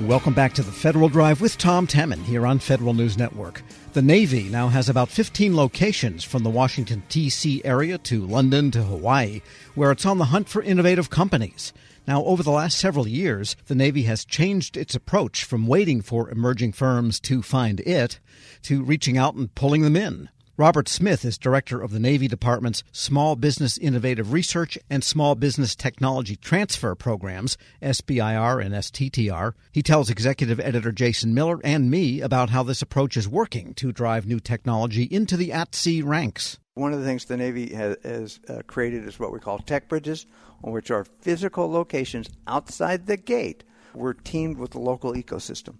Welcome 0.00 0.34
back 0.34 0.54
to 0.54 0.64
the 0.64 0.72
Federal 0.72 1.08
Drive 1.08 1.40
with 1.40 1.56
Tom 1.56 1.86
Temin 1.86 2.24
here 2.24 2.48
on 2.48 2.58
Federal 2.58 2.94
News 2.94 3.16
Network. 3.16 3.62
The 3.92 4.02
Navy 4.02 4.48
now 4.48 4.66
has 4.66 4.88
about 4.88 5.08
15 5.08 5.54
locations 5.54 6.24
from 6.24 6.42
the 6.42 6.50
Washington, 6.50 7.04
D.C. 7.08 7.62
area 7.64 7.96
to 7.98 8.26
London 8.26 8.72
to 8.72 8.82
Hawaii, 8.82 9.40
where 9.76 9.92
it's 9.92 10.04
on 10.04 10.18
the 10.18 10.24
hunt 10.26 10.48
for 10.48 10.60
innovative 10.62 11.10
companies. 11.10 11.72
Now, 12.08 12.24
over 12.24 12.42
the 12.42 12.50
last 12.50 12.76
several 12.76 13.06
years, 13.06 13.54
the 13.66 13.76
Navy 13.76 14.02
has 14.02 14.24
changed 14.24 14.76
its 14.76 14.96
approach 14.96 15.44
from 15.44 15.68
waiting 15.68 16.02
for 16.02 16.28
emerging 16.28 16.72
firms 16.72 17.20
to 17.20 17.40
find 17.40 17.78
it 17.78 18.18
to 18.62 18.82
reaching 18.82 19.16
out 19.16 19.36
and 19.36 19.54
pulling 19.54 19.82
them 19.82 19.94
in. 19.94 20.28
Robert 20.56 20.88
Smith 20.88 21.24
is 21.24 21.36
director 21.36 21.82
of 21.82 21.90
the 21.90 21.98
Navy 21.98 22.28
Department's 22.28 22.84
Small 22.92 23.34
Business 23.34 23.76
Innovative 23.76 24.32
Research 24.32 24.78
and 24.88 25.02
Small 25.02 25.34
Business 25.34 25.74
Technology 25.74 26.36
Transfer 26.36 26.94
programs, 26.94 27.58
SBIR 27.82 28.64
and 28.64 28.72
STTR. 28.72 29.54
He 29.72 29.82
tells 29.82 30.10
executive 30.10 30.60
editor 30.60 30.92
Jason 30.92 31.34
Miller 31.34 31.58
and 31.64 31.90
me 31.90 32.20
about 32.20 32.50
how 32.50 32.62
this 32.62 32.82
approach 32.82 33.16
is 33.16 33.28
working 33.28 33.74
to 33.74 33.90
drive 33.90 34.26
new 34.26 34.38
technology 34.38 35.02
into 35.02 35.36
the 35.36 35.50
at 35.50 35.74
sea 35.74 36.02
ranks. 36.02 36.60
One 36.74 36.92
of 36.92 37.00
the 37.00 37.04
things 37.04 37.24
the 37.24 37.36
Navy 37.36 37.74
has, 37.74 37.96
has 38.04 38.38
uh, 38.48 38.62
created 38.68 39.08
is 39.08 39.18
what 39.18 39.32
we 39.32 39.40
call 39.40 39.58
tech 39.58 39.88
bridges, 39.88 40.24
which 40.62 40.92
are 40.92 41.04
physical 41.20 41.68
locations 41.68 42.28
outside 42.46 43.06
the 43.06 43.16
gate. 43.16 43.64
We're 43.92 44.12
teamed 44.12 44.58
with 44.58 44.70
the 44.70 44.78
local 44.78 45.14
ecosystem. 45.14 45.78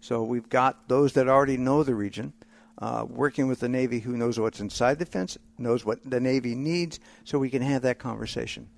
So 0.00 0.22
we've 0.22 0.48
got 0.48 0.86
those 0.88 1.14
that 1.14 1.28
already 1.28 1.56
know 1.56 1.82
the 1.82 1.96
region 1.96 2.34
uh, 2.78 3.06
working 3.08 3.48
with 3.48 3.60
the 3.60 3.68
Navy 3.68 4.00
who 4.00 4.16
knows 4.16 4.38
what's 4.38 4.60
inside 4.60 4.98
the 4.98 5.06
fence, 5.06 5.38
knows 5.58 5.84
what 5.84 5.98
the 6.08 6.20
Navy 6.20 6.54
needs, 6.54 7.00
so 7.24 7.38
we 7.38 7.50
can 7.50 7.62
have 7.62 7.82
that 7.82 7.98
conversation. 7.98 8.68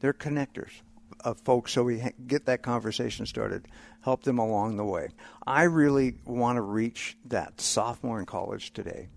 They're 0.00 0.12
connectors 0.12 0.70
of 1.24 1.40
folks, 1.40 1.72
so 1.72 1.82
we 1.82 2.00
ha- 2.00 2.10
get 2.26 2.46
that 2.46 2.62
conversation 2.62 3.26
started, 3.26 3.66
help 4.02 4.22
them 4.22 4.38
along 4.38 4.76
the 4.76 4.84
way. 4.84 5.08
I 5.46 5.64
really 5.64 6.14
want 6.24 6.56
to 6.56 6.62
reach 6.62 7.16
that 7.26 7.60
sophomore 7.60 8.20
in 8.20 8.26
college 8.26 8.72
today 8.72 9.08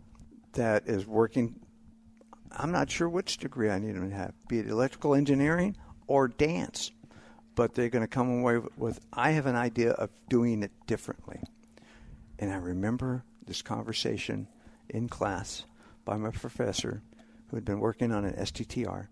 that 0.54 0.88
is 0.88 1.06
working. 1.06 1.60
I'm 2.52 2.72
not 2.72 2.90
sure 2.90 3.08
which 3.08 3.38
degree 3.38 3.70
I 3.70 3.80
need 3.80 3.96
them 3.96 4.10
to 4.10 4.16
have, 4.16 4.34
be 4.48 4.60
it 4.60 4.68
electrical 4.68 5.14
engineering 5.14 5.76
or 6.08 6.28
dance, 6.28 6.92
but 7.56 7.76
they're 7.76 7.90
going 7.90 8.04
to 8.04 8.08
come 8.08 8.40
away 8.40 8.58
with, 8.58 8.78
with 8.78 9.00
I 9.14 9.32
have 9.32 9.46
an 9.46 9.56
idea 9.56 9.92
of 9.92 10.10
doing 10.30 10.64
it 10.64 10.72
differently. 10.88 11.42
And 12.40 12.52
I 12.52 12.56
remember 12.56 13.24
this 13.46 13.62
conversation 13.62 14.48
in 14.90 15.08
class 15.08 15.66
by 16.06 16.18
my 16.18 16.32
professor 16.32 17.02
who 17.48 17.58
had 17.58 17.66
been 17.66 17.80
working 17.80 18.12
on 18.12 18.26
an 18.26 18.34
STTR 18.34 19.08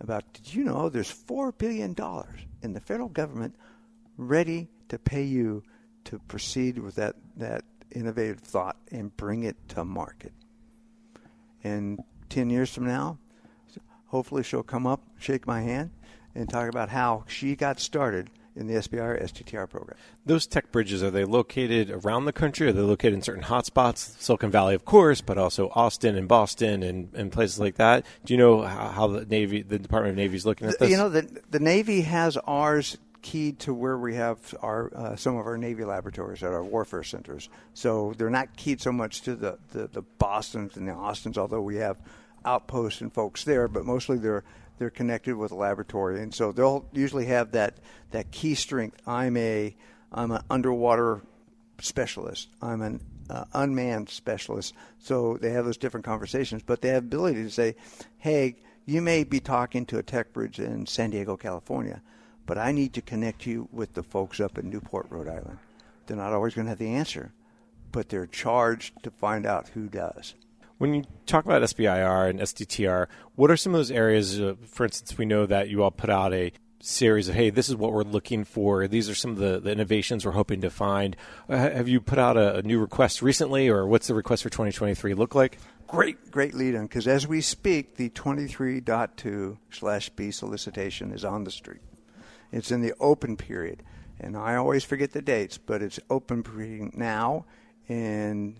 about 0.00 0.32
did 0.32 0.52
you 0.54 0.64
know 0.64 0.88
there's 0.88 1.10
four 1.10 1.52
billion 1.52 1.92
dollars 1.94 2.40
in 2.62 2.72
the 2.72 2.80
federal 2.80 3.08
government 3.08 3.54
ready 4.16 4.68
to 4.88 4.98
pay 4.98 5.22
you 5.22 5.62
to 6.04 6.18
proceed 6.28 6.78
with 6.78 6.96
that, 6.96 7.16
that 7.36 7.64
innovative 7.90 8.40
thought 8.40 8.76
and 8.90 9.16
bring 9.16 9.44
it 9.44 9.56
to 9.68 9.84
market. 9.84 10.32
And 11.62 12.02
ten 12.28 12.50
years 12.50 12.72
from 12.72 12.86
now, 12.86 13.18
hopefully 14.06 14.42
she'll 14.42 14.62
come 14.62 14.86
up, 14.86 15.02
shake 15.18 15.46
my 15.46 15.62
hand, 15.62 15.90
and 16.34 16.48
talk 16.48 16.68
about 16.68 16.90
how 16.90 17.24
she 17.26 17.56
got 17.56 17.80
started 17.80 18.28
in 18.56 18.66
the 18.66 18.74
SBIR 18.74 19.22
STTR 19.22 19.68
program. 19.68 19.96
Those 20.24 20.46
tech 20.46 20.70
bridges 20.70 21.02
are 21.02 21.10
they 21.10 21.24
located 21.24 21.90
around 21.90 22.24
the 22.24 22.32
country? 22.32 22.68
Are 22.68 22.72
they 22.72 22.80
located 22.80 23.14
in 23.14 23.22
certain 23.22 23.44
hotspots? 23.44 24.20
Silicon 24.20 24.50
Valley, 24.50 24.74
of 24.74 24.84
course, 24.84 25.20
but 25.20 25.38
also 25.38 25.70
Austin 25.74 26.16
and 26.16 26.28
Boston 26.28 26.82
and, 26.82 27.12
and 27.14 27.32
places 27.32 27.58
like 27.58 27.76
that. 27.76 28.04
Do 28.24 28.34
you 28.34 28.38
know 28.38 28.62
how, 28.62 28.88
how 28.88 29.06
the 29.08 29.24
Navy, 29.24 29.62
the 29.62 29.78
Department 29.78 30.12
of 30.12 30.16
Navy, 30.16 30.36
is 30.36 30.46
looking 30.46 30.68
at 30.68 30.78
this? 30.78 30.90
You 30.90 30.96
know, 30.96 31.08
the 31.08 31.28
the 31.50 31.60
Navy 31.60 32.02
has 32.02 32.36
ours 32.36 32.96
keyed 33.22 33.58
to 33.58 33.72
where 33.72 33.96
we 33.96 34.14
have 34.14 34.54
our 34.60 34.92
uh, 34.94 35.16
some 35.16 35.36
of 35.36 35.46
our 35.46 35.56
Navy 35.56 35.84
laboratories 35.84 36.42
at 36.42 36.52
our 36.52 36.62
warfare 36.62 37.02
centers. 37.02 37.48
So 37.72 38.14
they're 38.16 38.30
not 38.30 38.56
keyed 38.56 38.80
so 38.80 38.92
much 38.92 39.22
to 39.22 39.34
the, 39.34 39.58
the, 39.72 39.88
the 39.88 40.02
Boston's 40.02 40.76
and 40.76 40.86
the 40.86 40.92
Austins, 40.92 41.38
although 41.38 41.62
we 41.62 41.76
have 41.76 41.96
outposts 42.44 43.00
and 43.00 43.12
folks 43.12 43.44
there, 43.44 43.66
but 43.66 43.84
mostly 43.84 44.18
they're 44.18 44.44
they're 44.78 44.90
connected 44.90 45.36
with 45.36 45.52
a 45.52 45.56
laboratory, 45.56 46.20
and 46.22 46.34
so 46.34 46.52
they'll 46.52 46.86
usually 46.92 47.26
have 47.26 47.52
that 47.52 47.78
that 48.10 48.30
key 48.30 48.54
strength. 48.54 49.00
I'm 49.06 49.36
a 49.36 49.74
I'm 50.12 50.30
an 50.30 50.42
underwater 50.50 51.22
specialist. 51.80 52.48
I'm 52.62 52.82
an 52.82 53.00
uh, 53.30 53.44
unmanned 53.52 54.08
specialist. 54.08 54.74
So 54.98 55.38
they 55.40 55.50
have 55.50 55.64
those 55.64 55.76
different 55.76 56.06
conversations, 56.06 56.62
but 56.64 56.80
they 56.80 56.88
have 56.88 57.04
ability 57.04 57.42
to 57.42 57.50
say, 57.50 57.76
"Hey, 58.18 58.56
you 58.84 59.00
may 59.00 59.24
be 59.24 59.40
talking 59.40 59.86
to 59.86 59.98
a 59.98 60.02
tech 60.02 60.32
bridge 60.32 60.58
in 60.58 60.86
San 60.86 61.10
Diego, 61.10 61.36
California, 61.36 62.02
but 62.46 62.58
I 62.58 62.72
need 62.72 62.92
to 62.94 63.02
connect 63.02 63.46
you 63.46 63.68
with 63.72 63.94
the 63.94 64.02
folks 64.02 64.40
up 64.40 64.58
in 64.58 64.70
Newport, 64.70 65.06
Rhode 65.10 65.28
Island." 65.28 65.58
They're 66.06 66.16
not 66.16 66.32
always 66.32 66.54
going 66.54 66.66
to 66.66 66.70
have 66.70 66.78
the 66.78 66.94
answer, 66.94 67.32
but 67.92 68.08
they're 68.08 68.26
charged 68.26 69.02
to 69.04 69.10
find 69.10 69.46
out 69.46 69.68
who 69.68 69.88
does. 69.88 70.34
When 70.78 70.94
you 70.94 71.04
talk 71.26 71.44
about 71.44 71.62
SBIR 71.62 72.30
and 72.30 72.40
STTR, 72.40 73.06
what 73.36 73.50
are 73.50 73.56
some 73.56 73.74
of 73.74 73.78
those 73.78 73.90
areas? 73.90 74.40
Uh, 74.40 74.54
for 74.66 74.84
instance, 74.84 75.16
we 75.16 75.24
know 75.24 75.46
that 75.46 75.68
you 75.68 75.82
all 75.82 75.90
put 75.90 76.10
out 76.10 76.32
a 76.32 76.52
series 76.80 77.30
of 77.30 77.34
hey 77.34 77.48
this 77.48 77.70
is 77.70 77.76
what 77.76 77.92
we're 77.92 78.02
looking 78.02 78.44
for. 78.44 78.86
These 78.86 79.08
are 79.08 79.14
some 79.14 79.30
of 79.30 79.38
the, 79.38 79.58
the 79.58 79.70
innovations 79.70 80.26
we're 80.26 80.32
hoping 80.32 80.60
to 80.60 80.70
find. 80.70 81.16
Uh, 81.48 81.56
have 81.56 81.88
you 81.88 82.00
put 82.00 82.18
out 82.18 82.36
a, 82.36 82.56
a, 82.56 82.62
new 82.62 82.78
request 82.78 83.22
recently 83.22 83.68
or 83.68 83.86
what's 83.86 84.06
the 84.06 84.14
request 84.14 84.42
for 84.42 84.50
2023 84.50 85.14
look 85.14 85.34
like? 85.34 85.58
Great 85.86 86.30
great 86.30 86.52
lead 86.52 86.74
in 86.74 86.82
because 86.82 87.08
as 87.08 87.26
we 87.26 87.40
speak 87.40 87.96
the 87.96 88.10
23.2 88.10 89.56
slash 89.70 90.10
b 90.10 90.30
solicitation 90.30 91.10
is 91.10 91.24
on 91.24 91.44
the 91.44 91.50
street. 91.50 91.80
It's 92.52 92.70
in 92.70 92.82
the 92.82 92.92
open 93.00 93.38
period 93.38 93.82
and 94.20 94.36
i 94.36 94.54
always 94.54 94.84
forget 94.84 95.12
the 95.12 95.22
dates 95.22 95.58
but 95.58 95.82
it's 95.82 95.98
open 96.10 96.42
period 96.42 96.96
now 96.96 97.46
and 97.88 98.56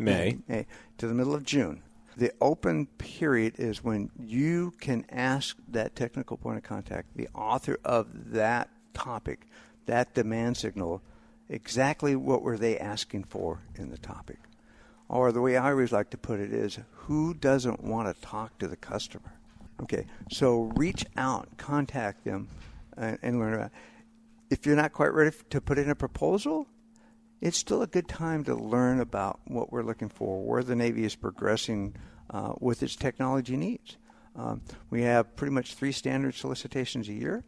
May. 0.00 0.38
May 0.48 0.66
to 0.98 1.06
the 1.06 1.14
middle 1.14 1.34
of 1.34 1.44
June. 1.44 1.82
The 2.16 2.32
open 2.40 2.86
period 2.98 3.54
is 3.58 3.84
when 3.84 4.10
you 4.18 4.72
can 4.80 5.06
ask 5.10 5.56
that 5.68 5.94
technical 5.94 6.36
point 6.36 6.58
of 6.58 6.64
contact, 6.64 7.16
the 7.16 7.28
author 7.34 7.78
of 7.84 8.32
that 8.32 8.68
topic, 8.94 9.46
that 9.86 10.14
demand 10.14 10.56
signal, 10.56 11.02
exactly 11.48 12.16
what 12.16 12.42
were 12.42 12.58
they 12.58 12.78
asking 12.78 13.24
for 13.24 13.60
in 13.76 13.90
the 13.90 13.98
topic. 13.98 14.38
Or 15.08 15.32
the 15.32 15.40
way 15.40 15.56
I 15.56 15.70
always 15.70 15.92
like 15.92 16.10
to 16.10 16.18
put 16.18 16.40
it 16.40 16.52
is, 16.52 16.78
who 16.92 17.34
doesn't 17.34 17.82
want 17.82 18.14
to 18.14 18.20
talk 18.20 18.58
to 18.58 18.68
the 18.68 18.76
customer? 18.76 19.32
Okay, 19.82 20.06
so 20.30 20.72
reach 20.76 21.04
out, 21.16 21.48
contact 21.56 22.24
them, 22.24 22.48
and, 22.96 23.18
and 23.22 23.38
learn 23.38 23.54
about. 23.54 23.66
It. 23.66 23.72
If 24.50 24.66
you're 24.66 24.76
not 24.76 24.92
quite 24.92 25.12
ready 25.12 25.34
to 25.50 25.60
put 25.60 25.78
in 25.78 25.88
a 25.88 25.94
proposal, 25.94 26.66
it's 27.40 27.56
still 27.56 27.82
a 27.82 27.86
good 27.86 28.08
time 28.08 28.44
to 28.44 28.54
learn 28.54 29.00
about 29.00 29.40
what 29.46 29.72
we're 29.72 29.82
looking 29.82 30.08
for, 30.08 30.42
where 30.42 30.62
the 30.62 30.76
Navy 30.76 31.04
is 31.04 31.14
progressing 31.14 31.94
uh, 32.28 32.52
with 32.60 32.82
its 32.82 32.96
technology 32.96 33.56
needs. 33.56 33.96
Um, 34.36 34.62
we 34.90 35.02
have 35.02 35.34
pretty 35.36 35.52
much 35.52 35.74
three 35.74 35.92
standard 35.92 36.34
solicitations 36.34 37.08
a 37.08 37.12
year, 37.12 37.44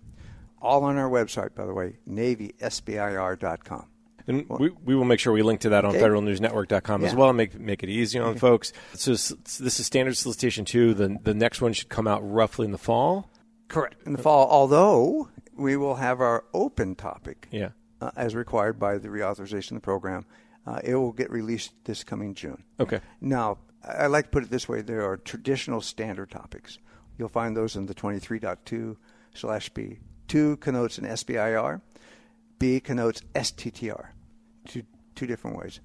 all 0.61 0.85
on 0.85 0.97
our 0.97 1.09
website, 1.09 1.55
by 1.55 1.67
the 1.67 1.75
way, 1.75 1.99
NavySBIR.com. 2.09 3.87
And 4.29 4.49
we, 4.49 4.71
we 4.85 4.95
will 4.95 5.05
make 5.05 5.19
sure 5.19 5.33
we 5.33 5.43
link 5.43 5.61
to 5.63 5.71
that 5.71 5.85
on 5.85 5.97
okay. 5.97 6.01
federalnewsnetwork.com 6.05 7.03
yeah. 7.03 7.09
as 7.09 7.15
well 7.15 7.31
and 7.31 7.37
make, 7.37 7.59
make 7.59 7.83
it 7.83 7.89
easy 7.89 8.21
on 8.21 8.31
okay. 8.31 8.39
folks. 8.39 8.73
So 8.95 9.11
this 9.11 9.81
is 9.81 9.87
standard 9.87 10.17
solicitation 10.17 10.65
two. 10.65 10.95
The, 10.95 11.19
the 11.23 11.35
next 11.35 11.61
one 11.61 11.73
should 11.73 11.89
come 11.89 12.07
out 12.07 12.21
roughly 12.23 12.67
in 12.67 12.73
the 12.73 12.79
fall? 12.79 13.29
Correct. 13.67 13.97
In 14.07 14.13
the 14.13 14.23
fall, 14.23 14.49
although 14.49 15.29
we 15.57 15.77
will 15.77 15.97
have 15.97 16.21
our 16.21 16.45
open 16.55 16.95
topic. 16.95 17.49
Yeah 17.51 17.71
uh, 18.03 18.11
as 18.17 18.35
required 18.35 18.79
by 18.79 18.99
the 18.99 19.09
reauthorization 19.09 19.73
of 19.73 19.77
the 19.77 19.81
program. 19.81 20.27
Uh, 20.67 20.81
it 20.83 20.95
will 20.95 21.13
get 21.13 21.31
released 21.31 21.73
this 21.85 22.05
coming 22.05 22.35
June. 22.35 22.63
Okay. 22.79 23.01
Now, 23.21 23.59
I 23.87 24.07
like 24.07 24.27
to 24.27 24.31
put 24.31 24.43
it 24.43 24.51
this 24.51 24.69
way: 24.69 24.81
there 24.81 25.09
are 25.09 25.17
traditional 25.17 25.81
standard 25.81 26.31
topics. 26.31 26.79
You'll 27.19 27.29
find 27.29 27.57
those 27.57 27.77
in 27.77 27.87
the 27.87 27.95
23.2 27.95 28.97
slash 29.35 29.69
B. 29.71 29.99
Two 30.29 30.57
connotes 30.59 30.99
an 30.99 31.05
SBIR. 31.05 31.81
B 32.59 32.81
connotes 32.81 33.23
STTR. 33.35 34.07
Two 34.67 34.83
two 35.15 35.27
different 35.27 35.59
ways 35.59 35.81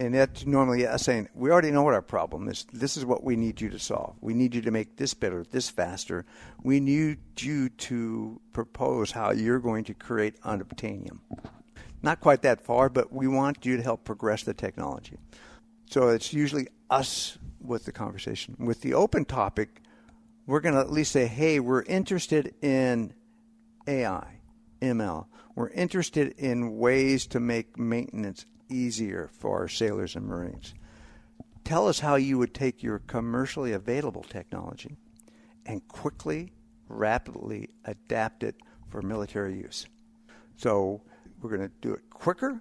and 0.00 0.14
that's 0.14 0.44
normally 0.44 0.86
us 0.86 1.02
saying, 1.02 1.28
we 1.34 1.50
already 1.50 1.70
know 1.70 1.82
what 1.82 1.94
our 1.94 2.02
problem 2.02 2.48
is. 2.48 2.66
This 2.72 2.96
is 2.96 3.04
what 3.04 3.22
we 3.22 3.36
need 3.36 3.60
you 3.60 3.70
to 3.70 3.78
solve. 3.78 4.16
We 4.20 4.34
need 4.34 4.54
you 4.54 4.60
to 4.62 4.70
make 4.70 4.96
this 4.96 5.14
better, 5.14 5.44
this 5.50 5.70
faster. 5.70 6.24
We 6.62 6.80
need 6.80 7.18
you 7.38 7.68
to 7.68 8.40
propose 8.52 9.12
how 9.12 9.30
you're 9.30 9.60
going 9.60 9.84
to 9.84 9.94
create 9.94 10.40
unobtainium. 10.42 11.20
Not 12.02 12.20
quite 12.20 12.42
that 12.42 12.60
far, 12.60 12.88
but 12.88 13.12
we 13.12 13.28
want 13.28 13.64
you 13.64 13.76
to 13.76 13.82
help 13.82 14.04
progress 14.04 14.42
the 14.42 14.52
technology. 14.52 15.16
So 15.86 16.08
it's 16.08 16.32
usually 16.32 16.68
us 16.90 17.38
with 17.60 17.84
the 17.84 17.92
conversation. 17.92 18.56
With 18.58 18.80
the 18.80 18.94
open 18.94 19.24
topic, 19.24 19.80
we're 20.46 20.60
going 20.60 20.74
to 20.74 20.80
at 20.80 20.90
least 20.90 21.12
say, 21.12 21.26
hey, 21.26 21.60
we're 21.60 21.82
interested 21.84 22.54
in 22.60 23.14
AI, 23.86 24.40
ML. 24.82 25.26
We're 25.54 25.70
interested 25.70 26.34
in 26.36 26.78
ways 26.78 27.26
to 27.28 27.40
make 27.40 27.78
maintenance 27.78 28.44
easier 28.68 29.30
for 29.32 29.58
our 29.58 29.68
sailors 29.68 30.16
and 30.16 30.26
Marines. 30.26 30.74
Tell 31.64 31.88
us 31.88 32.00
how 32.00 32.16
you 32.16 32.38
would 32.38 32.54
take 32.54 32.82
your 32.82 32.98
commercially 33.00 33.72
available 33.72 34.22
technology 34.22 34.96
and 35.64 35.86
quickly, 35.88 36.52
rapidly 36.88 37.70
adapt 37.84 38.42
it 38.42 38.56
for 38.88 39.00
military 39.00 39.56
use. 39.56 39.86
So 40.56 41.00
we're 41.40 41.56
going 41.56 41.68
to 41.68 41.74
do 41.80 41.94
it 41.94 42.02
quicker, 42.10 42.60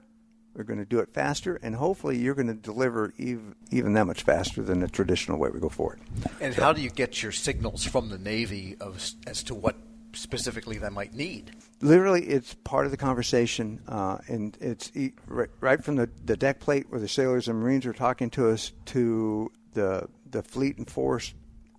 we're 0.55 0.63
going 0.63 0.79
to 0.79 0.85
do 0.85 0.99
it 0.99 1.13
faster, 1.13 1.59
and 1.61 1.75
hopefully 1.75 2.17
you're 2.17 2.35
going 2.35 2.47
to 2.47 2.53
deliver 2.53 3.13
even, 3.17 3.55
even 3.71 3.93
that 3.93 4.05
much 4.05 4.23
faster 4.23 4.61
than 4.61 4.79
the 4.79 4.87
traditional 4.87 5.37
way 5.37 5.49
we 5.49 5.59
go 5.59 5.69
forward. 5.69 5.99
And 6.39 6.53
so, 6.53 6.61
how 6.61 6.73
do 6.73 6.81
you 6.81 6.89
get 6.89 7.23
your 7.23 7.31
signals 7.31 7.83
from 7.83 8.09
the 8.09 8.17
Navy 8.17 8.77
of, 8.79 9.03
as 9.25 9.43
to 9.43 9.55
what 9.55 9.75
specifically 10.13 10.77
they 10.77 10.89
might 10.89 11.13
need? 11.13 11.51
Literally, 11.81 12.23
it's 12.25 12.53
part 12.63 12.85
of 12.85 12.91
the 12.91 12.97
conversation, 12.97 13.81
uh, 13.87 14.19
and 14.27 14.57
it's 14.61 14.91
right, 15.27 15.49
right 15.59 15.83
from 15.83 15.95
the, 15.95 16.09
the 16.25 16.37
deck 16.37 16.59
plate 16.59 16.85
where 16.89 16.99
the 16.99 17.07
sailors 17.07 17.47
and 17.47 17.59
Marines 17.59 17.85
are 17.85 17.93
talking 17.93 18.29
to 18.31 18.49
us 18.49 18.71
to 18.85 19.51
the 19.73 20.07
the 20.29 20.43
fleet 20.43 20.77
and 20.77 20.89
force 20.89 21.33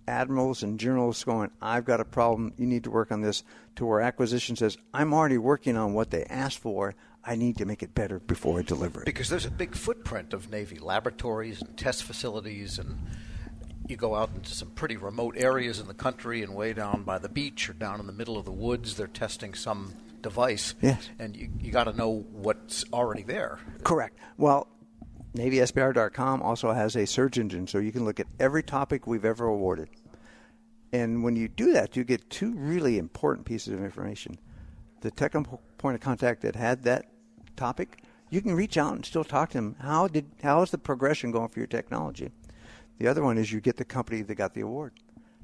admirals 0.07 0.63
and 0.63 0.79
generals 0.79 1.23
going, 1.23 1.51
I've 1.61 1.85
got 1.85 1.99
a 1.99 2.05
problem, 2.05 2.53
you 2.57 2.65
need 2.65 2.83
to 2.83 2.91
work 2.91 3.11
on 3.11 3.21
this, 3.21 3.43
to 3.75 3.85
where 3.85 4.01
acquisition 4.01 4.55
says, 4.55 4.77
I'm 4.93 5.13
already 5.13 5.37
working 5.37 5.77
on 5.77 5.93
what 5.93 6.11
they 6.11 6.23
asked 6.25 6.59
for, 6.59 6.95
I 7.23 7.35
need 7.35 7.57
to 7.57 7.65
make 7.65 7.81
it 7.81 7.95
better 7.95 8.19
before 8.19 8.59
I 8.59 8.61
deliver 8.61 9.01
it. 9.01 9.05
Because 9.05 9.29
there's 9.29 9.45
a 9.45 9.51
big 9.51 9.75
footprint 9.75 10.33
of 10.33 10.49
Navy 10.51 10.77
laboratories 10.77 11.61
and 11.61 11.75
test 11.75 12.03
facilities 12.03 12.77
and 12.77 12.99
you 13.87 13.95
go 13.95 14.15
out 14.15 14.29
into 14.35 14.51
some 14.51 14.69
pretty 14.71 14.97
remote 14.97 15.35
areas 15.37 15.79
in 15.79 15.87
the 15.87 15.93
country 15.93 16.41
and 16.41 16.55
way 16.55 16.73
down 16.73 17.03
by 17.03 17.17
the 17.17 17.29
beach 17.29 17.69
or 17.69 17.73
down 17.73 17.99
in 17.99 18.07
the 18.07 18.13
middle 18.13 18.37
of 18.37 18.45
the 18.45 18.51
woods, 18.51 18.95
they're 18.95 19.07
testing 19.07 19.53
some 19.53 19.93
device. 20.21 20.73
Yes. 20.81 21.09
And 21.19 21.35
you, 21.35 21.49
you 21.59 21.71
got 21.71 21.85
to 21.85 21.93
know 21.93 22.25
what's 22.31 22.83
already 22.91 23.23
there. 23.23 23.59
Correct. 23.83 24.17
Well, 24.37 24.67
NavySBIR.com 25.35 26.41
also 26.41 26.71
has 26.71 26.95
a 26.95 27.05
search 27.05 27.37
engine, 27.37 27.67
so 27.67 27.77
you 27.77 27.91
can 27.91 28.05
look 28.05 28.19
at 28.19 28.27
every 28.39 28.63
topic 28.63 29.05
we've 29.05 29.25
ever 29.25 29.45
awarded. 29.45 29.89
And 30.93 31.23
when 31.23 31.35
you 31.35 31.47
do 31.47 31.73
that, 31.73 31.95
you 31.95 32.03
get 32.03 32.29
two 32.29 32.53
really 32.53 32.97
important 32.97 33.45
pieces 33.45 33.73
of 33.73 33.83
information. 33.83 34.39
The 35.01 35.11
technical 35.11 35.61
point 35.77 35.95
of 35.95 36.01
contact 36.01 36.41
that 36.41 36.55
had 36.55 36.83
that 36.83 37.05
topic, 37.57 38.01
you 38.29 38.41
can 38.41 38.55
reach 38.55 38.77
out 38.77 38.93
and 38.93 39.05
still 39.05 39.23
talk 39.23 39.49
to 39.51 39.57
them. 39.57 39.75
How 39.79 40.07
did 40.07 40.31
how 40.41 40.61
is 40.61 40.71
the 40.71 40.77
progression 40.77 41.31
going 41.31 41.49
for 41.49 41.59
your 41.59 41.67
technology? 41.67 42.31
The 42.97 43.07
other 43.07 43.23
one 43.23 43.37
is 43.37 43.51
you 43.51 43.61
get 43.61 43.77
the 43.77 43.85
company 43.85 44.21
that 44.21 44.35
got 44.35 44.53
the 44.53 44.61
award. 44.61 44.93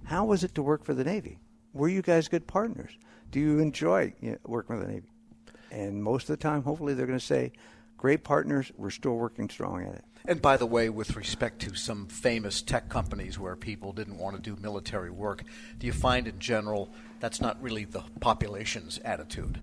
How 0.05 0.25
was 0.25 0.43
it 0.43 0.55
to 0.55 0.63
work 0.63 0.83
for 0.83 0.93
the 0.93 1.03
Navy? 1.03 1.39
Were 1.73 1.87
you 1.87 2.01
guys 2.01 2.27
good 2.27 2.47
partners? 2.47 2.91
Do 3.29 3.39
you 3.39 3.59
enjoy 3.59 4.13
you 4.21 4.31
know, 4.31 4.37
working 4.45 4.77
with 4.77 4.87
the 4.87 4.93
Navy? 4.93 5.11
And 5.71 6.03
most 6.03 6.29
of 6.29 6.37
the 6.37 6.41
time, 6.41 6.63
hopefully, 6.63 6.93
they're 6.93 7.05
going 7.05 7.19
to 7.19 7.25
say, 7.25 7.53
great 7.97 8.23
partners, 8.23 8.71
we're 8.77 8.89
still 8.89 9.15
working 9.15 9.49
strong 9.49 9.83
at 9.83 9.95
it. 9.95 10.05
And 10.25 10.41
by 10.41 10.57
the 10.57 10.65
way, 10.65 10.89
with 10.89 11.15
respect 11.15 11.59
to 11.61 11.75
some 11.75 12.07
famous 12.07 12.61
tech 12.61 12.89
companies 12.89 13.39
where 13.39 13.55
people 13.55 13.93
didn't 13.93 14.17
want 14.17 14.35
to 14.35 14.41
do 14.41 14.61
military 14.61 15.09
work, 15.09 15.43
do 15.77 15.87
you 15.87 15.93
find 15.93 16.27
in 16.27 16.39
general 16.39 16.89
that's 17.19 17.41
not 17.41 17.61
really 17.61 17.85
the 17.85 18.03
population's 18.19 18.99
attitude? 18.99 19.61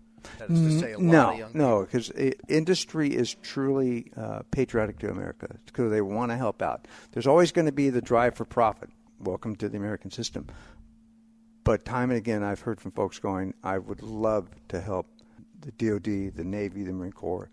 No, 0.99 1.49
no, 1.53 1.81
because 1.83 2.11
industry 2.49 3.15
is 3.15 3.35
truly 3.35 4.11
uh, 4.17 4.41
patriotic 4.51 4.99
to 5.01 5.11
America 5.11 5.49
because 5.67 5.91
they 5.91 6.01
want 6.01 6.31
to 6.31 6.37
help 6.37 6.63
out. 6.63 6.87
There's 7.13 7.27
always 7.27 7.53
going 7.53 7.67
to 7.67 7.73
be 7.73 7.91
the 7.91 8.03
drive 8.03 8.35
for 8.35 8.45
profit. 8.45 8.91
Welcome 9.21 9.57
to 9.57 9.69
the 9.69 9.77
American 9.77 10.11
system. 10.11 10.47
But 11.65 11.85
time 11.85 12.11
and 12.11 12.17
again, 12.17 12.43
I've 12.43 12.61
heard 12.61 12.81
from 12.81 12.93
folks 12.93 13.19
going, 13.19 13.53
I 13.63 13.79
would 13.79 14.03
love 14.03 14.49
to 14.69 14.81
help 14.81 15.07
the 15.61 15.73
DoD, 15.73 16.35
the 16.35 16.45
Navy, 16.45 16.83
the 16.83 16.93
Marine 16.93 17.13
Corps 17.13 17.51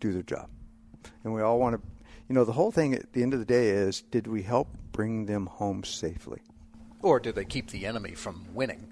do 0.00 0.12
their 0.12 0.22
job. 0.22 0.48
And 1.24 1.34
we 1.34 1.42
all 1.42 1.58
want 1.58 1.76
to, 1.76 1.88
you 2.28 2.34
know, 2.34 2.44
the 2.44 2.52
whole 2.52 2.70
thing 2.70 2.94
at 2.94 3.12
the 3.12 3.22
end 3.22 3.34
of 3.34 3.40
the 3.40 3.44
day 3.44 3.70
is 3.70 4.02
did 4.02 4.26
we 4.26 4.42
help 4.42 4.68
bring 4.92 5.26
them 5.26 5.46
home 5.46 5.84
safely? 5.84 6.40
Or 7.02 7.20
did 7.20 7.34
they 7.34 7.44
keep 7.44 7.70
the 7.70 7.86
enemy 7.86 8.12
from 8.12 8.46
winning? 8.54 8.88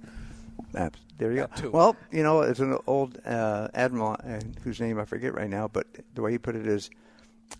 There 1.18 1.32
you 1.32 1.46
go. 1.46 1.70
Well, 1.70 1.96
you 2.10 2.22
know, 2.22 2.42
it's 2.42 2.60
an 2.60 2.76
old 2.86 3.18
uh, 3.24 3.68
admiral 3.74 4.16
uh, 4.24 4.40
whose 4.62 4.80
name 4.80 4.98
I 4.98 5.04
forget 5.04 5.34
right 5.34 5.48
now, 5.48 5.68
but 5.68 5.86
the 6.14 6.22
way 6.22 6.32
he 6.32 6.38
put 6.38 6.56
it 6.56 6.66
is, 6.66 6.90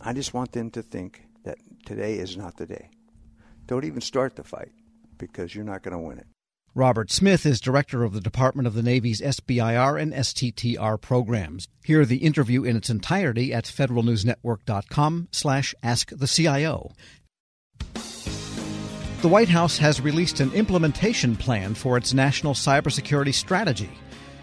I 0.01 0.13
just 0.13 0.35
want 0.35 0.53
them 0.53 0.71
to 0.73 0.83
think 0.83 1.25
that 1.45 1.59
today 1.85 2.15
is 2.15 2.37
not 2.37 2.57
the 2.57 2.67
day. 2.67 2.91
Don't 3.67 3.85
even 3.85 4.01
start 4.01 4.37
the 4.37 4.45
fight 4.45 4.73
because 5.19 5.55
you're 5.55 5.65
not 5.65 5.83
going 5.83 5.97
to 5.97 5.99
win 5.99 6.19
it. 6.19 6.27
Robert 6.77 7.13
Smith 7.13 7.47
is 7.47 7.61
director 7.61 8.03
of 8.03 8.13
the 8.13 8.21
Department 8.21 8.67
of 8.67 8.75
the 8.75 8.83
Navy's 8.83 9.21
SBIR 9.21 10.01
and 10.01 10.13
STTR 10.13 11.01
programs. 11.01 11.69
Hear 11.85 12.05
the 12.05 12.17
interview 12.17 12.65
in 12.65 12.75
its 12.75 12.91
entirety 12.91 13.55
at 13.55 13.65
federalnewsnetwork.com 13.65 15.29
slash 15.31 15.73
ask 15.85 16.11
the 19.25 19.29
White 19.29 19.49
House 19.49 19.79
has 19.79 20.03
released 20.03 20.41
an 20.41 20.53
implementation 20.53 21.35
plan 21.35 21.73
for 21.73 21.97
its 21.97 22.13
national 22.13 22.53
cybersecurity 22.53 23.33
strategy. 23.33 23.89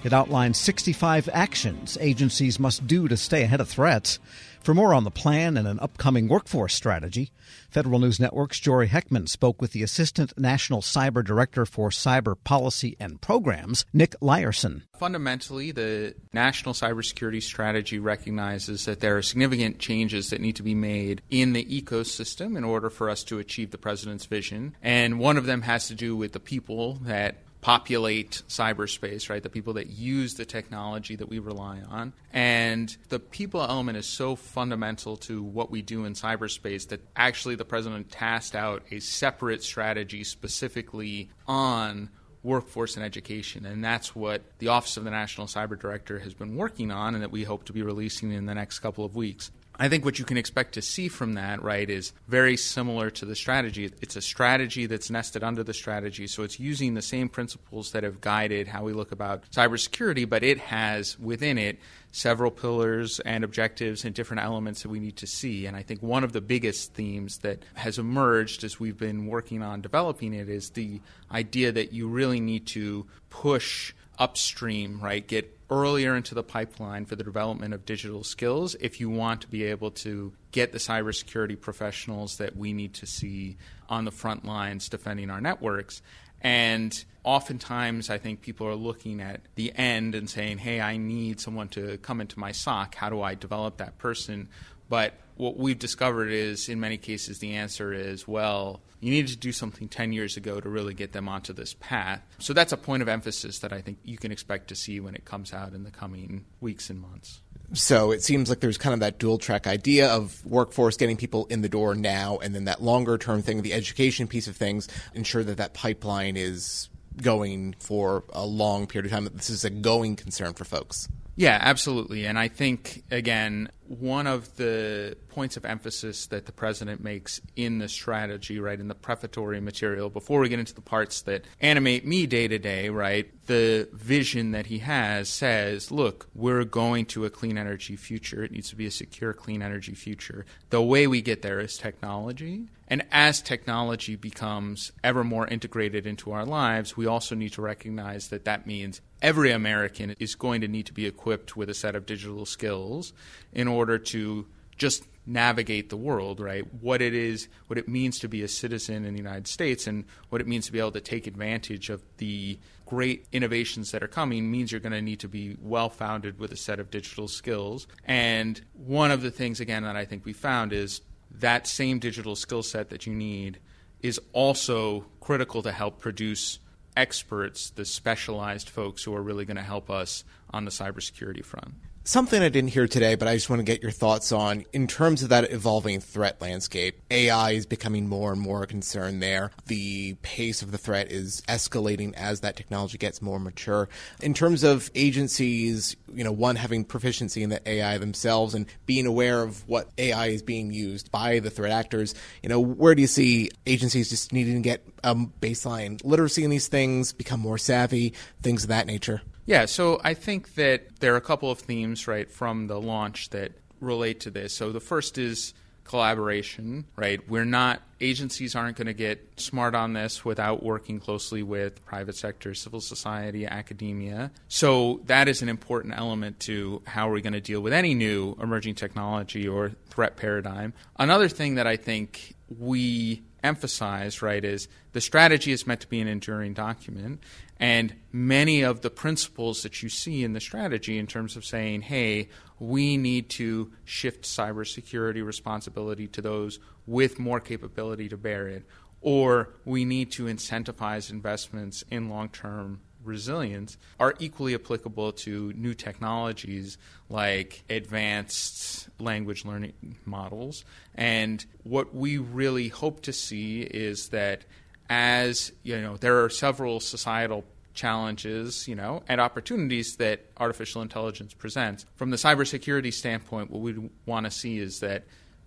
It 0.04 0.12
outlines 0.12 0.58
65 0.58 1.30
actions 1.32 2.00
agencies 2.02 2.60
must 2.60 2.88
do 2.88 3.08
to 3.08 3.16
stay 3.16 3.44
ahead 3.44 3.62
of 3.62 3.70
threats. 3.70 4.18
For 4.64 4.76
more 4.76 4.94
on 4.94 5.06
the 5.06 5.12
plan 5.12 5.58
and 5.58 5.68
an 5.68 5.80
upcoming 5.80 6.28
workforce 6.28 6.76
strategy, 6.76 7.32
Federal 7.72 7.98
News 7.98 8.20
Network's 8.20 8.60
Jory 8.60 8.90
Heckman 8.90 9.28
spoke 9.28 9.60
with 9.60 9.72
the 9.72 9.82
Assistant 9.82 10.38
National 10.38 10.82
Cyber 10.82 11.26
Director 11.26 11.66
for 11.66 11.90
Cyber 11.90 12.36
Policy 12.44 12.96
and 13.00 13.20
Programs, 13.20 13.86
Nick 13.92 14.16
Leiserson. 14.22 14.84
Fundamentally, 15.00 15.72
the 15.72 16.14
National 16.32 16.76
Cybersecurity 16.76 17.42
Strategy 17.42 17.98
recognizes 17.98 18.86
that 18.86 19.00
there 19.00 19.18
are 19.18 19.24
significant 19.24 19.80
changes 19.80 20.30
that 20.30 20.42
need 20.42 20.58
to 20.58 20.64
be 20.64 20.76
made 20.76 21.24
in 21.32 21.54
the 21.54 21.66
ecosystem 21.66 22.56
in 22.56 22.64
order 22.64 22.92
for 22.92 23.10
us 23.10 23.24
to 23.24 23.40
achieve 23.40 23.72
the 23.72 23.80
President's 23.80 24.28
vision. 24.28 24.76
And 24.84 25.18
one 25.18 25.38
of 25.38 25.48
them 25.48 25.64
has 25.64 25.88
to 25.88 25.96
do 25.96 26.16
with 26.16 26.34
the 26.34 26.40
people 26.40 27.00
that 27.02 27.38
populate 27.62 28.42
cyberspace, 28.48 29.30
right? 29.30 29.42
The 29.42 29.50
people 29.50 29.74
that 29.74 29.88
use 29.88 30.34
the 30.34 30.46
technology 30.46 31.16
that 31.16 31.30
we 31.30 31.40
rely 31.40 31.80
on. 31.90 32.14
And 32.34 32.96
the 33.10 33.20
people 33.20 33.62
element 33.62 33.98
is 33.98 34.08
so 34.08 34.36
fundamental 34.36 35.16
to 35.18 35.44
what 35.44 35.70
we 35.70 35.82
do 35.84 36.06
in 36.06 36.14
cyberspace 36.14 36.88
that 36.90 37.02
actually 37.16 37.56
the 37.56 37.66
president 37.66 38.12
tasked 38.12 38.56
out 38.56 38.84
a 38.90 39.00
separate 39.00 39.64
strategy 39.64 40.24
specifically 40.24 41.30
on 41.48 42.10
workforce 42.44 42.96
and 42.96 43.06
education. 43.06 43.66
And 43.66 43.84
that's 43.84 44.16
what 44.16 44.42
the 44.58 44.70
Office 44.70 44.98
of 44.98 45.04
the 45.04 45.12
National 45.12 45.46
Cyber 45.46 45.80
Director 45.80 46.20
has 46.20 46.34
been 46.34 46.56
working 46.56 46.90
on 46.90 47.14
and 47.14 47.24
that 47.24 47.32
we 47.32 47.44
hope 47.44 47.66
to 47.66 47.74
be 47.74 47.84
releasing 47.84 48.32
in 48.32 48.48
the 48.48 48.56
next 48.56 48.80
couple 48.80 49.06
of 49.06 49.16
weeks. 49.16 49.52
I 49.82 49.90
think 49.90 50.06
what 50.06 50.20
you 50.20 50.26
can 50.26 50.38
expect 50.38 50.76
to 50.76 50.82
see 50.84 51.08
from 51.08 51.34
that, 51.34 51.64
right, 51.64 51.90
is 51.90 52.14
very 52.28 52.56
similar 52.56 53.10
to 53.10 53.26
the 53.26 53.36
strategy. 53.36 53.92
It's 54.00 54.16
a 54.16 54.22
strategy 54.22 54.86
that's 54.86 55.10
nested 55.10 55.44
under 55.44 55.64
the 55.64 55.74
strategy, 55.74 56.28
so 56.28 56.44
it's 56.44 56.60
using 56.60 56.94
the 56.94 57.02
same 57.02 57.30
principles 57.30 57.92
that 57.94 58.04
have 58.04 58.22
guided 58.22 58.68
how 58.68 58.84
we 58.84 58.94
look 58.94 59.12
about 59.12 59.50
cybersecurity, 59.50 60.30
but 60.30 60.44
it 60.44 60.60
has 60.60 61.18
within 61.18 61.58
it 61.58 61.80
several 62.12 62.52
pillars 62.52 63.20
and 63.22 63.44
objectives 63.44 64.06
and 64.06 64.14
different 64.14 64.44
elements 64.44 64.84
that 64.84 64.90
we 64.90 65.00
need 65.00 65.18
to 65.18 65.26
see. 65.26 65.66
And 65.66 65.76
I 65.76 65.82
think 65.82 66.04
one 66.04 66.24
of 66.24 66.32
the 66.32 66.42
biggest 66.42 66.94
themes 66.94 67.40
that 67.40 67.64
has 67.74 67.98
emerged 67.98 68.64
as 68.64 68.80
we've 68.80 69.00
been 69.00 69.26
working 69.26 69.64
on 69.64 69.82
developing 69.82 70.36
it 70.36 70.48
is 70.48 70.70
the 70.70 71.02
idea 71.32 71.72
that 71.72 71.92
you 71.92 72.08
really 72.08 72.40
need 72.40 72.68
to 72.68 73.08
push 73.32 73.96
upstream, 74.20 75.02
right? 75.02 75.28
Get 75.28 75.61
earlier 75.72 76.16
into 76.16 76.36
the 76.36 76.44
pipeline 76.44 77.06
for 77.06 77.16
the 77.16 77.24
development 77.24 77.74
of 77.74 77.86
digital 77.86 78.24
skills 78.24 78.76
if 78.82 79.00
you 79.00 79.10
want 79.10 79.42
to 79.42 79.48
be 79.48 79.64
able 79.64 79.90
to 79.90 80.34
get 80.52 80.74
the 80.74 80.78
cybersecurity 80.78 81.60
professionals 81.60 82.38
that 82.38 82.56
we 82.58 82.74
need 82.74 82.94
to 82.94 83.06
see 83.08 83.58
on 83.88 84.04
the 84.04 84.12
front 84.12 84.44
lines 84.44 84.90
defending 84.90 85.30
our 85.30 85.40
networks. 85.40 86.02
And 86.42 87.04
oftentimes, 87.24 88.10
I 88.10 88.18
think 88.18 88.42
people 88.42 88.68
are 88.68 88.76
looking 88.76 89.22
at 89.22 89.42
the 89.56 89.72
end 89.76 90.14
and 90.14 90.30
saying, 90.30 90.58
hey, 90.58 90.82
I 90.82 90.98
need 90.98 91.40
someone 91.40 91.70
to 91.70 91.98
come 92.00 92.20
into 92.20 92.38
my 92.38 92.52
SOC. 92.52 92.96
How 92.96 93.10
do 93.10 93.22
I 93.22 93.36
develop 93.36 93.78
that 93.78 93.98
person? 93.98 94.50
But 94.90 95.14
what 95.42 95.58
we've 95.58 95.80
discovered 95.80 96.30
is, 96.30 96.70
in 96.70 96.80
many 96.80 96.98
cases, 96.98 97.40
the 97.40 97.56
answer 97.56 97.92
is, 97.92 98.28
well, 98.28 98.80
you 99.00 99.10
needed 99.10 99.32
to 99.32 99.38
do 99.38 99.52
something 99.52 99.90
10 99.90 100.14
years 100.14 100.38
ago 100.38 100.62
to 100.62 100.70
really 100.70 100.94
get 100.94 101.14
them 101.14 101.28
onto 101.28 101.52
this 101.52 101.74
path. 101.80 102.22
So 102.38 102.54
that's 102.54 102.72
a 102.72 102.78
point 102.78 103.02
of 103.02 103.10
emphasis 103.10 103.58
that 103.60 103.74
I 103.74 103.82
think 103.82 103.98
you 104.04 104.20
can 104.20 104.32
expect 104.32 104.68
to 104.68 104.76
see 104.76 105.00
when 105.00 105.16
it 105.16 105.26
comes 105.26 105.52
out 105.52 105.74
in 105.74 105.84
the 105.84 105.90
coming 105.90 106.46
weeks 106.60 106.92
and 106.92 107.02
months. 107.02 107.42
So 107.74 108.12
it 108.12 108.22
seems 108.22 108.50
like 108.50 108.60
there's 108.60 108.78
kind 108.78 108.94
of 108.94 109.00
that 109.00 109.18
dual 109.18 109.40
track 109.40 109.66
idea 109.66 110.12
of 110.12 110.46
workforce 110.46 110.96
getting 110.96 111.18
people 111.18 111.48
in 111.48 111.64
the 111.64 111.70
door 111.70 111.96
now, 111.96 112.38
and 112.38 112.54
then 112.54 112.66
that 112.66 112.84
longer 112.84 113.18
term 113.18 113.42
thing, 113.42 113.64
the 113.64 113.74
education 113.74 114.28
piece 114.28 114.48
of 114.48 114.56
things, 114.56 114.88
ensure 115.16 115.44
that 115.44 115.58
that 115.58 115.74
pipeline 115.74 116.38
is 116.38 116.88
going 117.20 117.74
for 117.80 118.26
a 118.32 118.46
long 118.46 118.86
period 118.86 119.08
of 119.08 119.12
time. 119.12 119.24
That 119.24 119.38
this 119.38 119.50
is 119.50 119.66
a 119.66 119.72
going 119.72 120.18
concern 120.18 120.54
for 120.54 120.66
folks. 120.66 121.10
Yeah, 121.36 121.58
absolutely. 121.62 122.26
And 122.26 122.38
I 122.38 122.50
think, 122.50 123.04
again, 123.10 123.70
one 123.88 124.28
of 124.28 124.58
the 124.58 125.18
points 125.30 125.58
of 125.58 125.66
emphasis 125.66 126.28
that 126.28 126.46
the 126.46 126.52
president 126.52 127.04
makes 127.04 127.42
in 127.56 127.80
the 127.80 127.88
strategy, 127.88 128.60
right, 128.60 128.80
in 128.80 128.88
the 128.90 128.96
prefatory 128.96 129.60
material, 129.62 130.10
before 130.10 130.42
we 130.42 130.50
get 130.50 130.60
into 130.60 130.74
the 130.74 130.82
parts 130.82 131.22
that 131.24 131.46
animate 131.62 132.06
me 132.06 132.26
day 132.28 132.48
to 132.48 132.60
day, 132.60 132.90
right, 132.90 133.32
the 133.48 133.88
vision 133.94 134.52
that 134.52 134.68
he 134.68 134.80
has 134.80 135.30
says, 135.30 135.90
look, 135.90 136.28
we're 136.36 136.66
going 136.66 137.06
to 137.08 137.26
a 137.26 137.30
clean 137.30 137.58
energy 137.58 137.96
future. 137.96 138.44
It 138.44 138.52
needs 138.52 138.70
to 138.70 138.76
be 138.76 138.86
a 138.86 138.92
secure, 138.92 139.34
clean 139.34 139.62
energy 139.62 139.94
future. 139.94 140.46
The 140.70 140.82
way 140.82 141.08
we 141.08 141.22
get 141.22 141.42
there 141.42 141.60
is 141.60 141.78
technology. 141.78 142.68
And 142.92 143.06
as 143.10 143.42
technology 143.42 144.18
becomes 144.18 144.92
ever 145.02 145.24
more 145.24 145.48
integrated 145.48 146.06
into 146.06 146.34
our 146.34 146.46
lives, 146.46 146.98
we 146.98 147.06
also 147.06 147.36
need 147.36 147.54
to 147.54 147.62
recognize 147.62 148.28
that 148.28 148.44
that 148.44 148.68
means 148.68 149.00
every 149.22 149.50
American 149.50 150.14
is 150.20 150.36
going 150.36 150.60
to 150.60 150.68
need 150.68 150.88
to 150.88 150.94
be 150.94 151.06
equipped 151.06 151.56
with 151.56 151.70
a 151.70 151.74
set 151.74 151.96
of 151.96 152.06
digital 152.06 152.46
skills 152.46 153.14
in 153.54 153.70
order 153.70 153.98
to 153.98 154.46
just 154.78 155.08
navigate 155.26 155.90
the 155.90 155.96
world, 155.96 156.42
right? 156.42 156.66
What 156.82 157.02
it 157.02 157.14
is, 157.14 157.48
what 157.68 157.80
it 157.80 157.88
means 157.88 158.20
to 158.20 158.28
be 158.28 158.44
a 158.44 158.50
citizen 158.50 159.06
in 159.06 159.14
the 159.14 159.20
United 159.20 159.48
States, 159.48 159.88
and 159.88 160.04
what 160.28 160.42
it 160.42 160.48
means 160.48 160.66
to 160.66 160.74
be 160.74 160.80
able 160.80 160.92
to 160.92 161.00
take 161.00 161.28
advantage 161.28 161.90
of 161.90 162.04
the 162.18 162.60
great 162.86 163.26
innovations 163.32 163.92
that 163.92 164.04
are 164.04 164.08
coming 164.10 164.52
means 164.52 164.70
you're 164.70 164.82
going 164.82 164.92
to 164.92 165.02
need 165.02 165.22
to 165.22 165.30
be 165.30 165.56
well 165.62 165.90
founded 165.90 166.40
with 166.40 166.52
a 166.52 166.58
set 166.58 166.78
of 166.78 166.92
digital 166.92 167.30
skills. 167.30 167.88
And 168.04 168.60
one 168.74 169.12
of 169.12 169.22
the 169.22 169.32
things, 169.32 169.62
again, 169.62 169.84
that 169.84 169.96
I 169.96 170.04
think 170.04 170.26
we 170.26 170.34
found 170.34 170.74
is 170.74 171.00
that 171.40 171.68
same 171.68 172.00
digital 172.00 172.36
skill 172.36 172.64
set 172.64 172.90
that 172.90 173.06
you 173.06 173.14
need 173.14 173.60
is 174.02 174.20
also 174.34 175.06
critical 175.20 175.62
to 175.64 175.72
help 175.72 176.00
produce 176.00 176.60
experts, 176.98 177.70
the 177.70 177.86
specialized 177.86 178.70
folks 178.70 179.04
who 179.04 179.16
are 179.16 179.22
really 179.22 179.46
going 179.46 179.58
to 179.58 179.64
help 179.64 179.90
us 179.90 180.24
on 180.50 180.66
the 180.66 180.72
cybersecurity 180.72 181.44
front. 181.44 181.74
Something 182.04 182.42
I 182.42 182.50
didn't 182.50 182.72
hear 182.72 182.88
today, 182.88 183.14
but 183.14 183.28
I 183.28 183.36
just 183.36 183.48
want 183.48 183.60
to 183.60 183.64
get 183.64 183.84
your 183.84 183.92
thoughts 183.92 184.32
on 184.32 184.66
in 184.74 184.88
terms 184.88 185.22
of 185.22 185.30
that 185.30 185.52
evolving 185.52 186.00
threat 186.00 186.42
landscape. 186.42 187.00
AI 187.12 187.52
is 187.52 187.68
becoming 187.68 188.10
more 188.10 188.32
and 188.32 188.42
more 188.42 188.64
a 188.64 188.68
concern 188.68 189.20
there. 189.20 189.52
The 189.68 190.16
pace 190.24 190.64
of 190.64 190.72
the 190.72 190.80
threat 190.80 191.12
is 191.12 191.44
escalating 191.48 192.16
as 192.16 192.40
that 192.40 192.56
technology 192.56 192.98
gets 192.98 193.22
more 193.22 193.40
mature. 193.40 193.88
In 194.20 194.34
terms 194.34 194.64
of 194.64 194.90
agencies, 194.96 195.96
you 196.12 196.24
know, 196.24 196.32
one 196.32 196.56
having 196.56 196.86
proficiency 196.86 197.44
in 197.44 197.52
the 197.52 197.62
AI 197.70 198.00
themselves 198.00 198.56
and 198.56 198.66
being 198.88 199.06
aware 199.06 199.44
of 199.44 199.68
what 199.68 199.92
AI 200.00 200.30
is 200.30 200.42
being 200.42 200.74
used 200.74 201.12
by 201.12 201.38
the 201.38 201.52
threat 201.52 201.72
actors, 201.72 202.16
you 202.42 202.50
know, 202.50 202.60
where 202.60 202.96
do 202.96 203.02
you 203.02 203.08
see 203.08 203.52
agencies 203.68 204.10
just 204.10 204.34
needing 204.34 204.56
to 204.56 204.62
get 204.62 204.84
a 205.04 205.14
baseline 205.14 206.04
literacy 206.04 206.44
in 206.44 206.50
these 206.50 206.68
things, 206.68 207.14
become 207.14 207.40
more 207.40 207.60
savvy, 207.60 208.16
things 208.42 208.64
of 208.64 208.70
that 208.70 208.88
nature? 208.88 209.22
Yeah, 209.46 209.66
so 209.66 210.00
I 210.04 210.14
think 210.14 210.56
that 210.56 211.00
there 211.00 211.14
are 211.14 211.18
a 211.18 211.22
couple 211.22 211.52
of 211.52 211.60
themes, 211.60 212.08
right, 212.08 212.30
from 212.30 212.68
the 212.68 212.80
launch 212.80 213.30
that 213.32 213.54
relate 213.80 214.20
to 214.22 214.32
this. 214.32 214.54
So 214.54 214.72
the 214.72 214.80
first 214.80 215.18
is 215.18 215.54
collaboration, 215.84 216.86
right? 216.96 217.28
We're 217.28 217.44
not, 217.44 217.82
agencies 218.00 218.56
aren't 218.56 218.78
going 218.78 218.88
to 218.88 218.94
get 218.94 219.40
smart 219.40 219.76
on 219.76 219.94
this 219.94 220.24
without 220.24 220.64
working 220.64 221.00
closely 221.00 221.44
with 221.44 221.84
private 221.86 222.16
sector, 222.16 222.54
civil 222.54 222.80
society, 222.80 223.46
academia. 223.46 224.32
So 224.48 225.02
that 225.06 225.28
is 225.28 225.42
an 225.42 225.50
important 225.50 225.96
element 225.98 226.40
to 226.42 226.82
how 226.86 227.10
are 227.10 227.14
we're 227.14 227.22
going 227.22 227.34
to 227.34 227.42
deal 227.42 227.62
with 227.62 227.74
any 227.74 227.94
new 227.94 228.38
emerging 228.42 228.76
technology 228.76 229.48
or 229.48 229.72
threat 229.90 230.18
paradigm. 230.18 230.74
Another 230.98 231.28
thing 231.28 231.56
that 231.56 231.68
I 231.68 231.78
think 231.78 232.36
we 232.60 233.24
emphasize, 233.44 234.22
right, 234.22 234.44
is 234.44 234.68
the 234.94 235.02
strategy 235.02 235.52
is 235.52 235.66
meant 235.66 235.82
to 235.82 235.88
be 235.88 236.00
an 236.00 236.08
enduring 236.08 236.54
document. 236.54 237.22
And 237.58 237.96
many 238.12 238.62
of 238.62 238.82
the 238.82 238.90
principles 238.90 239.64
that 239.64 239.84
you 239.84 239.90
see 239.90 240.24
in 240.24 240.34
the 240.34 240.40
strategy, 240.40 240.98
in 240.98 241.08
terms 241.08 241.36
of 241.36 241.46
saying, 241.46 241.84
hey, 241.84 242.30
we 242.60 242.98
need 242.98 243.30
to 243.32 243.72
shift 243.84 244.24
cybersecurity 244.24 245.26
responsibility 245.26 246.08
to 246.08 246.22
those 246.22 246.60
with 246.86 247.20
more 247.20 247.40
capability 247.40 248.10
to 248.10 248.18
bear 248.18 248.48
it, 248.48 248.66
or 249.02 249.50
we 249.66 249.86
need 249.86 250.12
to 250.12 250.26
incentivize 250.26 251.10
investments 251.10 251.84
in 251.90 252.10
long 252.10 252.30
term 252.30 252.82
resilience 253.04 253.78
are 254.00 254.16
equally 254.20 254.54
applicable 254.56 255.12
to 255.12 255.54
new 255.54 255.74
technologies 255.74 256.78
like 257.10 257.64
advanced 257.70 258.90
language 259.00 259.46
learning 259.46 259.98
models. 260.06 260.64
And 260.96 261.46
what 261.64 261.94
we 261.96 262.18
really 262.18 262.68
hope 262.68 263.02
to 263.04 263.14
see 263.14 263.62
is 263.62 264.10
that 264.10 264.46
as 264.90 265.54
you 265.64 265.80
know, 265.82 265.98
there 265.98 266.24
are 266.24 266.30
several 266.30 266.80
societal 266.80 267.46
challenges, 267.74 268.68
you 268.68 268.76
know, 268.76 269.04
and 269.08 269.22
opportunities 269.22 269.96
that 269.96 270.26
artificial 270.38 270.82
intelligence 270.82 271.34
presents. 271.34 271.86
From 271.96 272.10
the 272.10 272.18
cybersecurity 272.18 272.94
standpoint, 272.94 273.50
what 273.50 273.62
we 273.62 273.90
want 274.06 274.26
to 274.26 274.32
see 274.32 274.60
is 274.60 274.82
that 274.82 275.06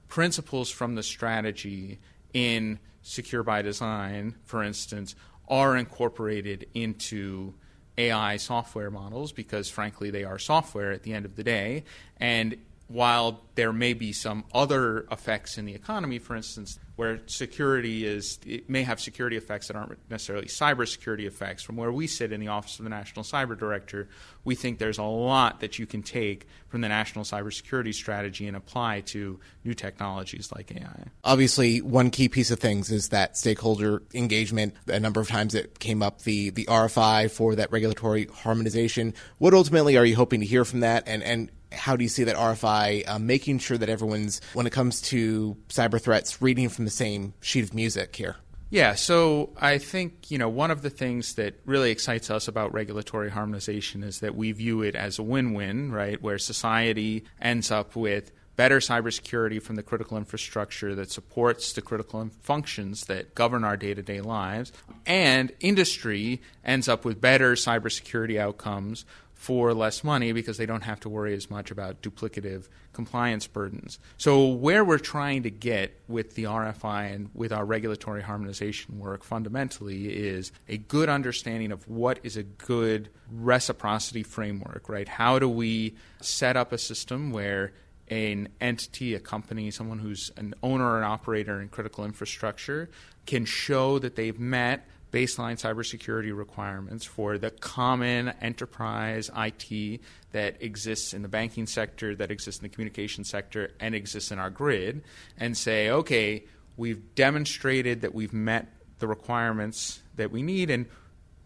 principles 0.09 0.71
from 0.71 0.95
the 0.95 1.03
strategy 1.03 1.99
in 2.33 2.79
secure 3.03 3.43
by 3.43 3.63
design, 3.63 4.35
for 4.45 4.63
instance, 4.63 5.15
are 5.49 5.77
incorporated 5.77 6.67
into 6.75 7.55
AI 7.97 8.37
software 8.37 8.91
models 8.91 9.33
because, 9.33 9.69
frankly, 9.69 10.11
they 10.11 10.25
are 10.25 10.39
software 10.39 10.93
at 10.93 11.03
the 11.03 11.13
end 11.13 11.25
of 11.25 11.37
the 11.37 11.45
day. 11.45 11.85
And 12.19 12.57
while 12.89 13.41
there 13.55 13.73
may 13.73 13.95
be 13.95 14.13
some 14.13 14.45
other 14.53 15.07
effects 15.11 15.57
in 15.59 15.65
the 15.65 15.75
economy, 15.75 16.19
for 16.19 16.37
instance, 16.37 16.79
where 16.97 17.21
security 17.27 18.07
is, 18.07 18.39
it 18.47 18.69
may 18.69 18.83
have 18.83 19.01
security 19.01 19.37
effects 19.37 19.69
that 19.69 19.77
aren't 19.77 19.99
necessarily 20.11 20.47
cybersecurity 20.47 21.27
effects. 21.27 21.63
From 21.63 21.77
where 21.77 21.91
we 21.91 22.07
sit 22.07 22.31
in 22.31 22.41
the 22.41 22.49
Office 22.49 22.79
of 22.79 22.85
the 22.85 22.91
National 22.91 23.25
Cyber 23.25 23.59
Director, 23.59 24.09
we 24.45 24.55
think 24.55 24.79
there's 24.79 24.99
a 24.99 25.03
lot 25.03 25.61
that 25.61 25.79
you 25.79 25.87
can 25.87 26.03
take 26.03 26.47
from 26.69 26.83
the 26.83 26.89
national 26.89 27.25
cybersecurity 27.25 27.95
strategy 27.95 28.47
and 28.47 28.57
apply 28.57 29.01
to 29.01 29.41
new 29.65 29.75
technologies 29.75 30.53
like 30.55 30.71
AI. 30.73 31.05
Obviously, 31.25 31.81
one 31.81 32.11
key 32.11 32.29
piece 32.29 32.51
of 32.51 32.61
things 32.61 32.93
is 32.93 33.09
that 33.09 33.37
stakeholder 33.37 34.03
engagement. 34.13 34.75
A 34.87 35.01
number 35.01 35.21
of 35.21 35.29
times 35.29 35.55
it 35.55 35.79
came 35.79 36.03
up 36.03 36.23
the, 36.23 36.51
the 36.51 36.67
RFI 36.67 37.31
for 37.31 37.57
that 37.57 37.73
regulatory 37.73 38.27
harmonization. 38.27 39.15
What 39.39 39.55
ultimately 39.55 39.97
are 39.97 40.05
you 40.05 40.17
hoping 40.17 40.41
to 40.41 40.47
hear 40.47 40.65
from 40.65 40.81
that? 40.81 41.05
And, 41.09 41.23
and 41.23 41.51
how 41.75 41.97
do 41.97 42.03
you 42.03 42.09
see 42.09 42.25
that 42.25 42.37
RFI 42.37 43.09
uh, 43.09 43.19
making 43.19 43.59
sure 43.59 43.79
that 43.79 43.89
everyone's, 43.89 44.41
when 44.53 44.67
it 44.67 44.73
comes 44.73 45.01
to 45.03 45.57
cyber 45.69 46.01
threats, 46.01 46.41
reading 46.41 46.69
from 46.69 46.85
the 46.85 46.91
same 46.91 47.35
sheet 47.41 47.65
of 47.65 47.75
music 47.75 48.17
here? 48.17 48.37
Yeah, 48.71 48.95
so 48.95 49.51
I 49.57 49.79
think, 49.79 50.31
you 50.31 50.39
know, 50.39 50.49
one 50.49 50.71
of 50.71 50.83
the 50.83 50.91
things 50.91 51.35
that 51.35 51.61
really 51.65 51.91
excites 51.91 52.31
us 52.31 52.49
about 52.49 52.73
regulatory 52.73 53.31
harmonization 53.31 54.03
is 54.03 54.21
that 54.21 54.35
we 54.35 54.51
view 54.53 54.83
it 54.83 54.97
as 54.97 55.19
a 55.19 55.23
win 55.23 55.55
win, 55.55 55.93
right? 55.93 56.21
Where 56.21 56.39
society 56.39 57.25
ends 57.41 57.71
up 57.71 57.95
with 57.95 58.33
better 58.57 58.79
cybersecurity 58.79 59.61
from 59.61 59.77
the 59.77 59.83
critical 59.83 60.17
infrastructure 60.17 60.95
that 60.95 61.11
supports 61.11 61.73
the 61.73 61.83
critical 61.83 62.29
functions 62.41 63.07
that 63.07 63.35
govern 63.35 63.65
our 63.65 63.77
day 63.77 63.95
to 63.95 64.03
day 64.03 64.21
lives, 64.21 64.73
and 65.07 65.53
industry 65.61 66.41
ends 66.65 66.89
up 66.89 67.05
with 67.05 67.21
better 67.21 67.55
cybersecurity 67.55 68.39
outcomes 68.39 69.05
for 69.45 69.75
less 69.75 70.03
money 70.03 70.33
because 70.33 70.57
they 70.57 70.65
don't 70.65 70.85
have 70.85 70.99
to 70.99 71.07
worry 71.11 71.35
as 71.35 71.51
much 71.51 71.71
about 71.71 72.01
duplicative 72.01 72.67
compliance 72.95 73.47
burdens. 73.47 73.99
So, 74.17 74.49
where 74.49 74.83
we're 74.83 74.97
trying 74.97 75.43
to 75.43 75.51
get 75.51 76.01
with 76.09 76.35
the 76.35 76.45
RFI 76.45 77.13
and 77.15 77.29
with 77.35 77.53
our 77.53 77.67
regulatory 77.67 78.23
harmonization 78.23 78.99
work 78.99 79.23
fundamentally 79.23 80.07
is 80.07 80.51
a 80.67 80.79
good 80.79 81.11
understanding 81.11 81.73
of 81.73 81.87
what 81.87 82.21
is 82.23 82.39
a 82.39 82.43
good 82.43 83.11
reciprocity 83.31 84.23
framework, 84.23 84.89
right? 84.89 85.07
How 85.07 85.39
do 85.39 85.51
we 85.51 85.95
set 86.23 86.57
up 86.57 86.73
a 86.73 86.79
system 86.79 87.31
where 87.31 87.75
an 88.09 88.49
entity, 88.63 89.15
a 89.15 89.21
company, 89.21 89.71
someone 89.71 89.99
who's 89.99 90.31
an 90.39 90.55
owner 90.63 90.87
or 90.87 90.99
an 90.99 91.05
operator 91.05 91.61
in 91.61 91.69
critical 91.69 92.07
infrastructure 92.07 92.89
can 93.27 93.45
show 93.45 93.99
that 93.99 94.17
they've 94.17 94.41
met 94.41 94.89
baseline 95.15 95.55
cybersecurity 95.55 96.37
requirements 96.37 97.05
for 97.05 97.39
the 97.39 97.51
common 97.51 98.31
enterprise 98.41 99.31
IT 99.37 100.01
that 100.33 100.61
exists 100.61 101.15
in 101.15 101.23
the 101.23 101.29
banking 101.29 101.69
sector, 101.69 102.17
that 102.17 102.33
exists 102.33 102.61
in 102.61 102.65
the 102.65 102.69
communication 102.69 103.23
sector, 103.23 103.71
and 103.79 103.95
exists 103.95 104.33
in 104.33 104.41
our 104.41 104.51
grid, 104.51 105.05
and 105.39 105.57
say, 105.57 105.89
okay, 105.89 106.45
we've 106.77 107.15
demonstrated 107.15 108.01
that 108.01 108.13
we've 108.13 108.33
met 108.33 108.67
the 108.99 109.07
requirements 109.07 110.01
that 110.17 110.33
we 110.33 110.43
need, 110.43 110.69
and 110.69 110.87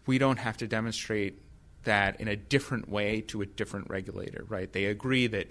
we 0.06 0.16
don't 0.16 0.38
have 0.38 0.56
to 0.56 0.66
demonstrate 0.66 1.42
that 1.84 2.18
in 2.22 2.28
a 2.28 2.36
different 2.36 2.88
way 2.88 3.20
to 3.20 3.42
a 3.42 3.46
different 3.46 3.90
regulator, 3.90 4.44
right? 4.48 4.72
They 4.72 4.86
agree 4.86 5.26
that 5.26 5.50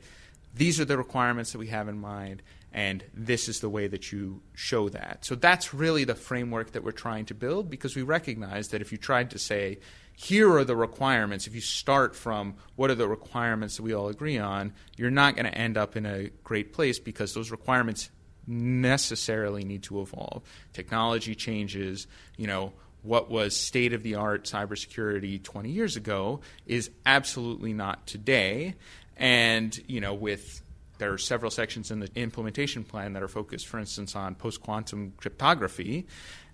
these 0.58 0.80
are 0.80 0.86
the 0.86 0.98
requirements 0.98 1.52
that 1.52 1.60
we 1.60 1.68
have 1.68 1.88
in 1.88 2.00
mind, 2.00 2.42
and 2.74 3.04
this 3.14 3.48
is 3.48 3.60
the 3.60 3.70
way 3.70 3.88
that 3.88 4.12
you 4.12 4.42
show 4.54 4.90
that. 4.90 5.26
So 5.26 5.36
that's 5.36 5.74
really 5.74 6.04
the 6.04 6.16
framework 6.16 6.72
that 6.74 6.84
we're 6.84 6.92
trying 6.92 7.26
to 7.26 7.34
build 7.34 7.70
because 7.70 7.96
we 7.96 8.02
recognize 8.02 8.70
that 8.70 8.82
if 8.82 8.92
you 8.92 8.98
tried 8.98 9.32
to 9.32 9.40
say, 9.40 9.80
here 10.14 10.52
are 10.58 10.64
the 10.64 10.76
requirements, 10.76 11.46
if 11.46 11.54
you 11.54 11.62
start 11.62 12.16
from 12.16 12.56
what 12.76 12.90
are 12.90 12.96
the 12.96 13.08
requirements 13.08 13.78
that 13.78 13.84
we 13.84 13.94
all 13.94 14.10
agree 14.10 14.38
on, 14.38 14.74
you're 14.98 15.12
not 15.12 15.36
going 15.36 15.46
to 15.46 15.56
end 15.56 15.78
up 15.78 15.96
in 15.96 16.06
a 16.06 16.30
great 16.44 16.74
place 16.74 17.00
because 17.00 17.34
those 17.34 17.52
requirements 17.52 18.10
necessarily 18.48 19.64
need 19.64 19.84
to 19.84 20.02
evolve. 20.02 20.42
Technology 20.74 21.36
changes, 21.36 22.08
you 22.36 22.48
know, 22.48 22.74
what 23.04 23.30
was 23.30 23.56
state 23.56 23.94
of 23.94 24.04
the 24.04 24.16
art 24.16 24.46
cybersecurity 24.46 25.42
20 25.42 25.70
years 25.70 25.96
ago 25.96 26.42
is 26.66 26.90
absolutely 27.06 27.74
not 27.74 28.08
today. 28.08 28.76
And, 29.18 29.78
you 29.88 30.00
know, 30.00 30.14
with 30.14 30.62
there 31.00 31.14
are 31.14 31.18
several 31.18 31.52
sections 31.52 31.92
in 31.92 32.00
the 32.00 32.10
implementation 32.16 32.84
plan 32.84 33.14
that 33.14 33.24
are 33.24 33.28
focused, 33.28 33.68
for 33.68 33.80
instance, 33.80 34.16
on 34.16 34.36
post 34.36 34.62
quantum 34.62 35.14
cryptography. 35.18 36.08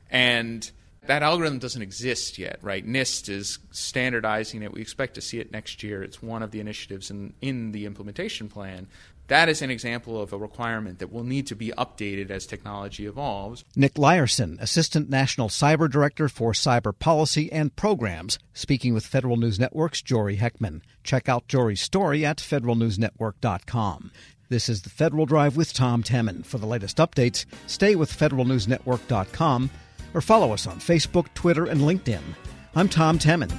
And 0.09 0.69
that 1.05 1.23
algorithm 1.23 1.59
doesn't 1.59 1.81
exist 1.81 2.37
yet, 2.37 2.59
right? 2.61 2.85
NIST 2.85 3.29
is 3.29 3.59
standardizing 3.71 4.63
it. 4.63 4.71
We 4.71 4.81
expect 4.81 5.15
to 5.15 5.21
see 5.21 5.39
it 5.39 5.51
next 5.51 5.83
year. 5.83 6.01
It's 6.03 6.21
one 6.21 6.43
of 6.43 6.51
the 6.51 6.59
initiatives 6.59 7.11
in, 7.11 7.33
in 7.41 7.71
the 7.71 7.85
implementation 7.85 8.47
plan. 8.47 8.87
That 9.27 9.47
is 9.49 9.61
an 9.61 9.69
example 9.69 10.21
of 10.21 10.33
a 10.33 10.37
requirement 10.37 10.99
that 10.99 11.11
will 11.11 11.23
need 11.23 11.47
to 11.47 11.55
be 11.55 11.71
updated 11.77 12.29
as 12.29 12.45
technology 12.45 13.05
evolves. 13.05 13.63
Nick 13.75 13.93
Leiserson, 13.93 14.59
Assistant 14.61 15.09
National 15.09 15.47
Cyber 15.47 15.89
Director 15.89 16.27
for 16.27 16.51
Cyber 16.51 16.97
Policy 16.97 17.51
and 17.51 17.75
Programs, 17.75 18.37
speaking 18.53 18.93
with 18.93 19.05
Federal 19.05 19.37
News 19.37 19.59
Network's 19.59 20.01
Jory 20.01 20.37
Heckman. 20.37 20.81
Check 21.03 21.29
out 21.29 21.47
Jory's 21.47 21.81
story 21.81 22.25
at 22.25 22.37
federalnewsnetwork.com. 22.37 24.11
This 24.49 24.69
is 24.69 24.81
the 24.81 24.89
Federal 24.89 25.25
Drive 25.25 25.55
with 25.55 25.73
Tom 25.73 26.03
Temin. 26.03 26.45
For 26.45 26.57
the 26.57 26.67
latest 26.67 26.97
updates, 26.97 27.45
stay 27.65 27.95
with 27.95 28.15
federalnewsnetwork.com 28.15 29.69
or 30.13 30.21
follow 30.21 30.51
us 30.51 30.67
on 30.67 30.77
Facebook, 30.79 31.33
Twitter, 31.33 31.65
and 31.65 31.81
LinkedIn. 31.81 32.21
I'm 32.75 32.89
Tom 32.89 33.17
Temin. 33.17 33.51